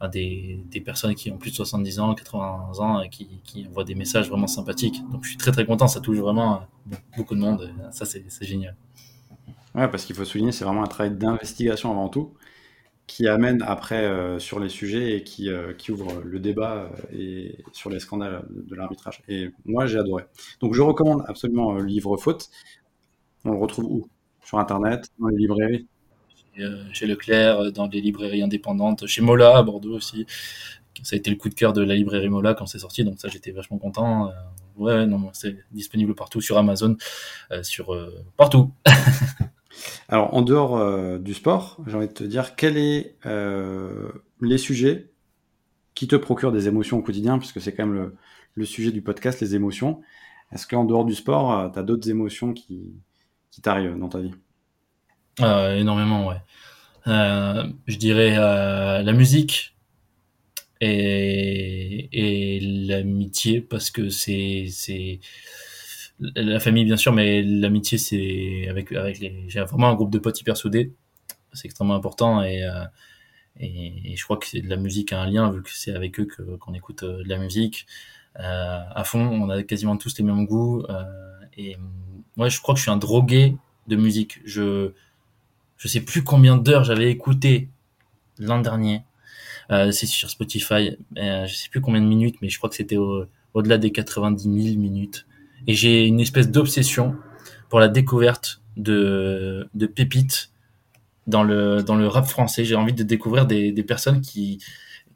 à, 0.00 0.08
des, 0.08 0.62
personnes 0.84 1.14
qui 1.14 1.30
ont 1.32 1.38
plus 1.38 1.50
de 1.50 1.56
70 1.56 1.98
ans, 2.00 2.14
80 2.14 2.72
ans 2.78 3.02
et 3.02 3.08
qui, 3.08 3.40
qui 3.42 3.66
envoient 3.66 3.84
des 3.84 3.96
messages 3.96 4.28
vraiment 4.28 4.46
sympathiques. 4.46 5.02
Donc 5.10 5.24
je 5.24 5.30
suis 5.30 5.38
très 5.38 5.50
très 5.50 5.66
content, 5.66 5.88
ça 5.88 6.00
touche 6.00 6.18
vraiment 6.18 6.62
beaucoup 7.16 7.34
de 7.34 7.40
monde. 7.40 7.72
Ça 7.90 8.04
c'est 8.04 8.24
génial. 8.42 8.76
Ouais, 9.74 9.88
parce 9.88 10.04
qu'il 10.04 10.16
faut 10.16 10.24
souligner, 10.24 10.52
c'est 10.52 10.64
vraiment 10.64 10.82
un 10.82 10.86
travail 10.86 11.14
d'investigation 11.14 11.90
avant 11.90 12.08
tout, 12.08 12.34
qui 13.06 13.28
amène 13.28 13.62
après 13.62 14.04
euh, 14.04 14.38
sur 14.38 14.60
les 14.60 14.68
sujets 14.68 15.16
et 15.16 15.24
qui, 15.24 15.50
euh, 15.50 15.72
qui 15.74 15.92
ouvre 15.92 16.22
le 16.22 16.40
débat 16.40 16.90
euh, 17.12 17.16
et 17.16 17.58
sur 17.72 17.90
les 17.90 18.00
scandales 18.00 18.44
de, 18.50 18.74
l'arbitrage. 18.74 19.22
Et 19.28 19.50
moi, 19.64 19.86
j'ai 19.86 19.98
adoré. 19.98 20.24
Donc, 20.60 20.74
je 20.74 20.82
recommande 20.82 21.24
absolument 21.26 21.72
le 21.72 21.84
livre 21.84 22.16
Faute. 22.16 22.50
On 23.44 23.52
le 23.52 23.58
retrouve 23.58 23.86
où? 23.86 24.08
Sur 24.44 24.58
Internet, 24.58 25.08
dans 25.18 25.28
les 25.28 25.36
librairies? 25.38 25.86
Chez 26.92 27.06
Leclerc, 27.06 27.70
dans 27.72 27.86
des 27.86 28.00
librairies 28.00 28.42
indépendantes, 28.42 29.06
chez 29.06 29.22
Mola 29.22 29.58
à 29.58 29.62
Bordeaux 29.62 29.94
aussi. 29.94 30.26
Ça 31.04 31.14
a 31.14 31.16
été 31.16 31.30
le 31.30 31.36
coup 31.36 31.48
de 31.48 31.54
cœur 31.54 31.72
de 31.72 31.82
la 31.82 31.94
librairie 31.94 32.28
Mola 32.28 32.54
quand 32.54 32.66
c'est 32.66 32.80
sorti, 32.80 33.04
donc 33.04 33.20
ça, 33.20 33.28
j'étais 33.28 33.52
vachement 33.52 33.78
content. 33.78 34.32
ouais, 34.76 35.06
non, 35.06 35.30
c'est 35.34 35.56
disponible 35.70 36.16
partout 36.16 36.40
sur 36.40 36.58
Amazon, 36.58 36.96
sur 37.62 37.96
partout. 38.36 38.72
Alors, 40.08 40.34
en 40.34 40.42
dehors 40.42 40.76
euh, 40.76 41.18
du 41.18 41.34
sport, 41.34 41.78
j'ai 41.86 41.96
envie 41.96 42.08
de 42.08 42.12
te 42.12 42.24
dire, 42.24 42.56
quels 42.56 42.74
sont 42.74 43.10
euh, 43.26 44.08
les 44.40 44.58
sujets 44.58 45.10
qui 45.94 46.06
te 46.06 46.16
procurent 46.16 46.52
des 46.52 46.68
émotions 46.68 46.98
au 46.98 47.02
quotidien, 47.02 47.38
puisque 47.38 47.60
c'est 47.60 47.74
quand 47.74 47.86
même 47.86 48.12
le, 48.54 48.64
sujet 48.64 48.92
du 48.92 49.02
podcast, 49.02 49.40
les 49.40 49.54
émotions. 49.54 50.00
Est-ce 50.52 50.66
qu'en 50.66 50.84
dehors 50.84 51.04
du 51.04 51.14
sport, 51.14 51.52
euh, 51.52 51.68
tu 51.70 51.78
as 51.78 51.82
d'autres 51.82 52.08
émotions 52.08 52.52
qui, 52.52 52.92
qui 53.50 53.60
t'arrivent 53.60 53.98
dans 53.98 54.08
ta 54.08 54.20
vie? 54.20 54.32
Énormément, 55.40 56.28
ouais. 56.28 56.40
euh, 57.06 57.64
je 57.86 57.96
dirais 57.96 58.36
euh, 58.36 59.02
la 59.02 59.12
musique 59.12 59.76
et, 60.80 62.08
et 62.12 62.60
l'amitié 62.60 63.60
parce 63.60 63.90
que 63.90 64.08
c'est 64.08 64.68
la 66.20 66.60
famille 66.60 66.84
bien 66.84 66.96
sûr 66.96 67.12
mais 67.12 67.42
l'amitié 67.42 67.98
c'est 67.98 68.66
avec 68.68 68.92
avec 68.92 69.20
les 69.20 69.44
j'ai 69.48 69.60
vraiment 69.60 69.88
un 69.88 69.94
groupe 69.94 70.10
de 70.10 70.18
potes 70.18 70.40
hyper 70.40 70.56
soudés 70.56 70.92
c'est 71.52 71.66
extrêmement 71.66 71.94
important 71.94 72.42
et, 72.42 72.64
euh, 72.64 72.84
et, 73.60 74.16
je 74.16 74.24
crois 74.24 74.36
que 74.36 74.46
c'est 74.46 74.60
de 74.60 74.68
la 74.68 74.76
musique 74.76 75.12
a 75.12 75.20
un 75.20 75.26
lien 75.26 75.50
vu 75.50 75.62
que 75.62 75.70
c'est 75.72 75.94
avec 75.94 76.18
eux 76.20 76.26
que 76.26 76.42
qu'on 76.56 76.74
écoute 76.74 77.02
euh, 77.02 77.22
de 77.22 77.28
la 77.28 77.38
musique 77.38 77.86
euh, 78.38 78.80
à 78.94 79.04
fond 79.04 79.20
on 79.20 79.48
a 79.48 79.62
quasiment 79.62 79.96
tous 79.96 80.18
les 80.18 80.24
mêmes 80.24 80.44
goûts 80.46 80.84
euh, 80.88 81.04
et 81.56 81.76
moi 82.36 82.48
je 82.48 82.60
crois 82.60 82.74
que 82.74 82.78
je 82.78 82.82
suis 82.82 82.90
un 82.90 82.96
drogué 82.96 83.56
de 83.86 83.96
musique 83.96 84.40
je 84.44 84.92
je 85.76 85.88
sais 85.88 86.00
plus 86.00 86.24
combien 86.24 86.56
d'heures 86.56 86.84
j'avais 86.84 87.10
écouté 87.10 87.68
l'an 88.38 88.60
dernier 88.60 89.02
euh, 89.70 89.90
c'est 89.92 90.06
sur 90.06 90.30
Spotify. 90.30 90.96
Euh, 91.18 91.46
je 91.46 91.54
sais 91.54 91.68
plus 91.68 91.80
combien 91.80 92.00
de 92.00 92.06
minutes, 92.06 92.36
mais 92.40 92.48
je 92.48 92.58
crois 92.58 92.70
que 92.70 92.76
c'était 92.76 92.96
au, 92.96 93.26
au-delà 93.54 93.78
des 93.78 93.92
90 93.92 94.42
000 94.42 94.78
minutes. 94.78 95.26
Et 95.66 95.74
j'ai 95.74 96.06
une 96.06 96.20
espèce 96.20 96.50
d'obsession 96.50 97.16
pour 97.68 97.80
la 97.80 97.88
découverte 97.88 98.62
de, 98.76 99.68
de 99.74 99.86
pépites 99.86 100.50
dans 101.26 101.42
le, 101.42 101.82
dans 101.82 101.96
le 101.96 102.06
rap 102.08 102.26
français. 102.26 102.64
J'ai 102.64 102.76
envie 102.76 102.94
de 102.94 103.02
découvrir 103.02 103.46
des, 103.46 103.72
des 103.72 103.82
personnes 103.82 104.20
qui, 104.20 104.60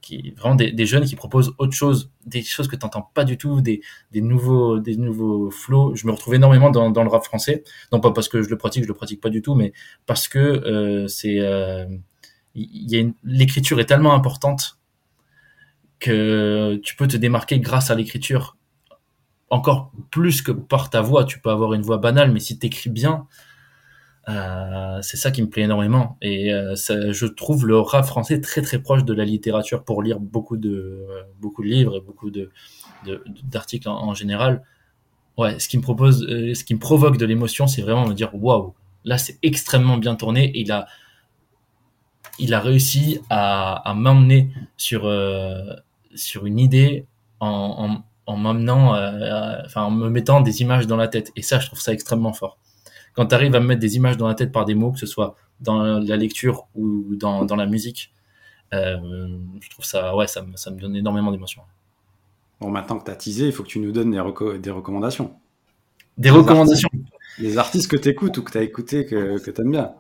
qui 0.03 0.33
vraiment 0.33 0.57
des, 0.57 0.73
des 0.73 0.85
jeunes 0.85 1.05
qui 1.05 1.17
proposent 1.17 1.55
autre 1.59 1.73
chose, 1.73 2.11
des 2.27 2.43
choses 2.43 2.69
que 2.69 2.77
tu 2.77 2.85
n'entends 2.85 3.09
pas 3.15 3.25
du 3.25 3.39
tout, 3.39 3.61
des, 3.63 3.81
des 4.11 4.21
nouveaux, 4.21 4.79
des 4.79 4.97
nouveaux 4.97 5.51
flows. 5.51 5.95
Je 5.95 6.07
me 6.07 6.13
retrouve 6.13 6.35
énormément 6.35 6.71
dans, 6.71 6.91
dans 6.91 7.05
le 7.05 7.09
rap 7.09 7.25
français, 7.25 7.65
non 7.93 8.01
pas 8.01 8.11
parce 8.11 8.29
que 8.29 8.43
je 8.43 8.51
le 8.51 8.59
pratique, 8.59 8.83
je 8.83 8.89
le 8.89 8.95
pratique 8.95 9.21
pas 9.21 9.31
du 9.31 9.41
tout, 9.41 9.55
mais 9.55 9.73
parce 10.05 10.29
que 10.29 10.39
euh, 10.39 11.09
c'est 11.09 11.39
euh, 11.39 11.87
y 12.55 12.99
a 12.99 13.05
l'écriture 13.25 13.81
est 13.81 13.87
tellement 13.87 14.13
importante 14.13 14.79
que 16.01 16.81
tu 16.83 16.97
peux 16.97 17.07
te 17.07 17.17
démarquer 17.17 17.61
grâce 17.61 17.91
à 17.91 17.95
l'écriture 17.95 18.57
encore 19.53 19.93
plus 20.11 20.41
que 20.41 20.51
par 20.51 20.89
ta 20.89 21.03
voix. 21.03 21.25
Tu 21.25 21.39
peux 21.39 21.51
avoir 21.51 21.75
une 21.75 21.83
voix 21.83 21.99
banale, 21.99 22.33
mais 22.33 22.41
si 22.41 22.59
tu 22.59 22.67
écris 22.67 22.89
bien, 22.89 23.27
euh, 24.31 24.99
c'est 25.03 25.19
ça 25.19 25.31
qui 25.31 25.43
me 25.43 25.49
plaît 25.49 25.65
énormément. 25.65 26.17
Et 26.23 26.53
euh, 26.55 26.75
je 26.75 27.27
trouve 27.27 27.67
le 27.67 27.79
rap 27.79 28.07
français 28.07 28.41
très 28.41 28.63
très 28.63 28.79
proche 28.79 29.05
de 29.05 29.13
la 29.13 29.27
littérature 29.27 29.85
pour 29.85 30.03
lire 30.03 30.21
beaucoup 30.21 30.57
de 30.57 31.05
euh, 31.07 31.23
beaucoup 31.39 31.63
de 31.63 31.69
livres 31.69 31.99
et 31.99 32.01
beaucoup 32.01 32.31
de 32.31 32.51
d'articles 33.45 33.89
en, 33.89 34.15
général. 34.15 34.63
Ouais, 35.37 35.59
ce 35.59 35.69
qui 35.69 35.77
me 35.77 35.83
propose, 35.83 36.27
ce 36.27 36.65
qui 36.65 36.75
me 36.75 36.81
provoque 36.81 37.19
de 37.19 37.27
l'émotion, 37.27 37.67
c'est 37.67 37.83
vraiment 37.83 38.07
me 38.09 38.15
dire 38.15 38.31
waouh, 38.35 38.75
là 39.05 39.19
c'est 39.19 39.39
extrêmement 39.43 39.99
bien 39.99 40.15
tourné. 40.15 40.51
Il 40.55 40.73
a 40.73 40.87
il 42.39 42.55
a 42.55 42.61
réussi 42.61 43.21
à, 43.29 43.75
à 43.87 43.93
m'emmener 43.93 44.51
sur 44.79 45.03
sur 46.15 46.47
une 46.47 46.59
idée 46.59 47.07
en, 47.41 48.03
en 48.27 48.37
m'amenant, 48.37 48.95
euh, 48.95 49.59
enfin 49.65 49.83
en 49.83 49.91
me 49.91 50.09
mettant 50.09 50.41
des 50.41 50.63
images 50.63 50.87
dans 50.87 50.97
la 50.97 51.09
tête. 51.09 51.33
Et 51.37 51.43
ça, 51.43 51.59
je 51.59 51.67
trouve 51.67 51.81
ça 51.81 51.93
extrêmement 51.93 52.33
fort. 52.33 52.59
Quand 53.15 53.27
tu 53.27 53.35
arrives 53.35 53.55
à 53.55 53.61
me 53.61 53.67
mettre 53.67 53.81
des 53.81 53.97
images 53.97 54.17
dans 54.17 54.29
la 54.29 54.35
tête 54.35 54.53
par 54.53 54.65
des 54.65 54.75
mots, 54.75 54.93
que 54.93 54.99
ce 54.99 55.07
soit 55.07 55.37
dans 55.61 55.99
la 55.99 56.17
lecture 56.17 56.67
ou 56.75 57.15
dans, 57.17 57.45
dans 57.45 57.57
la 57.57 57.67
musique, 57.67 58.15
euh, 58.73 58.97
je 59.61 59.71
trouve 59.71 59.85
ça, 59.85 60.17
ouais, 60.17 60.27
ça 60.27 60.43
me, 60.43 60.57
ça 60.57 60.71
me 60.71 60.81
donne 60.81 60.97
énormément 60.97 61.31
d'émotion. 61.31 61.63
Bon, 62.61 62.71
maintenant 62.71 62.99
que 62.99 63.05
tu 63.05 63.11
as 63.11 63.17
teasé, 63.17 63.47
il 63.47 63.53
faut 63.53 63.65
que 63.65 63.69
tu 63.69 63.81
nous 63.81 63.93
donnes 63.93 64.13
des, 64.13 64.19
reco- 64.19 64.59
des 64.59 64.71
recommandations. 64.71 65.35
Des 66.17 66.31
recommandations. 66.31 66.89
Les 67.39 67.59
artistes 67.59 67.91
que 67.91 67.97
tu 67.97 68.09
écoutes 68.09 68.39
ou 68.39 68.43
que 68.43 68.53
tu 68.53 68.59
as 68.59 68.63
écouté 68.63 69.05
que, 69.05 69.39
que 69.39 69.51
tu 69.51 69.61
aimes 69.61 69.73
bien. 69.73 69.93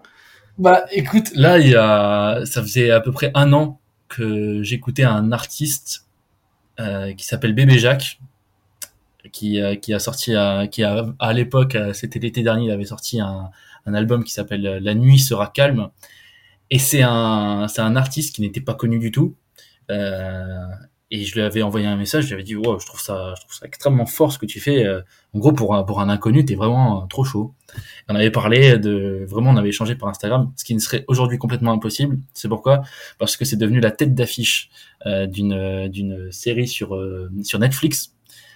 Bah, 0.59 0.85
écoute, 0.93 1.33
là, 1.35 1.59
il 1.59 1.70
y 1.70 1.75
a, 1.75 2.45
ça 2.45 2.62
faisait 2.62 2.91
à 2.91 3.01
peu 3.01 3.11
près 3.11 3.31
un 3.35 3.53
an 3.53 3.81
que 4.09 4.62
j'écoutais 4.62 5.05
un 5.05 5.33
artiste 5.33 6.07
euh, 6.07 6.12
qui 6.79 7.25
s'appelle 7.25 7.55
Bébé 7.55 7.79
Jacques, 7.79 8.18
qui, 9.31 9.61
euh, 9.61 9.77
qui 9.77 9.95
a 9.95 9.99
sorti, 9.99 10.35
à, 10.35 10.66
qui 10.66 10.83
a, 10.83 11.07
à 11.18 11.33
l'époque, 11.33 11.75
euh, 11.75 11.93
c'était 11.93 12.18
l'été 12.18 12.43
dernier, 12.43 12.66
il 12.66 12.70
avait 12.70 12.85
sorti 12.85 13.20
un, 13.20 13.51
un 13.87 13.95
album 13.95 14.25
qui 14.25 14.33
s'appelle 14.33 14.62
La 14.62 14.95
nuit 14.95 15.18
sera 15.18 15.49
calme. 15.49 15.91
Et 16.70 16.79
c'est 16.79 17.03
un, 17.03 17.68
c'est 17.68 17.83
un 17.83 17.97
artiste 17.97 18.35
qui 18.35 18.41
n'était 18.41 18.61
pas 18.61 18.75
connu 18.75 18.99
du 18.99 19.11
tout. 19.11 19.37
Euh, 19.91 20.66
et 21.15 21.25
je 21.25 21.35
lui 21.35 21.43
avais 21.43 21.61
envoyé 21.61 21.87
un 21.87 21.97
message, 21.97 22.25
je 22.25 22.29
lui 22.29 22.35
avais 22.35 22.43
dit, 22.43 22.57
wow, 22.57 22.79
je 22.81 22.87
trouve 22.87 23.01
ça, 23.01 23.35
je 23.37 23.43
trouve 23.43 23.55
ça 23.55 23.67
extrêmement 23.67 24.07
fort 24.07 24.33
ce 24.33 24.39
que 24.39 24.47
tu 24.47 24.61
fais. 24.61 24.85
Euh, 24.87 25.03
En 25.35 25.41
gros, 25.41 25.53
pour 25.53 25.75
un, 25.75 25.85
pour 25.85 26.01
un 26.01 26.09
inconnu, 26.09 26.45
t'es 26.45 26.55
vraiment 26.55 27.03
euh, 27.03 27.07
trop 27.07 27.23
chaud. 27.23 27.55
On 28.09 28.15
avait 28.15 28.31
parlé 28.31 28.79
de, 28.79 29.27
vraiment, 29.29 29.51
on 29.51 29.57
avait 29.57 29.69
échangé 29.69 29.95
par 29.95 30.09
Instagram, 30.09 30.51
ce 30.57 30.65
qui 30.65 30.75
ne 30.75 30.81
serait 30.81 31.05
aujourd'hui 31.09 31.37
complètement 31.37 31.73
impossible. 31.73 32.19
C'est 32.33 32.49
pourquoi? 32.49 32.81
Parce 33.19 33.37
que 33.37 33.45
c'est 33.45 33.57
devenu 33.59 33.79
la 33.81 33.91
tête 33.91 34.15
d'affiche 34.15 34.71
euh, 35.05 35.27
d'une, 35.27 35.89
d'une 35.89 36.33
série 36.33 36.67
sur, 36.67 36.95
euh, 36.95 37.31
sur 37.45 37.59
Netflix 37.59 38.15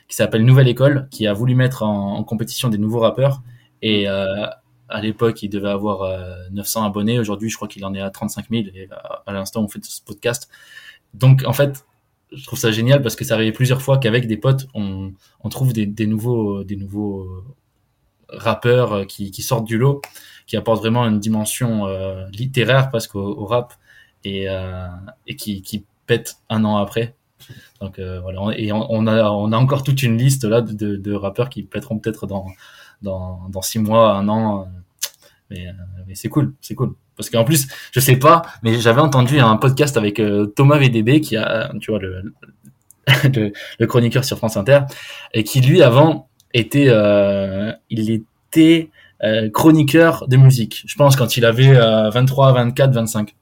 qui 0.09 0.17
s'appelle 0.17 0.45
Nouvelle 0.45 0.69
École, 0.69 1.09
qui 1.11 1.27
a 1.27 1.35
voulu 1.35 1.55
mettre 1.55 1.83
en, 1.83 2.17
en 2.17 2.25
compétition 2.25 2.69
des 2.71 2.79
nouveaux 2.79 3.01
rappeurs. 3.01 3.43
Et 3.83 4.09
euh, 4.09 4.47
à 4.89 5.01
l'époque, 5.03 5.43
il 5.43 5.51
devait 5.51 5.69
avoir 5.69 6.03
euh, 6.03 6.35
900 6.53 6.85
abonnés. 6.85 7.19
Aujourd'hui, 7.19 7.51
je 7.51 7.57
crois 7.57 7.69
qu'il 7.69 7.85
en 7.85 7.93
est 7.93 8.01
à 8.01 8.09
35 8.11 8.47
000. 8.51 8.63
Et 8.75 8.89
à, 8.93 9.23
à 9.27 9.33
l'instant, 9.33 9.63
on 9.63 9.69
fait 9.69 9.85
ce 9.85 10.01
podcast. 10.03 10.49
Donc, 11.13 11.43
en 11.45 11.53
fait, 11.53 11.85
je 12.33 12.45
trouve 12.45 12.59
ça 12.59 12.71
génial 12.73 13.03
parce 13.03 13.17
que 13.17 13.25
ça 13.25 13.35
arrivait 13.35 13.53
plusieurs 13.53 13.83
fois 13.83 13.99
qu'avec 13.99 14.27
des 14.27 14.37
potes, 14.37 14.67
on, 14.75 15.13
on 15.43 15.49
trouve 15.49 15.73
des, 15.73 16.07
nouveaux, 16.07 16.65
des 16.65 16.77
nouveaux 16.77 17.45
rappeurs 18.29 18.93
euh, 18.93 19.05
qui, 19.05 19.31
qui 19.31 19.43
sortent 19.43 19.67
du 19.67 19.79
lot, 19.79 20.03
qui 20.47 20.57
apportent 20.57 20.81
vraiment 20.81 21.05
une 21.07 21.21
dimension 21.21 21.87
euh, 21.87 22.27
littéraire 22.31 22.91
parce 22.91 23.07
qu'au 23.07 23.21
au 23.21 23.47
rap 23.47 23.75
et, 24.25 24.49
euh, 24.49 24.87
et 25.27 25.37
qui, 25.37 25.63
qui 25.63 25.85
pètent 26.07 26.37
un 26.49 26.65
an 26.65 26.77
après. 26.77 27.15
Donc 27.81 27.99
euh, 27.99 28.21
voilà, 28.21 28.41
et 28.59 28.73
on, 28.73 29.07
a 29.07 29.31
on 29.31 29.53
a 29.53 29.57
encore 29.57 29.83
toute 29.85 30.03
une 30.03 30.17
liste 30.19 30.45
là 30.45 30.63
de, 30.63 30.97
de, 30.97 31.13
rappeurs 31.13 31.51
qui 31.51 31.63
pèteront 31.63 31.99
peut-être 31.99 32.27
dans 32.27 32.47
dans 33.03 33.49
dans 33.51 33.63
six 33.63 33.79
mois, 33.79 34.15
un 34.17 34.29
an. 34.29 34.63
euh, 35.53 35.57
euh, 35.57 35.73
mais 36.07 36.15
c'est 36.15 36.29
cool, 36.29 36.55
c'est 36.61 36.75
cool. 36.75 36.95
Parce 37.17 37.31
qu'en 37.31 37.45
plus, 37.45 37.67
je 37.93 38.01
sais 38.01 38.17
pas, 38.17 38.43
mais 38.63 38.79
j'avais 38.79 39.01
entendu 39.01 39.41
un 39.41 39.57
podcast 39.57 39.97
avec 39.97 40.21
euh, 40.21 40.47
Thomas 40.47 40.79
VDB 40.79 41.21
qui 41.21 41.37
a, 41.37 41.73
tu 41.81 41.91
vois, 41.91 42.01
le, 43.79 43.87
chroniqueur 43.87 44.25
sur 44.25 44.37
France 44.39 44.57
Inter, 44.57 44.81
et 45.33 45.45
qui 45.45 45.61
lui 45.61 45.83
avant 45.83 46.29
était, 46.53 46.89
euh, 46.89 47.73
il 47.91 48.11
était 48.11 48.91
euh, 49.23 49.51
chroniqueur 49.51 50.27
de 50.29 50.37
musique. 50.37 50.85
Je 50.87 50.95
pense 50.97 51.17
quand 51.17 51.37
il 51.37 51.45
avait 51.45 51.77
euh, 51.77 52.11
23, 52.11 52.53
24, 52.53 52.93
25. 52.93 53.35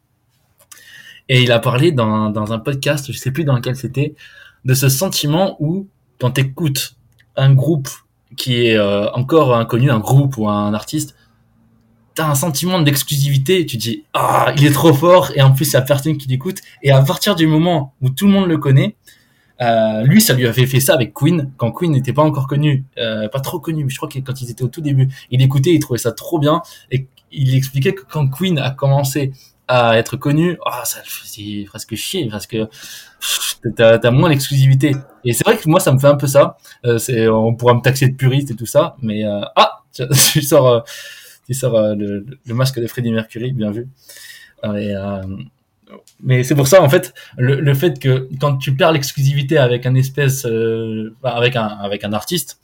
Et 1.28 1.42
il 1.42 1.52
a 1.52 1.58
parlé 1.58 1.92
dans, 1.92 2.30
dans 2.30 2.52
un 2.52 2.58
podcast, 2.58 3.10
je 3.10 3.16
sais 3.16 3.30
plus 3.30 3.44
dans 3.44 3.56
lequel 3.56 3.76
c'était, 3.76 4.14
de 4.64 4.74
ce 4.74 4.88
sentiment 4.88 5.56
où 5.58 5.88
quand 6.20 6.32
t'écoutes 6.32 6.96
un 7.36 7.54
groupe 7.54 7.88
qui 8.36 8.66
est 8.66 8.78
encore 8.78 9.56
inconnu, 9.56 9.90
un 9.90 10.00
groupe 10.00 10.36
ou 10.36 10.48
un 10.48 10.74
artiste, 10.74 11.16
t'as 12.14 12.28
un 12.28 12.34
sentiment 12.34 12.80
d'exclusivité, 12.80 13.66
tu 13.66 13.76
dis 13.76 14.04
ah 14.14 14.52
il 14.56 14.64
est 14.64 14.70
trop 14.70 14.92
fort! 14.92 15.32
Et 15.34 15.42
en 15.42 15.52
plus 15.52 15.68
il 15.68 15.74
y 15.74 15.76
a 15.76 15.82
personne 15.82 16.16
qui 16.16 16.28
l'écoute. 16.28 16.58
Et 16.82 16.90
à 16.90 17.02
partir 17.02 17.34
du 17.34 17.46
moment 17.46 17.94
où 18.00 18.10
tout 18.10 18.26
le 18.26 18.32
monde 18.32 18.48
le 18.48 18.58
connaît, 18.58 18.96
euh, 19.60 20.02
lui 20.02 20.20
ça 20.20 20.34
lui 20.34 20.46
avait 20.46 20.66
fait 20.66 20.80
ça 20.80 20.94
avec 20.94 21.12
Queen 21.12 21.50
quand 21.56 21.72
Queen 21.72 21.92
n'était 21.92 22.12
pas 22.12 22.22
encore 22.22 22.46
connu, 22.46 22.84
euh, 22.98 23.28
pas 23.28 23.40
trop 23.40 23.60
connu, 23.60 23.84
mais 23.84 23.90
je 23.90 23.96
crois 23.96 24.08
que 24.08 24.18
quand 24.18 24.40
ils 24.40 24.50
étaient 24.50 24.64
au 24.64 24.68
tout 24.68 24.80
début, 24.80 25.08
il 25.30 25.42
écoutait, 25.42 25.70
il 25.70 25.80
trouvait 25.80 25.98
ça 25.98 26.12
trop 26.12 26.38
bien. 26.38 26.62
Et 26.90 27.06
il 27.32 27.54
expliquait 27.56 27.94
que 27.94 28.02
quand 28.08 28.28
Queen 28.28 28.58
a 28.58 28.70
commencé 28.70 29.32
à 29.66 29.96
être 29.98 30.16
connu, 30.16 30.58
ah 30.66 30.82
ça 30.84 31.00
le 31.04 31.10
faisait 31.10 31.64
presque 31.64 31.94
chier 31.94 32.28
parce 32.30 32.46
que 32.46 32.68
t'as 33.76 34.10
moins 34.10 34.28
l'exclusivité 34.28 34.94
et 35.24 35.32
c'est 35.32 35.44
vrai 35.44 35.56
que 35.56 35.68
moi 35.68 35.80
ça 35.80 35.92
me 35.92 35.98
fait 35.98 36.06
un 36.06 36.16
peu 36.16 36.26
ça. 36.26 36.58
Euh, 36.84 36.98
c'est 36.98 37.28
on 37.28 37.54
pourra 37.54 37.74
me 37.74 37.80
taxer 37.80 38.08
de 38.08 38.14
puriste 38.14 38.50
et 38.50 38.56
tout 38.56 38.66
ça, 38.66 38.96
mais 39.02 39.24
euh, 39.24 39.40
ah 39.56 39.82
tu 40.32 40.42
sors 40.42 40.84
tu 41.46 41.54
sors 41.54 41.74
euh, 41.76 41.94
le, 41.94 42.54
masque 42.54 42.80
de 42.80 42.86
Freddie 42.86 43.12
Mercury, 43.12 43.52
bien 43.52 43.70
vu. 43.70 43.88
Et, 44.64 44.94
euh, 44.94 45.22
mais 46.22 46.42
c'est 46.42 46.54
pour 46.54 46.66
ça 46.66 46.82
en 46.82 46.88
fait 46.88 47.12
le, 47.36 47.74
fait 47.74 48.00
que 48.00 48.28
quand 48.40 48.56
tu 48.56 48.74
perds 48.74 48.92
l'exclusivité 48.92 49.58
avec 49.58 49.84
un 49.84 49.94
espèce 49.94 50.46
euh, 50.46 51.14
avec 51.22 51.54
un 51.54 51.66
avec 51.66 52.02
un 52.02 52.14
artiste 52.14 52.58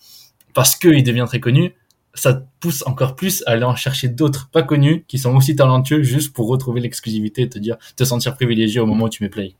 parce 0.54 0.74
qu'il 0.74 1.04
devient 1.04 1.26
très 1.28 1.38
connu 1.38 1.74
ça 2.14 2.32
te 2.32 2.42
pousse 2.58 2.82
encore 2.86 3.16
plus 3.16 3.44
à 3.46 3.50
aller 3.50 3.64
en 3.64 3.76
chercher 3.76 4.08
d'autres 4.08 4.48
pas 4.50 4.62
connus 4.62 5.04
qui 5.06 5.18
sont 5.18 5.36
aussi 5.36 5.54
talentueux 5.54 6.02
juste 6.02 6.32
pour 6.32 6.48
retrouver 6.48 6.80
l'exclusivité 6.80 7.42
et 7.42 7.48
te 7.50 7.58
dire 7.58 7.76
te 7.94 8.04
sentir 8.04 8.34
privilégié 8.34 8.80
au 8.80 8.86
moment 8.86 9.04
où 9.04 9.10
tu 9.10 9.22
mets 9.22 9.28
play 9.28 9.54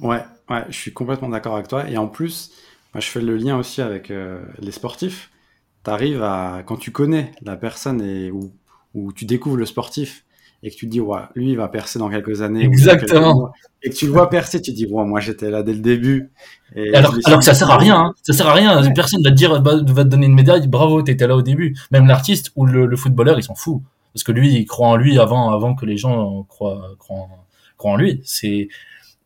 Ouais, 0.00 0.24
ouais, 0.50 0.64
je 0.68 0.76
suis 0.76 0.92
complètement 0.92 1.28
d'accord 1.28 1.54
avec 1.54 1.68
toi. 1.68 1.88
Et 1.88 1.96
en 1.96 2.08
plus, 2.08 2.50
je 2.96 3.06
fais 3.06 3.20
le 3.20 3.36
lien 3.36 3.56
aussi 3.56 3.80
avec 3.80 4.12
les 4.58 4.72
sportifs. 4.72 5.30
T'arrives 5.84 6.22
à, 6.22 6.62
quand 6.66 6.76
tu 6.76 6.90
connais 6.90 7.32
la 7.42 7.56
personne 7.56 8.00
et 8.02 8.30
ou 8.30 8.52
ou 8.94 9.12
tu 9.12 9.24
découvres 9.24 9.56
le 9.56 9.66
sportif 9.66 10.24
et 10.62 10.70
que 10.70 10.76
tu 10.76 10.86
te 10.86 10.90
dis, 10.90 11.00
ouais, 11.00 11.20
lui, 11.34 11.50
il 11.50 11.56
va 11.58 11.68
percer 11.68 11.98
dans 11.98 12.08
quelques 12.08 12.40
années. 12.40 12.62
quelques 12.62 12.72
Exactement. 12.72 13.52
Et 13.82 13.90
que 13.90 13.94
tu 13.94 14.06
le 14.06 14.12
vois 14.12 14.30
percer, 14.30 14.62
tu 14.62 14.70
te 14.70 14.76
dis, 14.76 14.86
ouais, 14.86 15.04
moi, 15.04 15.20
j'étais 15.20 15.50
là 15.50 15.62
dès 15.62 15.74
le 15.74 15.80
début. 15.80 16.30
Et 16.74 16.94
alors, 16.94 17.14
alors 17.26 17.40
que 17.40 17.44
ça 17.44 17.52
sert 17.52 17.70
à 17.70 17.76
rien, 17.76 17.98
hein. 18.00 18.14
ça 18.22 18.32
sert 18.32 18.46
à 18.46 18.54
rien. 18.54 18.90
Personne 18.94 19.22
va 19.22 19.28
te 19.28 19.34
dire, 19.34 19.60
va, 19.60 19.82
te 19.82 20.08
donner 20.08 20.24
une 20.24 20.34
médaille, 20.34 20.66
bravo, 20.66 21.02
t'étais 21.02 21.26
là 21.26 21.36
au 21.36 21.42
début. 21.42 21.76
Même 21.90 22.06
l'artiste 22.06 22.50
ou 22.56 22.64
le, 22.64 22.86
le 22.86 22.96
footballeur, 22.96 23.38
ils 23.38 23.42
s'en 23.42 23.54
fout. 23.54 23.82
parce 24.14 24.24
que 24.24 24.32
lui, 24.32 24.54
il 24.54 24.64
croit 24.64 24.88
en 24.88 24.96
lui 24.96 25.18
avant, 25.18 25.50
avant 25.50 25.74
que 25.74 25.84
les 25.84 25.98
gens 25.98 26.44
croient, 26.44 26.92
croient, 26.98 27.28
croient 27.76 27.92
en 27.92 27.96
lui. 27.96 28.22
C'est, 28.24 28.68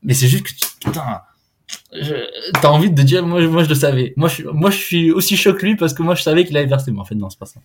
mais 0.02 0.14
c'est 0.14 0.26
juste 0.26 0.44
que, 0.44 0.50
putain, 0.84 1.20
t'as 2.60 2.68
envie 2.68 2.90
de 2.90 3.02
dire, 3.02 3.26
moi, 3.26 3.46
moi, 3.46 3.64
je 3.64 3.68
le 3.68 3.74
savais. 3.74 4.12
Moi, 4.16 4.28
je, 4.28 4.42
moi, 4.48 4.70
je 4.70 4.78
suis 4.78 5.10
aussi 5.10 5.36
choqué 5.36 5.66
lui 5.66 5.76
parce 5.76 5.94
que 5.94 6.02
moi, 6.02 6.14
je 6.14 6.22
savais 6.22 6.44
qu'il 6.44 6.56
allait 6.56 6.66
verser. 6.66 6.90
Mais 6.92 7.00
en 7.00 7.04
fait, 7.04 7.14
non, 7.14 7.30
c'est 7.30 7.38
pas 7.38 7.46
ça. 7.46 7.60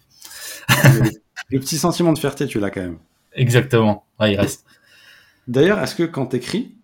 le, 1.49 1.59
petit 1.59 1.77
sentiment 1.77 2.13
de 2.13 2.19
fierté, 2.19 2.47
tu 2.47 2.59
l'as 2.59 2.69
quand 2.69 2.81
même. 2.81 2.97
Exactement. 3.33 4.05
Ouais, 4.19 4.33
il 4.33 4.39
reste. 4.39 4.65
D'ailleurs, 5.47 5.79
est-ce 5.79 5.95
que 5.95 6.03
quand 6.03 6.27
t'écris, 6.27 6.75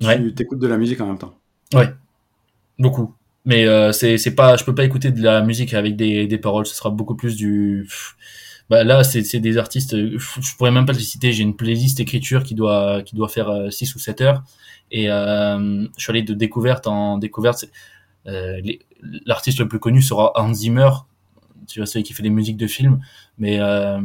tu 0.00 0.34
t'écoutes 0.34 0.60
de 0.60 0.66
la 0.66 0.76
musique 0.76 1.00
en 1.00 1.06
même 1.06 1.18
temps? 1.18 1.34
Ouais, 1.72 1.90
beaucoup. 2.78 3.14
Mais 3.44 3.66
euh, 3.66 3.92
c'est 3.92 4.16
c'est 4.16 4.34
pas, 4.34 4.56
je 4.56 4.64
peux 4.64 4.74
pas 4.74 4.84
écouter 4.84 5.10
de 5.10 5.22
la 5.22 5.42
musique 5.42 5.74
avec 5.74 5.96
des, 5.96 6.26
des 6.26 6.38
paroles. 6.38 6.66
Ce 6.66 6.74
sera 6.74 6.90
beaucoup 6.90 7.14
plus 7.14 7.36
du. 7.36 7.86
Bah 8.70 8.82
là, 8.82 9.04
c'est 9.04 9.40
des 9.40 9.58
artistes. 9.58 9.94
Je 9.96 10.56
pourrais 10.56 10.70
même 10.70 10.86
pas 10.86 10.92
les 10.92 10.98
citer. 11.00 11.32
J'ai 11.32 11.42
une 11.42 11.56
playlist 11.56 12.00
écriture 12.00 12.42
qui 12.42 12.54
doit 12.54 13.02
qui 13.02 13.14
doit 13.14 13.28
faire 13.28 13.70
6 13.70 13.90
euh, 13.90 13.96
ou 13.96 13.98
7 13.98 14.20
heures. 14.22 14.42
Et 14.90 15.10
euh, 15.10 15.86
je 15.96 16.02
suis 16.02 16.10
allé 16.10 16.22
de 16.22 16.34
découverte 16.34 16.86
en 16.86 17.18
découverte. 17.18 17.66
Euh, 18.26 18.60
L'artiste 19.26 19.58
le 19.58 19.68
plus 19.68 19.80
connu 19.80 20.00
sera 20.02 20.32
Hans 20.36 20.54
Zimmer. 20.54 20.90
Tu 21.68 21.80
vois 21.80 21.86
celui 21.86 22.04
qui 22.04 22.14
fait 22.14 22.22
des 22.22 22.30
musiques 22.30 22.56
de 22.56 22.66
films. 22.66 23.00
Mais 23.38 23.58
euh, 23.60 24.00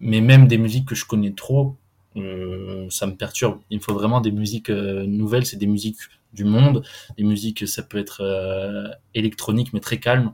mais 0.00 0.20
même 0.20 0.46
des 0.46 0.58
musiques 0.58 0.86
que 0.88 0.94
je 0.94 1.04
connais 1.06 1.32
trop, 1.32 1.76
euh, 2.16 2.86
ça 2.90 3.06
me 3.06 3.14
perturbe. 3.14 3.60
Il 3.70 3.78
me 3.78 3.82
faut 3.82 3.94
vraiment 3.94 4.20
des 4.20 4.32
musiques 4.32 4.70
euh, 4.70 5.06
nouvelles, 5.06 5.46
c'est 5.46 5.56
des 5.56 5.66
musiques 5.66 5.98
du 6.32 6.44
monde, 6.44 6.84
des 7.16 7.24
musiques, 7.24 7.66
ça 7.68 7.82
peut 7.82 7.98
être 7.98 8.20
euh, 8.22 8.88
électronique 9.14 9.72
mais 9.72 9.80
très 9.80 9.98
calme. 9.98 10.32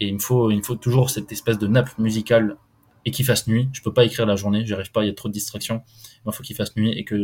Et 0.00 0.08
il 0.08 0.14
me 0.14 0.18
faut, 0.18 0.50
il 0.50 0.58
me 0.58 0.62
faut 0.62 0.76
toujours 0.76 1.10
cette 1.10 1.30
espèce 1.32 1.58
de 1.58 1.66
nappe 1.66 1.96
musicale 1.98 2.56
et 3.04 3.10
qu'il 3.10 3.24
fasse 3.24 3.46
nuit. 3.46 3.68
Je 3.72 3.82
peux 3.82 3.92
pas 3.92 4.04
écrire 4.04 4.26
la 4.26 4.36
journée, 4.36 4.64
j'y 4.64 4.74
arrive 4.74 4.92
pas, 4.92 5.02
il 5.02 5.06
y 5.06 5.10
a 5.10 5.14
trop 5.14 5.28
de 5.28 5.32
distractions. 5.32 5.82
Il 6.26 6.32
faut 6.32 6.42
qu'il 6.42 6.56
fasse 6.56 6.76
nuit 6.76 6.92
et 6.92 7.04
que 7.04 7.16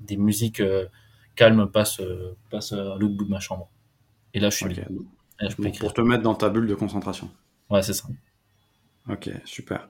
des 0.00 0.16
musiques 0.16 0.62
calmes 1.34 1.70
passent, 1.70 2.00
passent 2.50 2.72
à 2.72 2.96
l'autre 2.98 3.14
bout 3.14 3.24
de 3.24 3.30
ma 3.30 3.40
chambre. 3.40 3.70
Et 4.34 4.40
là, 4.40 4.50
je 4.50 4.56
suis 4.56 4.68
bien. 4.68 4.86
pour 5.80 5.94
te 5.94 6.00
mettre 6.00 6.22
dans 6.22 6.34
ta 6.34 6.50
bulle 6.50 6.66
de 6.66 6.74
concentration. 6.74 7.30
Ouais, 7.70 7.82
c'est 7.82 7.94
ça. 7.94 8.08
Ok, 9.08 9.30
super. 9.44 9.86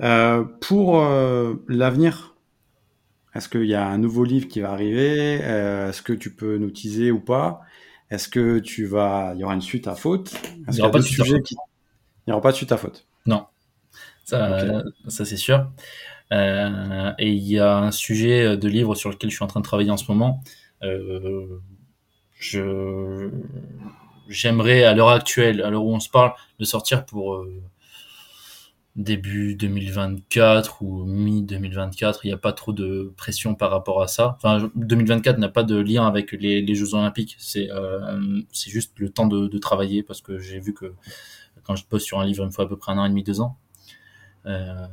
Euh, 0.00 0.44
pour 0.60 1.00
euh, 1.00 1.54
l'avenir, 1.68 2.36
est-ce 3.34 3.48
qu'il 3.48 3.66
y 3.66 3.74
a 3.74 3.86
un 3.86 3.98
nouveau 3.98 4.24
livre 4.24 4.46
qui 4.46 4.60
va 4.60 4.70
arriver? 4.70 5.40
Euh, 5.42 5.90
Est-ce 5.90 6.02
que 6.02 6.12
tu 6.12 6.34
peux 6.34 6.56
nous 6.58 6.70
teaser 6.70 7.10
ou 7.10 7.20
pas? 7.20 7.62
Est-ce 8.14 8.28
que 8.28 8.60
tu 8.60 8.86
vas, 8.86 9.32
il 9.34 9.40
y 9.40 9.44
aura 9.44 9.54
une 9.54 9.60
suite 9.60 9.88
à 9.88 9.94
faute? 9.94 10.34
Il 10.68 10.74
n'y 10.74 10.80
aura, 10.80 10.90
pas 10.90 10.98
de 10.98 11.04
suite 11.04 11.42
qui... 11.42 11.56
Il 12.26 12.32
aura 12.32 12.40
pas 12.40 12.52
de 12.52 12.56
suite 12.56 12.72
à 12.72 12.76
faute? 12.76 13.06
Non, 13.26 13.46
ça, 14.24 14.82
ça 15.08 15.24
c'est 15.24 15.36
sûr. 15.36 15.70
et 16.30 17.28
il 17.32 17.42
y 17.42 17.58
a 17.58 17.76
un 17.76 17.90
sujet 17.90 18.56
de 18.56 18.68
livre 18.68 18.94
sur 18.94 19.10
lequel 19.10 19.30
je 19.30 19.36
suis 19.36 19.44
en 19.44 19.48
train 19.48 19.60
de 19.60 19.64
travailler 19.64 19.90
en 19.90 19.96
ce 19.96 20.10
moment. 20.10 20.42
je 22.38 23.30
j'aimerais 24.28 24.84
à 24.84 24.94
l'heure 24.94 25.10
actuelle, 25.10 25.62
à 25.62 25.70
l'heure 25.70 25.84
où 25.84 25.94
on 25.94 26.00
se 26.00 26.08
parle, 26.08 26.32
de 26.58 26.64
sortir 26.64 27.04
pour 27.04 27.44
début 28.96 29.56
2024 29.56 30.82
ou 30.82 31.04
mi-2024. 31.04 32.20
Il 32.24 32.28
n'y 32.28 32.32
a 32.32 32.38
pas 32.38 32.52
trop 32.52 32.72
de 32.72 33.12
pression 33.16 33.54
par 33.54 33.70
rapport 33.70 34.02
à 34.02 34.06
ça. 34.06 34.36
Enfin, 34.36 34.70
2024 34.76 35.38
n'a 35.38 35.48
pas 35.48 35.64
de 35.64 35.76
lien 35.76 36.06
avec 36.06 36.32
les, 36.32 36.74
Jeux 36.74 36.94
Olympiques. 36.94 37.36
C'est 37.38 37.70
euh, 37.70 38.40
c'est 38.52 38.70
juste 38.70 38.92
le 38.98 39.10
temps 39.10 39.26
de, 39.26 39.58
travailler 39.58 40.02
parce 40.02 40.20
que 40.20 40.38
j'ai 40.38 40.60
vu 40.60 40.74
que 40.74 40.94
quand 41.64 41.76
je 41.76 41.84
poste 41.84 42.06
sur 42.06 42.20
un 42.20 42.24
livre, 42.24 42.44
il 42.44 42.46
me 42.46 42.50
faut 42.50 42.62
à 42.62 42.68
peu 42.68 42.76
près 42.76 42.92
un 42.92 42.98
an 42.98 43.04
et 43.06 43.08
demi, 43.08 43.22
deux 43.24 43.40
ans. 43.40 43.56
Euh, 44.46 44.86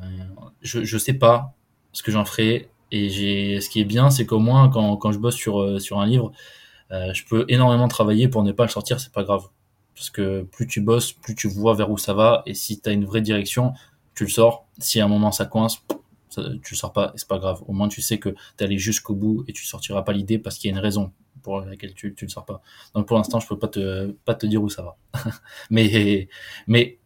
je 0.61 0.83
je 0.83 0.97
sais 0.97 1.13
pas 1.13 1.53
ce 1.93 2.03
que 2.03 2.11
j'en 2.11 2.25
ferai. 2.25 2.69
Et 2.93 3.61
ce 3.61 3.69
qui 3.69 3.79
est 3.79 3.85
bien, 3.85 4.09
c'est 4.09 4.25
qu'au 4.25 4.39
moins 4.39 4.69
quand, 4.69 4.97
quand 4.97 5.11
je 5.13 5.19
bosse 5.19 5.35
sur 5.35 5.61
euh, 5.61 5.79
sur 5.79 5.99
un 5.99 6.05
livre, 6.05 6.31
je 6.91 7.23
peux 7.25 7.45
énormément 7.47 7.87
travailler 7.87 8.27
pour 8.27 8.43
ne 8.43 8.51
pas 8.51 8.63
le 8.65 8.69
sortir. 8.69 8.99
C'est 8.99 9.13
pas 9.13 9.23
grave 9.23 9.47
parce 9.95 10.09
que 10.09 10.41
plus 10.43 10.67
tu 10.67 10.81
bosses, 10.81 11.13
plus 11.13 11.35
tu 11.35 11.47
vois 11.47 11.75
vers 11.75 11.91
où 11.91 11.97
ça 11.97 12.13
va. 12.13 12.43
Et 12.45 12.53
si 12.53 12.81
tu 12.81 12.89
as 12.89 12.91
une 12.91 13.05
vraie 13.05 13.21
direction, 13.21 13.73
tu 14.15 14.23
le 14.23 14.29
sors. 14.29 14.67
Si 14.79 14.99
à 14.99 15.05
un 15.05 15.07
moment 15.07 15.31
ça 15.31 15.45
coince, 15.45 15.83
tu 16.29 16.73
le 16.73 16.77
sors 16.77 16.93
pas, 16.93 17.13
c'est 17.15 17.27
pas 17.27 17.39
grave. 17.39 17.61
Au 17.67 17.73
moins 17.73 17.87
tu 17.87 18.01
sais 18.01 18.19
que 18.19 18.29
tu 18.57 18.63
allé 18.63 18.77
jusqu'au 18.77 19.15
bout 19.15 19.43
et 19.47 19.53
tu 19.53 19.65
sortiras 19.65 20.03
pas 20.03 20.13
l'idée 20.13 20.39
parce 20.39 20.57
qu'il 20.57 20.69
y 20.69 20.73
a 20.73 20.77
une 20.77 20.83
raison 20.83 21.11
pour 21.41 21.61
laquelle 21.61 21.93
tu, 21.93 22.13
tu 22.13 22.25
le 22.25 22.29
sors 22.29 22.45
pas. 22.45 22.61
Donc 22.93 23.07
pour 23.07 23.17
l'instant, 23.17 23.39
je 23.39 23.47
peux 23.47 23.59
pas 23.59 23.67
te 23.67 24.11
pas 24.25 24.35
te 24.35 24.45
dire 24.45 24.61
où 24.61 24.69
ça 24.69 24.83
va. 24.83 24.97
mais 25.69 26.29
mais 26.67 26.99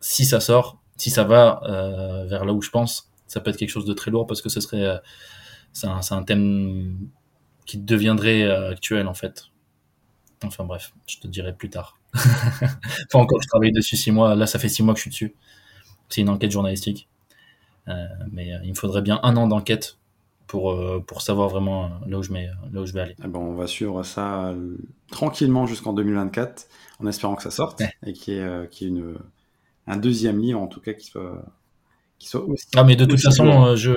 si 0.00 0.24
ça 0.24 0.40
sort, 0.40 0.80
si 0.96 1.10
ça 1.10 1.24
va 1.24 1.62
euh, 1.64 2.26
vers 2.26 2.44
là 2.44 2.52
où 2.52 2.62
je 2.62 2.70
pense, 2.70 3.10
ça 3.26 3.40
peut 3.40 3.50
être 3.50 3.56
quelque 3.56 3.70
chose 3.70 3.86
de 3.86 3.94
très 3.94 4.10
lourd 4.10 4.26
parce 4.26 4.42
que 4.42 4.48
ce 4.48 4.60
serait 4.60 4.84
euh, 4.84 4.98
c'est 5.72 5.86
un, 5.86 6.00
un, 6.10 6.22
thème 6.24 7.08
qui 7.66 7.78
deviendrait 7.78 8.42
euh, 8.42 8.70
actuel 8.70 9.06
en 9.06 9.14
fait. 9.14 9.46
Enfin 10.42 10.64
bref, 10.64 10.92
je 11.06 11.18
te 11.18 11.28
dirai 11.28 11.54
plus 11.54 11.70
tard. 11.70 11.98
Pas 12.14 13.18
encore, 13.18 13.40
je 13.42 13.46
travaille 13.46 13.72
dessus 13.72 13.96
six 13.96 14.10
mois. 14.10 14.34
Là, 14.34 14.46
ça 14.46 14.58
fait 14.58 14.68
six 14.68 14.82
mois 14.82 14.94
que 14.94 14.98
je 14.98 15.02
suis 15.02 15.10
dessus. 15.10 15.34
C'est 16.10 16.20
une 16.20 16.28
enquête 16.28 16.50
journalistique. 16.50 17.08
Euh, 17.88 18.06
mais 18.30 18.52
euh, 18.52 18.58
il 18.64 18.70
me 18.70 18.74
faudrait 18.74 19.02
bien 19.02 19.20
un 19.22 19.36
an 19.36 19.46
d'enquête 19.46 19.96
pour, 20.46 20.72
euh, 20.72 21.02
pour 21.06 21.22
savoir 21.22 21.48
vraiment 21.48 21.90
là 22.06 22.18
où 22.18 22.22
je, 22.22 22.32
mets, 22.32 22.50
là 22.72 22.82
où 22.82 22.86
je 22.86 22.92
vais 22.92 23.00
aller. 23.00 23.16
Eh 23.24 23.28
bon, 23.28 23.40
on 23.40 23.54
va 23.54 23.66
suivre 23.66 24.02
ça 24.02 24.54
tranquillement 25.10 25.66
jusqu'en 25.66 25.92
2024, 25.92 26.66
en 27.00 27.06
espérant 27.06 27.36
que 27.36 27.42
ça 27.42 27.50
sorte 27.50 27.82
et 28.04 28.12
qu'il 28.12 28.34
y 28.34 28.38
ait, 28.38 28.68
qu 28.70 28.84
y 28.84 28.86
ait 28.86 28.90
une, 28.90 29.14
un 29.86 29.96
deuxième 29.96 30.40
livre, 30.40 30.60
en 30.60 30.66
tout 30.66 30.80
cas, 30.80 30.92
qui 30.92 31.06
soit, 31.06 31.44
qui 32.18 32.28
soit 32.28 32.42
aussi. 32.42 32.66
Ah, 32.76 32.84
mais 32.84 32.96
de 32.96 33.04
toute 33.04 33.20
façon, 33.20 33.76
je, 33.76 33.92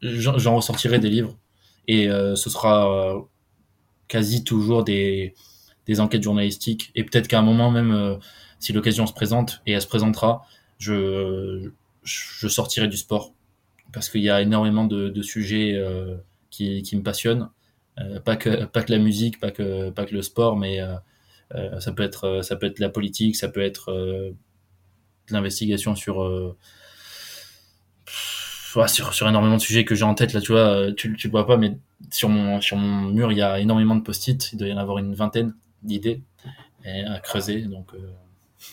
j'en 0.00 0.56
ressortirai 0.56 0.98
des 0.98 1.10
livres 1.10 1.36
et 1.88 2.08
ce 2.08 2.50
sera 2.50 3.16
quasi 4.06 4.44
toujours 4.44 4.84
des, 4.84 5.34
des 5.86 6.00
enquêtes 6.00 6.22
journalistiques 6.22 6.92
et 6.94 7.04
peut-être 7.04 7.26
qu'à 7.26 7.40
un 7.40 7.42
moment 7.42 7.70
même, 7.70 8.18
si 8.60 8.72
l'occasion 8.72 9.06
se 9.06 9.12
présente 9.12 9.60
et 9.66 9.72
elle 9.72 9.82
se 9.82 9.88
présentera, 9.88 10.46
je, 10.80 11.70
je 12.02 12.48
sortirai 12.48 12.88
du 12.88 12.96
sport 12.96 13.32
parce 13.92 14.08
qu'il 14.08 14.22
y 14.22 14.30
a 14.30 14.40
énormément 14.40 14.86
de, 14.86 15.08
de 15.08 15.22
sujets 15.22 15.74
euh, 15.74 16.16
qui, 16.50 16.82
qui, 16.82 16.96
me 16.96 17.02
passionnent. 17.02 17.50
Euh, 17.98 18.18
pas 18.20 18.36
que 18.36 18.64
pas 18.64 18.82
que 18.82 18.92
la 18.92 18.98
musique, 18.98 19.38
pas 19.40 19.50
que 19.50 19.90
pas 19.90 20.06
que 20.06 20.14
le 20.14 20.22
sport, 20.22 20.56
mais 20.56 20.80
euh, 20.80 21.80
ça 21.80 21.92
peut 21.92 22.02
être 22.02 22.42
ça 22.42 22.56
peut 22.56 22.66
être 22.66 22.78
la 22.78 22.88
politique, 22.88 23.36
ça 23.36 23.48
peut 23.48 23.60
être 23.60 24.32
l'investigation 25.28 25.94
sur, 25.94 26.56
sur 28.88 28.88
sur 28.88 29.28
énormément 29.28 29.56
de 29.56 29.60
sujets 29.62 29.84
que 29.84 29.94
j'ai 29.94 30.04
en 30.04 30.14
tête 30.14 30.32
là. 30.32 30.40
Tu 30.40 30.52
vois, 30.52 30.92
tu 30.92 31.08
le 31.08 31.30
vois 31.30 31.46
pas, 31.46 31.56
mais 31.56 31.76
sur 32.10 32.28
mon 32.28 32.60
sur 32.60 32.76
mon 32.76 33.10
mur 33.10 33.32
il 33.32 33.38
y 33.38 33.42
a 33.42 33.60
énormément 33.60 33.96
de 33.96 34.02
post-it. 34.02 34.52
Il 34.52 34.58
doit 34.58 34.68
y 34.68 34.72
en 34.72 34.78
avoir 34.78 34.98
une 34.98 35.14
vingtaine 35.14 35.54
d'idées 35.82 36.22
à 36.84 37.18
creuser. 37.20 37.62
Donc 37.62 37.90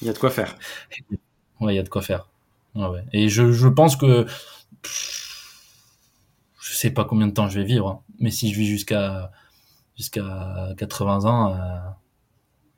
il 0.01 0.07
y 0.07 0.09
a 0.09 0.13
de 0.13 0.17
quoi 0.19 0.29
faire. 0.29 0.55
Ouais, 1.59 1.73
il 1.73 1.75
y 1.77 1.79
a 1.79 1.83
de 1.83 1.89
quoi 1.89 2.01
faire. 2.01 2.29
Ouais, 2.75 2.87
ouais. 2.87 3.03
Et 3.13 3.29
je, 3.29 3.51
je 3.51 3.67
pense 3.67 3.95
que 3.95 4.25
je 6.61 6.73
sais 6.75 6.91
pas 6.91 7.05
combien 7.05 7.27
de 7.27 7.33
temps 7.33 7.47
je 7.49 7.59
vais 7.59 7.65
vivre, 7.65 7.87
hein. 7.87 7.99
mais 8.19 8.31
si 8.31 8.51
je 8.53 8.59
vis 8.59 8.67
jusqu'à 8.67 9.31
jusqu'à 9.95 10.73
80 10.77 11.25
ans, 11.25 11.53
euh, 11.53 11.77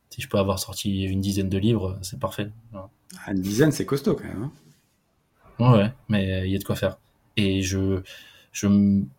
si 0.10 0.22
je 0.22 0.30
peux 0.30 0.38
avoir 0.38 0.60
sorti 0.60 1.04
une 1.04 1.22
dizaine 1.22 1.50
de 1.50 1.58
livres, 1.58 1.98
c'est 2.02 2.20
parfait. 2.20 2.50
Ouais. 2.74 2.80
Ah, 3.26 3.32
une 3.32 3.42
dizaine, 3.42 3.72
c'est 3.72 3.86
costaud 3.86 4.16
quand 4.16 4.24
même. 4.24 4.50
Hein 5.60 5.72
ouais, 5.72 5.78
ouais, 5.78 5.94
mais 6.08 6.48
il 6.48 6.52
y 6.52 6.56
a 6.56 6.60
de 6.60 6.64
quoi 6.64 6.76
faire. 6.76 6.98
Et 7.36 7.62
je, 7.62 8.02
je 8.52 8.68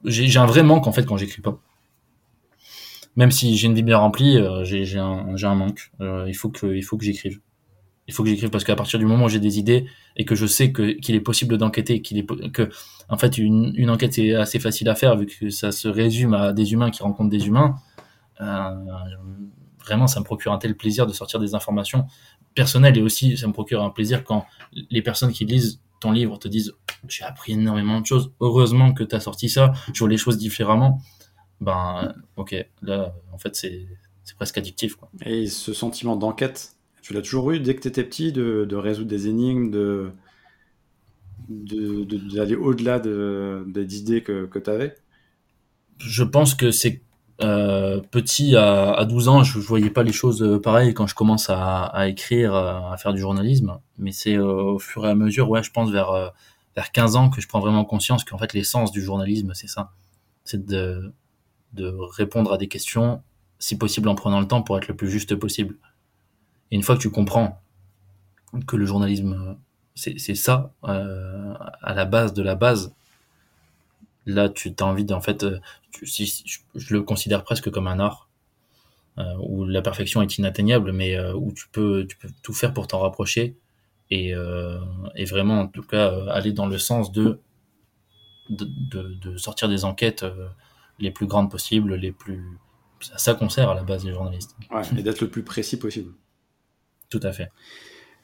j'ai 0.05 0.39
un 0.39 0.47
vrai 0.47 0.63
manque 0.63 0.87
en 0.87 0.93
fait 0.93 1.05
quand 1.05 1.17
j'écris 1.17 1.43
pas. 1.43 1.59
Même 3.17 3.31
si 3.33 3.57
j'ai 3.57 3.67
une 3.67 3.75
vie 3.75 3.83
bien 3.83 3.99
remplie, 3.99 4.39
euh, 4.39 4.65
j'ai 4.65 4.99
un, 4.99 5.35
un 5.37 5.55
manque. 5.55 5.91
Euh, 6.01 6.25
il 6.29 6.35
faut 6.35 6.49
que 6.49 6.75
il 6.75 6.83
faut 6.83 6.97
que 6.97 7.05
j'écrive 7.05 7.41
il 8.11 8.13
faut 8.13 8.23
que 8.23 8.29
j'écrive 8.29 8.51
parce 8.51 8.65
qu'à 8.65 8.77
partir 8.77 8.99
du 8.99 9.07
moment 9.07 9.27
où 9.27 9.29
j'ai 9.29 9.39
des 9.39 9.59
idées 9.59 9.87
et 10.17 10.25
que 10.25 10.35
je 10.35 10.47
sais 10.47 10.73
que 10.73 10.99
qu'il 10.99 11.15
est 11.15 11.21
possible 11.21 11.57
d'enquêter, 11.59 12.03
qu'il 12.03 12.19
est 12.19 12.53
que 12.53 12.69
en 13.09 13.17
fait 13.17 13.39
une, 13.39 13.73
une 13.77 13.91
enquête 13.91 14.15
c'est 14.15 14.35
assez 14.35 14.59
facile 14.59 14.89
à 14.89 14.95
faire 14.95 15.17
vu 15.17 15.27
que 15.27 15.51
ça 15.51 15.73
se 15.73 15.89
résume 15.89 16.35
à 16.35 16.53
des 16.53 16.73
humains 16.73 16.91
qui 16.91 17.03
rencontrent 17.03 17.31
des 17.31 17.47
humains. 17.47 17.77
Euh, 18.41 18.71
vraiment, 19.81 20.07
ça 20.07 20.21
me 20.21 20.25
procure 20.25 20.53
un 20.53 20.59
tel 20.59 20.77
plaisir 20.77 21.07
de 21.07 21.13
sortir 21.13 21.41
des 21.41 21.55
informations 21.55 22.07
personnelles 22.55 22.99
et 22.99 23.03
aussi 23.03 23.37
ça 23.37 23.47
me 23.47 23.53
procure 23.53 23.83
un 23.83 23.91
plaisir 23.91 24.25
quand 24.25 24.47
les 24.73 25.03
personnes 25.03 25.33
qui 25.33 25.45
lisent 25.45 25.81
ton 26.01 26.13
livre 26.13 26.39
te 26.39 26.49
disent 26.49 26.73
j'ai 27.09 27.25
appris 27.25 27.53
énormément 27.53 28.01
de 28.01 28.07
choses. 28.07 28.33
Heureusement 28.41 28.93
que 28.93 29.05
tu 29.05 29.15
as 29.15 29.21
sorti 29.21 29.49
ça. 29.49 29.73
Je 29.93 29.99
vois 30.01 30.09
les 30.09 30.17
choses 30.17 30.39
différemment. 30.39 31.01
Ben 31.61 32.15
ok, 32.37 32.55
là 32.83 33.15
en 33.33 33.39
fait 33.39 33.55
c'est 33.55 33.87
presque 34.37 34.59
addictif. 34.59 34.97
Et 35.25 35.47
ce 35.47 35.73
sentiment 35.73 36.17
d'enquête 36.17 36.73
tu 37.11 37.15
l'as 37.15 37.23
toujours 37.23 37.51
eu 37.51 37.59
dès 37.59 37.75
que 37.75 37.81
tu 37.81 37.89
étais 37.89 38.05
petit, 38.05 38.31
de, 38.31 38.77
résoudre 38.77 39.09
des 39.09 39.27
énigmes, 39.27 39.73
de 39.73 40.13
d'aller 41.49 42.55
au-delà 42.55 43.01
de, 43.01 43.65
des 43.67 43.99
idées 43.99 44.23
que, 44.23 44.47
que 44.47 44.61
tu 44.61 44.71
avais 44.71 44.95
Je 45.99 46.23
pense 46.23 46.55
que 46.55 46.71
c'est 46.71 47.03
Euh, 47.43 48.01
petit, 48.11 48.55
à, 48.55 48.93
à 48.93 49.05
12 49.07 49.29
ans, 49.29 49.43
je, 49.43 49.61
je 49.61 49.67
voyais 49.67 49.91
pas 49.91 50.03
les 50.05 50.13
choses 50.13 50.43
euh, 50.43 50.61
pareilles 50.61 50.93
quand 50.93 51.07
je 51.07 51.15
commence 51.15 51.49
à, 51.49 52.07
écrire, 52.07 52.55
à 52.55 52.97
faire 52.99 53.15
du 53.15 53.21
journalisme. 53.21 53.81
Mais 53.99 54.13
c'est 54.13 54.37
au 54.39 54.79
fur 54.79 55.05
et 55.07 55.11
à 55.11 55.15
mesure, 55.15 55.49
ouais, 55.51 55.63
je 55.63 55.71
pense 55.73 55.91
vers 55.91 56.33
vers 56.77 56.93
15 56.93 57.17
ans 57.17 57.31
que 57.31 57.41
je 57.41 57.49
prends 57.49 57.61
vraiment 57.61 57.85
conscience 57.85 58.25
qu'en 58.25 58.39
fait 58.39 58.53
l'essence 58.53 58.93
du 58.93 59.03
journalisme, 59.03 59.53
c'est 59.55 59.69
ça, 59.69 59.91
c'est 60.45 60.65
de 60.65 61.13
de 61.73 61.87
répondre 62.19 62.53
à 62.53 62.59
des 62.59 62.69
questions, 62.69 63.23
si 63.59 63.77
possible 63.79 64.09
en 64.09 64.15
prenant 64.15 64.39
le 64.41 64.47
temps 64.47 64.63
pour 64.63 64.77
être 64.79 64.87
le 64.89 64.95
plus 64.95 65.11
juste 65.11 65.35
possible. 65.35 65.77
Et 66.71 66.77
une 66.77 66.83
fois 66.83 66.97
que 66.97 67.01
tu 67.01 67.11
comprends 67.11 67.61
que 68.67 68.77
le 68.77 68.85
journalisme, 68.85 69.57
c'est 69.95 70.35
ça, 70.35 70.73
euh, 70.85 71.55
à 71.83 71.95
la 71.95 72.05
base 72.05 72.33
de 72.33 72.43
la 72.43 72.55
base, 72.55 72.95
là, 74.27 74.49
tu 74.49 74.73
as 74.79 74.85
envie 74.85 75.05
d'en 75.05 75.21
fait, 75.21 75.45
euh, 75.45 75.61
je, 76.03 76.95
le 76.95 77.03
considère 77.03 77.45
presque 77.45 77.71
comme 77.71 77.87
un 77.87 77.99
art, 77.99 78.29
euh, 79.19 79.35
où 79.41 79.65
la 79.65 79.83
perfection 79.83 80.23
est 80.23 80.39
inatteignable, 80.39 80.93
mais 80.93 81.19
où 81.33 81.53
tu 81.53 81.69
peux, 81.69 82.07
tout 82.43 82.55
faire 82.55 82.73
pour 82.73 82.87
t'en 82.87 83.01
rapprocher 83.01 83.57
et, 84.11 84.35
vraiment, 85.29 85.61
en 85.61 85.69
tout 85.69 85.83
cas, 85.83 86.27
aller 86.31 86.53
dans 86.53 86.67
le 86.67 86.79
sens 86.79 87.13
de, 87.13 87.39
de, 88.49 89.37
sortir 89.37 89.69
des 89.69 89.85
enquêtes 89.85 90.25
les 90.99 91.11
plus 91.11 91.27
grandes 91.27 91.51
possibles, 91.51 91.95
les 91.95 92.13
plus. 92.13 92.59
Ça 93.17 93.35
qu'on 93.35 93.47
à 93.47 93.75
la 93.75 93.83
base 93.83 94.05
des 94.05 94.13
journalistes. 94.13 94.55
Ouais, 94.71 94.83
et 94.99 95.03
d'être 95.03 95.23
le 95.23 95.31
plus 95.31 95.43
précis 95.43 95.79
possible. 95.79 96.13
Tout 97.11 97.21
à 97.25 97.33
fait. 97.33 97.51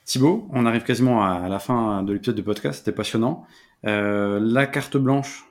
Thibaut, 0.04 0.46
on 0.52 0.64
arrive 0.64 0.84
quasiment 0.84 1.24
à 1.24 1.48
la 1.48 1.58
fin 1.58 2.04
de 2.04 2.12
l'épisode 2.12 2.36
de 2.36 2.42
podcast, 2.42 2.78
c'était 2.78 2.94
passionnant. 2.94 3.44
Euh, 3.84 4.38
la 4.40 4.66
carte 4.68 4.96
blanche 4.96 5.44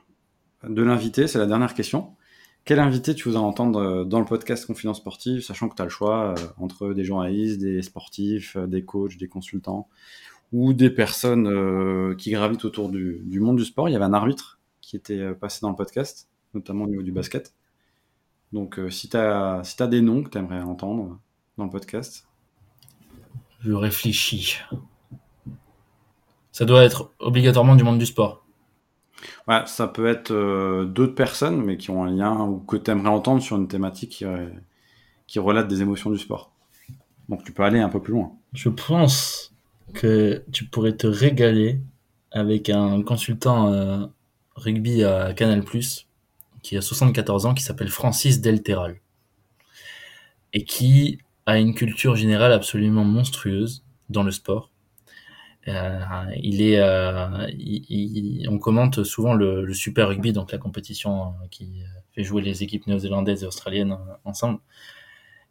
de 0.63 0.81
l'invité, 0.81 1.27
c'est 1.27 1.37
la 1.37 1.45
dernière 1.45 1.73
question. 1.73 2.15
Quel 2.63 2.79
invité 2.79 3.13
tu 3.13 3.27
voudrais 3.27 3.43
entendre 3.43 3.79
euh, 3.79 4.05
dans 4.05 4.19
le 4.19 4.25
podcast 4.25 4.65
Confidence 4.65 4.97
Sportive, 4.97 5.41
sachant 5.41 5.67
que 5.67 5.75
tu 5.75 5.81
as 5.81 5.85
le 5.85 5.91
choix 5.91 6.31
euh, 6.31 6.35
entre 6.57 6.93
des 6.93 7.03
journalistes, 7.03 7.59
des 7.59 7.81
sportifs, 7.81 8.55
des 8.55 8.85
coachs, 8.85 9.17
des 9.17 9.27
consultants, 9.27 9.89
ou 10.53 10.71
des 10.71 10.89
personnes 10.89 12.15
qui 12.15 12.31
gravitent 12.31 12.63
autour 12.63 12.89
du, 12.89 13.39
monde 13.41 13.57
du 13.57 13.65
sport? 13.65 13.89
Il 13.89 13.91
y 13.91 13.95
avait 13.97 14.05
un 14.05 14.13
arbitre 14.13 14.59
qui 14.79 14.95
était 14.95 15.33
passé 15.33 15.59
dans 15.61 15.69
le 15.69 15.75
podcast, 15.75 16.29
notamment 16.53 16.85
au 16.85 16.87
niveau 16.87 17.03
du 17.03 17.11
basket. 17.11 17.53
Donc 18.53 18.79
si 18.89 19.09
tu 19.09 19.17
as 19.17 19.63
des 19.89 20.01
noms 20.01 20.23
que 20.23 20.29
tu 20.29 20.37
aimerais 20.37 20.61
entendre 20.61 21.19
dans 21.57 21.65
le 21.65 21.69
podcast, 21.69 22.25
je 23.65 23.71
réfléchis. 23.73 24.57
Ça 26.51 26.65
doit 26.65 26.83
être 26.83 27.11
obligatoirement 27.19 27.75
du 27.75 27.83
monde 27.83 27.99
du 27.99 28.05
sport. 28.05 28.45
Ouais, 29.47 29.63
ça 29.65 29.87
peut 29.87 30.07
être 30.07 30.31
euh, 30.31 30.85
d'autres 30.85 31.15
personnes, 31.15 31.63
mais 31.63 31.77
qui 31.77 31.89
ont 31.89 32.03
un 32.03 32.11
lien 32.11 32.39
ou 32.41 32.59
que 32.59 32.77
tu 32.77 32.91
aimerais 32.91 33.09
entendre 33.09 33.41
sur 33.41 33.57
une 33.57 33.67
thématique 33.67 34.11
qui, 34.11 34.25
euh, 34.25 34.49
qui 35.27 35.39
relate 35.39 35.67
des 35.67 35.81
émotions 35.81 36.11
du 36.11 36.17
sport. 36.17 36.51
Donc 37.27 37.43
tu 37.43 37.51
peux 37.51 37.63
aller 37.63 37.79
un 37.79 37.89
peu 37.89 38.01
plus 38.01 38.13
loin. 38.13 38.33
Je 38.53 38.69
pense 38.69 39.53
que 39.93 40.43
tu 40.51 40.65
pourrais 40.65 40.95
te 40.95 41.07
régaler 41.07 41.79
avec 42.31 42.69
un 42.69 43.01
consultant 43.01 43.73
euh, 43.73 44.05
rugby 44.55 45.03
à 45.03 45.33
Canal+, 45.33 45.63
qui 46.61 46.77
a 46.77 46.81
74 46.81 47.47
ans, 47.47 47.53
qui 47.53 47.63
s'appelle 47.63 47.89
Francis 47.89 48.41
Delteral. 48.41 48.99
Et 50.53 50.63
qui 50.63 51.19
a 51.45 51.59
une 51.59 51.73
culture 51.73 52.15
générale 52.15 52.51
absolument 52.51 53.03
monstrueuse 53.03 53.85
dans 54.09 54.23
le 54.23 54.31
sport. 54.31 54.71
Euh, 55.67 55.99
il 56.41 56.61
est, 56.61 56.79
euh, 56.79 57.47
on 58.49 58.59
commente 58.59 59.03
souvent 59.03 59.33
le, 59.33 59.73
Super 59.73 60.09
Rugby, 60.09 60.31
donc 60.31 60.51
la 60.51 60.57
compétition 60.57 61.29
euh, 61.29 61.47
qui 61.49 61.81
fait 62.13 62.23
jouer 62.23 62.41
les 62.41 62.63
équipes 62.63 62.85
néo-zélandaises 62.87 63.43
et 63.43 63.47
australiennes 63.47 63.97
ensemble. 64.23 64.59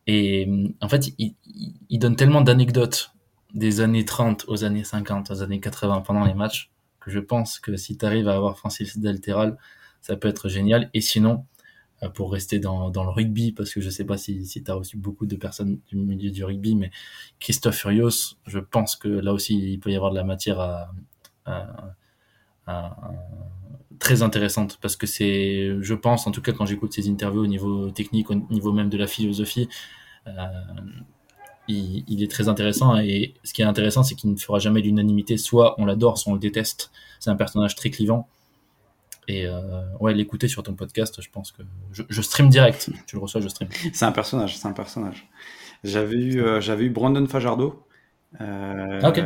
Et 0.07 0.49
en 0.81 0.89
fait, 0.89 1.13
il, 1.19 1.35
il 1.89 1.99
donne 1.99 2.17
tellement 2.17 2.43
d'anecdotes 2.43 3.13
des 3.55 3.81
années 3.81 4.05
30 4.05 4.45
aux 4.49 4.65
années 4.65 4.85
50, 4.85 5.31
aux 5.31 5.43
années 5.43 5.61
80 5.61 6.03
pendant 6.03 6.25
les 6.25 6.35
matchs, 6.35 6.71
que 7.01 7.11
je 7.11 7.21
pense 7.21 7.59
que 7.59 7.77
si 7.77 7.97
tu 7.97 8.05
arrives 8.05 8.29
à 8.29 8.35
avoir 8.35 8.59
Francis 8.59 8.99
Delteral, 8.99 9.57
ça 10.01 10.17
peut 10.17 10.29
être 10.29 10.49
génial. 10.49 10.91
Et 10.93 11.01
sinon, 11.01 11.47
pour 12.15 12.33
rester 12.33 12.59
dans, 12.59 12.91
le 12.91 13.11
rugby, 13.11 13.53
parce 13.53 13.73
que 13.73 13.81
je 13.81 13.91
sais 13.91 14.05
pas 14.05 14.17
si, 14.17 14.45
si 14.47 14.63
tu 14.63 14.71
as 14.71 14.75
reçu 14.75 14.97
beaucoup 14.97 15.27
de 15.27 15.37
personnes 15.37 15.79
du 15.89 15.97
milieu 15.97 16.31
du 16.31 16.45
rugby, 16.45 16.75
mais 16.75 16.91
Christophe 17.41 17.77
Furios, 17.77 18.37
je 18.47 18.59
pense 18.59 18.97
que 18.97 19.09
là 19.09 19.33
aussi, 19.33 19.73
il 19.73 19.81
peut 19.81 19.91
y 19.91 19.97
avoir 19.97 20.11
de 20.11 20.17
la 20.17 20.25
matière 20.25 20.89
très 23.99 24.23
intéressante, 24.23 24.79
parce 24.81 24.97
que 24.97 25.07
c'est, 25.07 25.77
je 25.81 25.95
pense, 25.95 26.27
en 26.27 26.31
tout 26.31 26.43
cas 26.43 26.53
quand 26.53 26.67
j'écoute 26.67 26.93
ses 26.93 27.09
interviews 27.09 27.43
au 27.43 27.47
niveau 27.47 27.91
technique, 27.91 28.31
au 28.31 28.35
niveau 28.35 28.73
même 28.73 28.89
de 28.89 28.99
la 28.99 29.07
philosophie, 29.07 29.69
euh, 30.27 30.33
il, 31.69 32.05
il, 32.09 32.23
est 32.23 32.31
très 32.31 32.49
intéressant, 32.49 32.97
et 32.99 33.35
ce 33.45 33.55
qui 33.55 33.63
est 33.63 33.65
intéressant, 33.65 34.03
c'est 34.03 34.15
qu'il 34.15 34.31
ne 34.31 34.37
fera 34.37 34.59
jamais 34.59 34.81
l'unanimité, 34.81 35.37
soit 35.39 35.75
on 35.79 35.87
l'adore, 35.87 36.19
soit 36.19 36.33
on 36.33 36.35
le 36.35 36.41
déteste, 36.41 36.91
c'est 37.21 37.31
un 37.31 37.37
personnage 37.37 37.77
très 37.77 37.91
clivant, 37.91 38.29
et 39.29 39.47
euh, 39.47 39.85
ouais, 40.01 40.15
l'écouter 40.15 40.49
sur 40.49 40.63
ton 40.63 40.75
podcast, 40.75 41.21
je 41.21 41.31
pense 41.31 41.53
que 41.53 41.63
je, 41.93 42.03
je, 42.09 42.23
stream 42.23 42.49
direct. 42.49 42.91
Tu 43.07 43.17
le 43.17 43.23
reçois, 43.23 43.41
je 43.41 43.49
stream. 43.49 43.69
C'est 43.93 44.05
un 44.05 44.13
personnage, 44.13 44.57
c'est 44.59 44.69
un 44.69 44.73
personnage. 44.73 45.29
J'avais 45.83 46.17
eu, 46.17 46.43
euh, 46.43 46.61
j'avais 46.61 46.85
eu 46.85 46.91
Brandon 46.91 47.27
Fajardo 47.27 47.87
euh, 48.41 49.01
okay. 49.03 49.23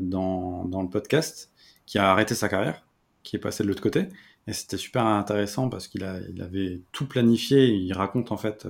dans, 0.00 0.64
dans 0.64 0.82
le 0.82 0.88
podcast 0.88 1.52
qui 1.84 1.98
a 1.98 2.10
arrêté 2.10 2.34
sa 2.34 2.48
carrière, 2.48 2.84
qui 3.22 3.36
est 3.36 3.40
passé 3.40 3.62
de 3.62 3.68
l'autre 3.68 3.82
côté. 3.82 4.08
Et 4.46 4.52
c'était 4.52 4.76
super 4.76 5.04
intéressant 5.04 5.68
parce 5.68 5.88
qu'il 5.88 6.04
a, 6.04 6.18
il 6.32 6.42
avait 6.42 6.82
tout 6.92 7.06
planifié. 7.06 7.66
il 7.68 7.92
raconte 7.92 8.30
en 8.32 8.36
fait 8.36 8.66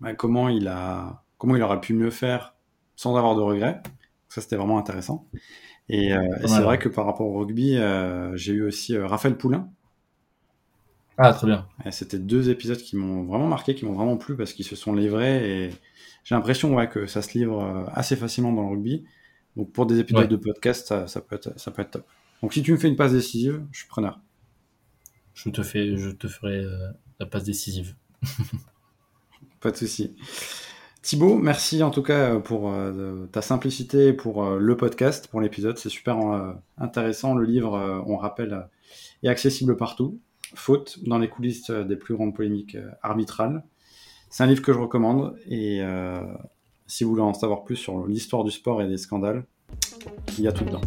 bah, 0.00 0.14
comment 0.14 0.48
il 0.48 0.68
a, 0.68 1.24
comment 1.38 1.56
il 1.56 1.62
aurait 1.62 1.80
pu 1.80 1.94
mieux 1.94 2.10
faire 2.10 2.54
sans 2.96 3.16
avoir 3.16 3.36
de 3.36 3.40
regrets. 3.40 3.82
Ça, 4.28 4.40
c'était 4.40 4.56
vraiment 4.56 4.78
intéressant. 4.78 5.28
Et, 5.88 6.12
euh, 6.12 6.22
et 6.42 6.48
c'est 6.48 6.62
vrai 6.62 6.78
que 6.78 6.88
par 6.88 7.06
rapport 7.06 7.26
au 7.26 7.38
rugby, 7.38 7.76
euh, 7.76 8.36
j'ai 8.36 8.52
eu 8.52 8.62
aussi 8.62 8.98
Raphaël 8.98 9.36
Poulain, 9.36 9.70
ah, 11.18 11.32
très 11.32 11.46
bien. 11.46 11.66
C'était 11.90 12.18
deux 12.18 12.50
épisodes 12.50 12.76
qui 12.76 12.96
m'ont 12.96 13.24
vraiment 13.24 13.46
marqué, 13.46 13.74
qui 13.74 13.84
m'ont 13.86 13.94
vraiment 13.94 14.16
plu 14.16 14.36
parce 14.36 14.52
qu'ils 14.52 14.66
se 14.66 14.76
sont 14.76 14.94
livrés 14.94 15.66
et 15.66 15.70
j'ai 16.24 16.34
l'impression 16.34 16.74
ouais, 16.74 16.88
que 16.88 17.06
ça 17.06 17.22
se 17.22 17.36
livre 17.38 17.62
euh, 17.62 17.84
assez 17.94 18.16
facilement 18.16 18.52
dans 18.52 18.62
le 18.62 18.68
rugby. 18.68 19.04
Donc 19.56 19.72
pour 19.72 19.86
des 19.86 19.98
épisodes 19.98 20.22
ouais. 20.22 20.28
de 20.28 20.36
podcast, 20.36 20.88
ça, 20.88 21.06
ça, 21.06 21.20
peut 21.20 21.36
être, 21.36 21.58
ça 21.58 21.70
peut 21.70 21.82
être 21.82 21.92
top. 21.92 22.06
Donc 22.42 22.52
si 22.52 22.62
tu 22.62 22.72
me 22.72 22.76
fais 22.76 22.88
une 22.88 22.96
passe 22.96 23.12
décisive, 23.12 23.64
je 23.72 23.78
suis 23.78 23.88
preneur. 23.88 24.20
Je 25.32 25.50
te, 25.50 25.62
fais, 25.62 25.96
je 25.96 26.10
te 26.10 26.28
ferai 26.28 26.64
euh, 26.64 26.88
la 27.20 27.26
passe 27.26 27.44
décisive. 27.44 27.94
Pas 29.60 29.70
de 29.70 29.76
souci. 29.76 30.16
Thibaut, 31.02 31.36
merci 31.36 31.82
en 31.82 31.90
tout 31.90 32.02
cas 32.02 32.38
pour 32.40 32.72
euh, 32.72 33.26
ta 33.26 33.42
simplicité, 33.42 34.12
pour 34.12 34.44
euh, 34.44 34.58
le 34.58 34.76
podcast, 34.76 35.28
pour 35.28 35.40
l'épisode. 35.40 35.78
C'est 35.78 35.88
super 35.88 36.18
intéressant. 36.78 37.34
Le 37.34 37.44
livre, 37.44 38.02
on 38.06 38.16
rappelle, 38.16 38.68
est 39.22 39.28
accessible 39.28 39.76
partout 39.76 40.20
faute 40.54 40.98
dans 41.06 41.18
les 41.18 41.28
coulisses 41.28 41.70
euh, 41.70 41.84
des 41.84 41.96
plus 41.96 42.14
grandes 42.14 42.34
polémiques 42.34 42.74
euh, 42.74 42.90
arbitrales. 43.02 43.64
C'est 44.30 44.42
un 44.42 44.46
livre 44.46 44.62
que 44.62 44.72
je 44.72 44.78
recommande 44.78 45.36
et 45.48 45.80
euh, 45.80 46.20
si 46.86 47.04
vous 47.04 47.10
voulez 47.10 47.22
en 47.22 47.34
savoir 47.34 47.64
plus 47.64 47.76
sur 47.76 48.06
l'histoire 48.06 48.44
du 48.44 48.50
sport 48.50 48.82
et 48.82 48.88
des 48.88 48.96
scandales, 48.96 49.44
il 50.38 50.44
y 50.44 50.48
a 50.48 50.52
tout 50.52 50.64
dedans. 50.64 50.80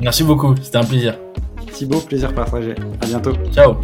Merci 0.00 0.24
beaucoup, 0.24 0.54
c'était 0.56 0.78
un 0.78 0.84
plaisir. 0.84 1.18
Thibaut, 1.72 2.00
plaisir 2.00 2.34
partagé. 2.34 2.74
À 3.00 3.06
bientôt. 3.06 3.32
Ciao. 3.52 3.76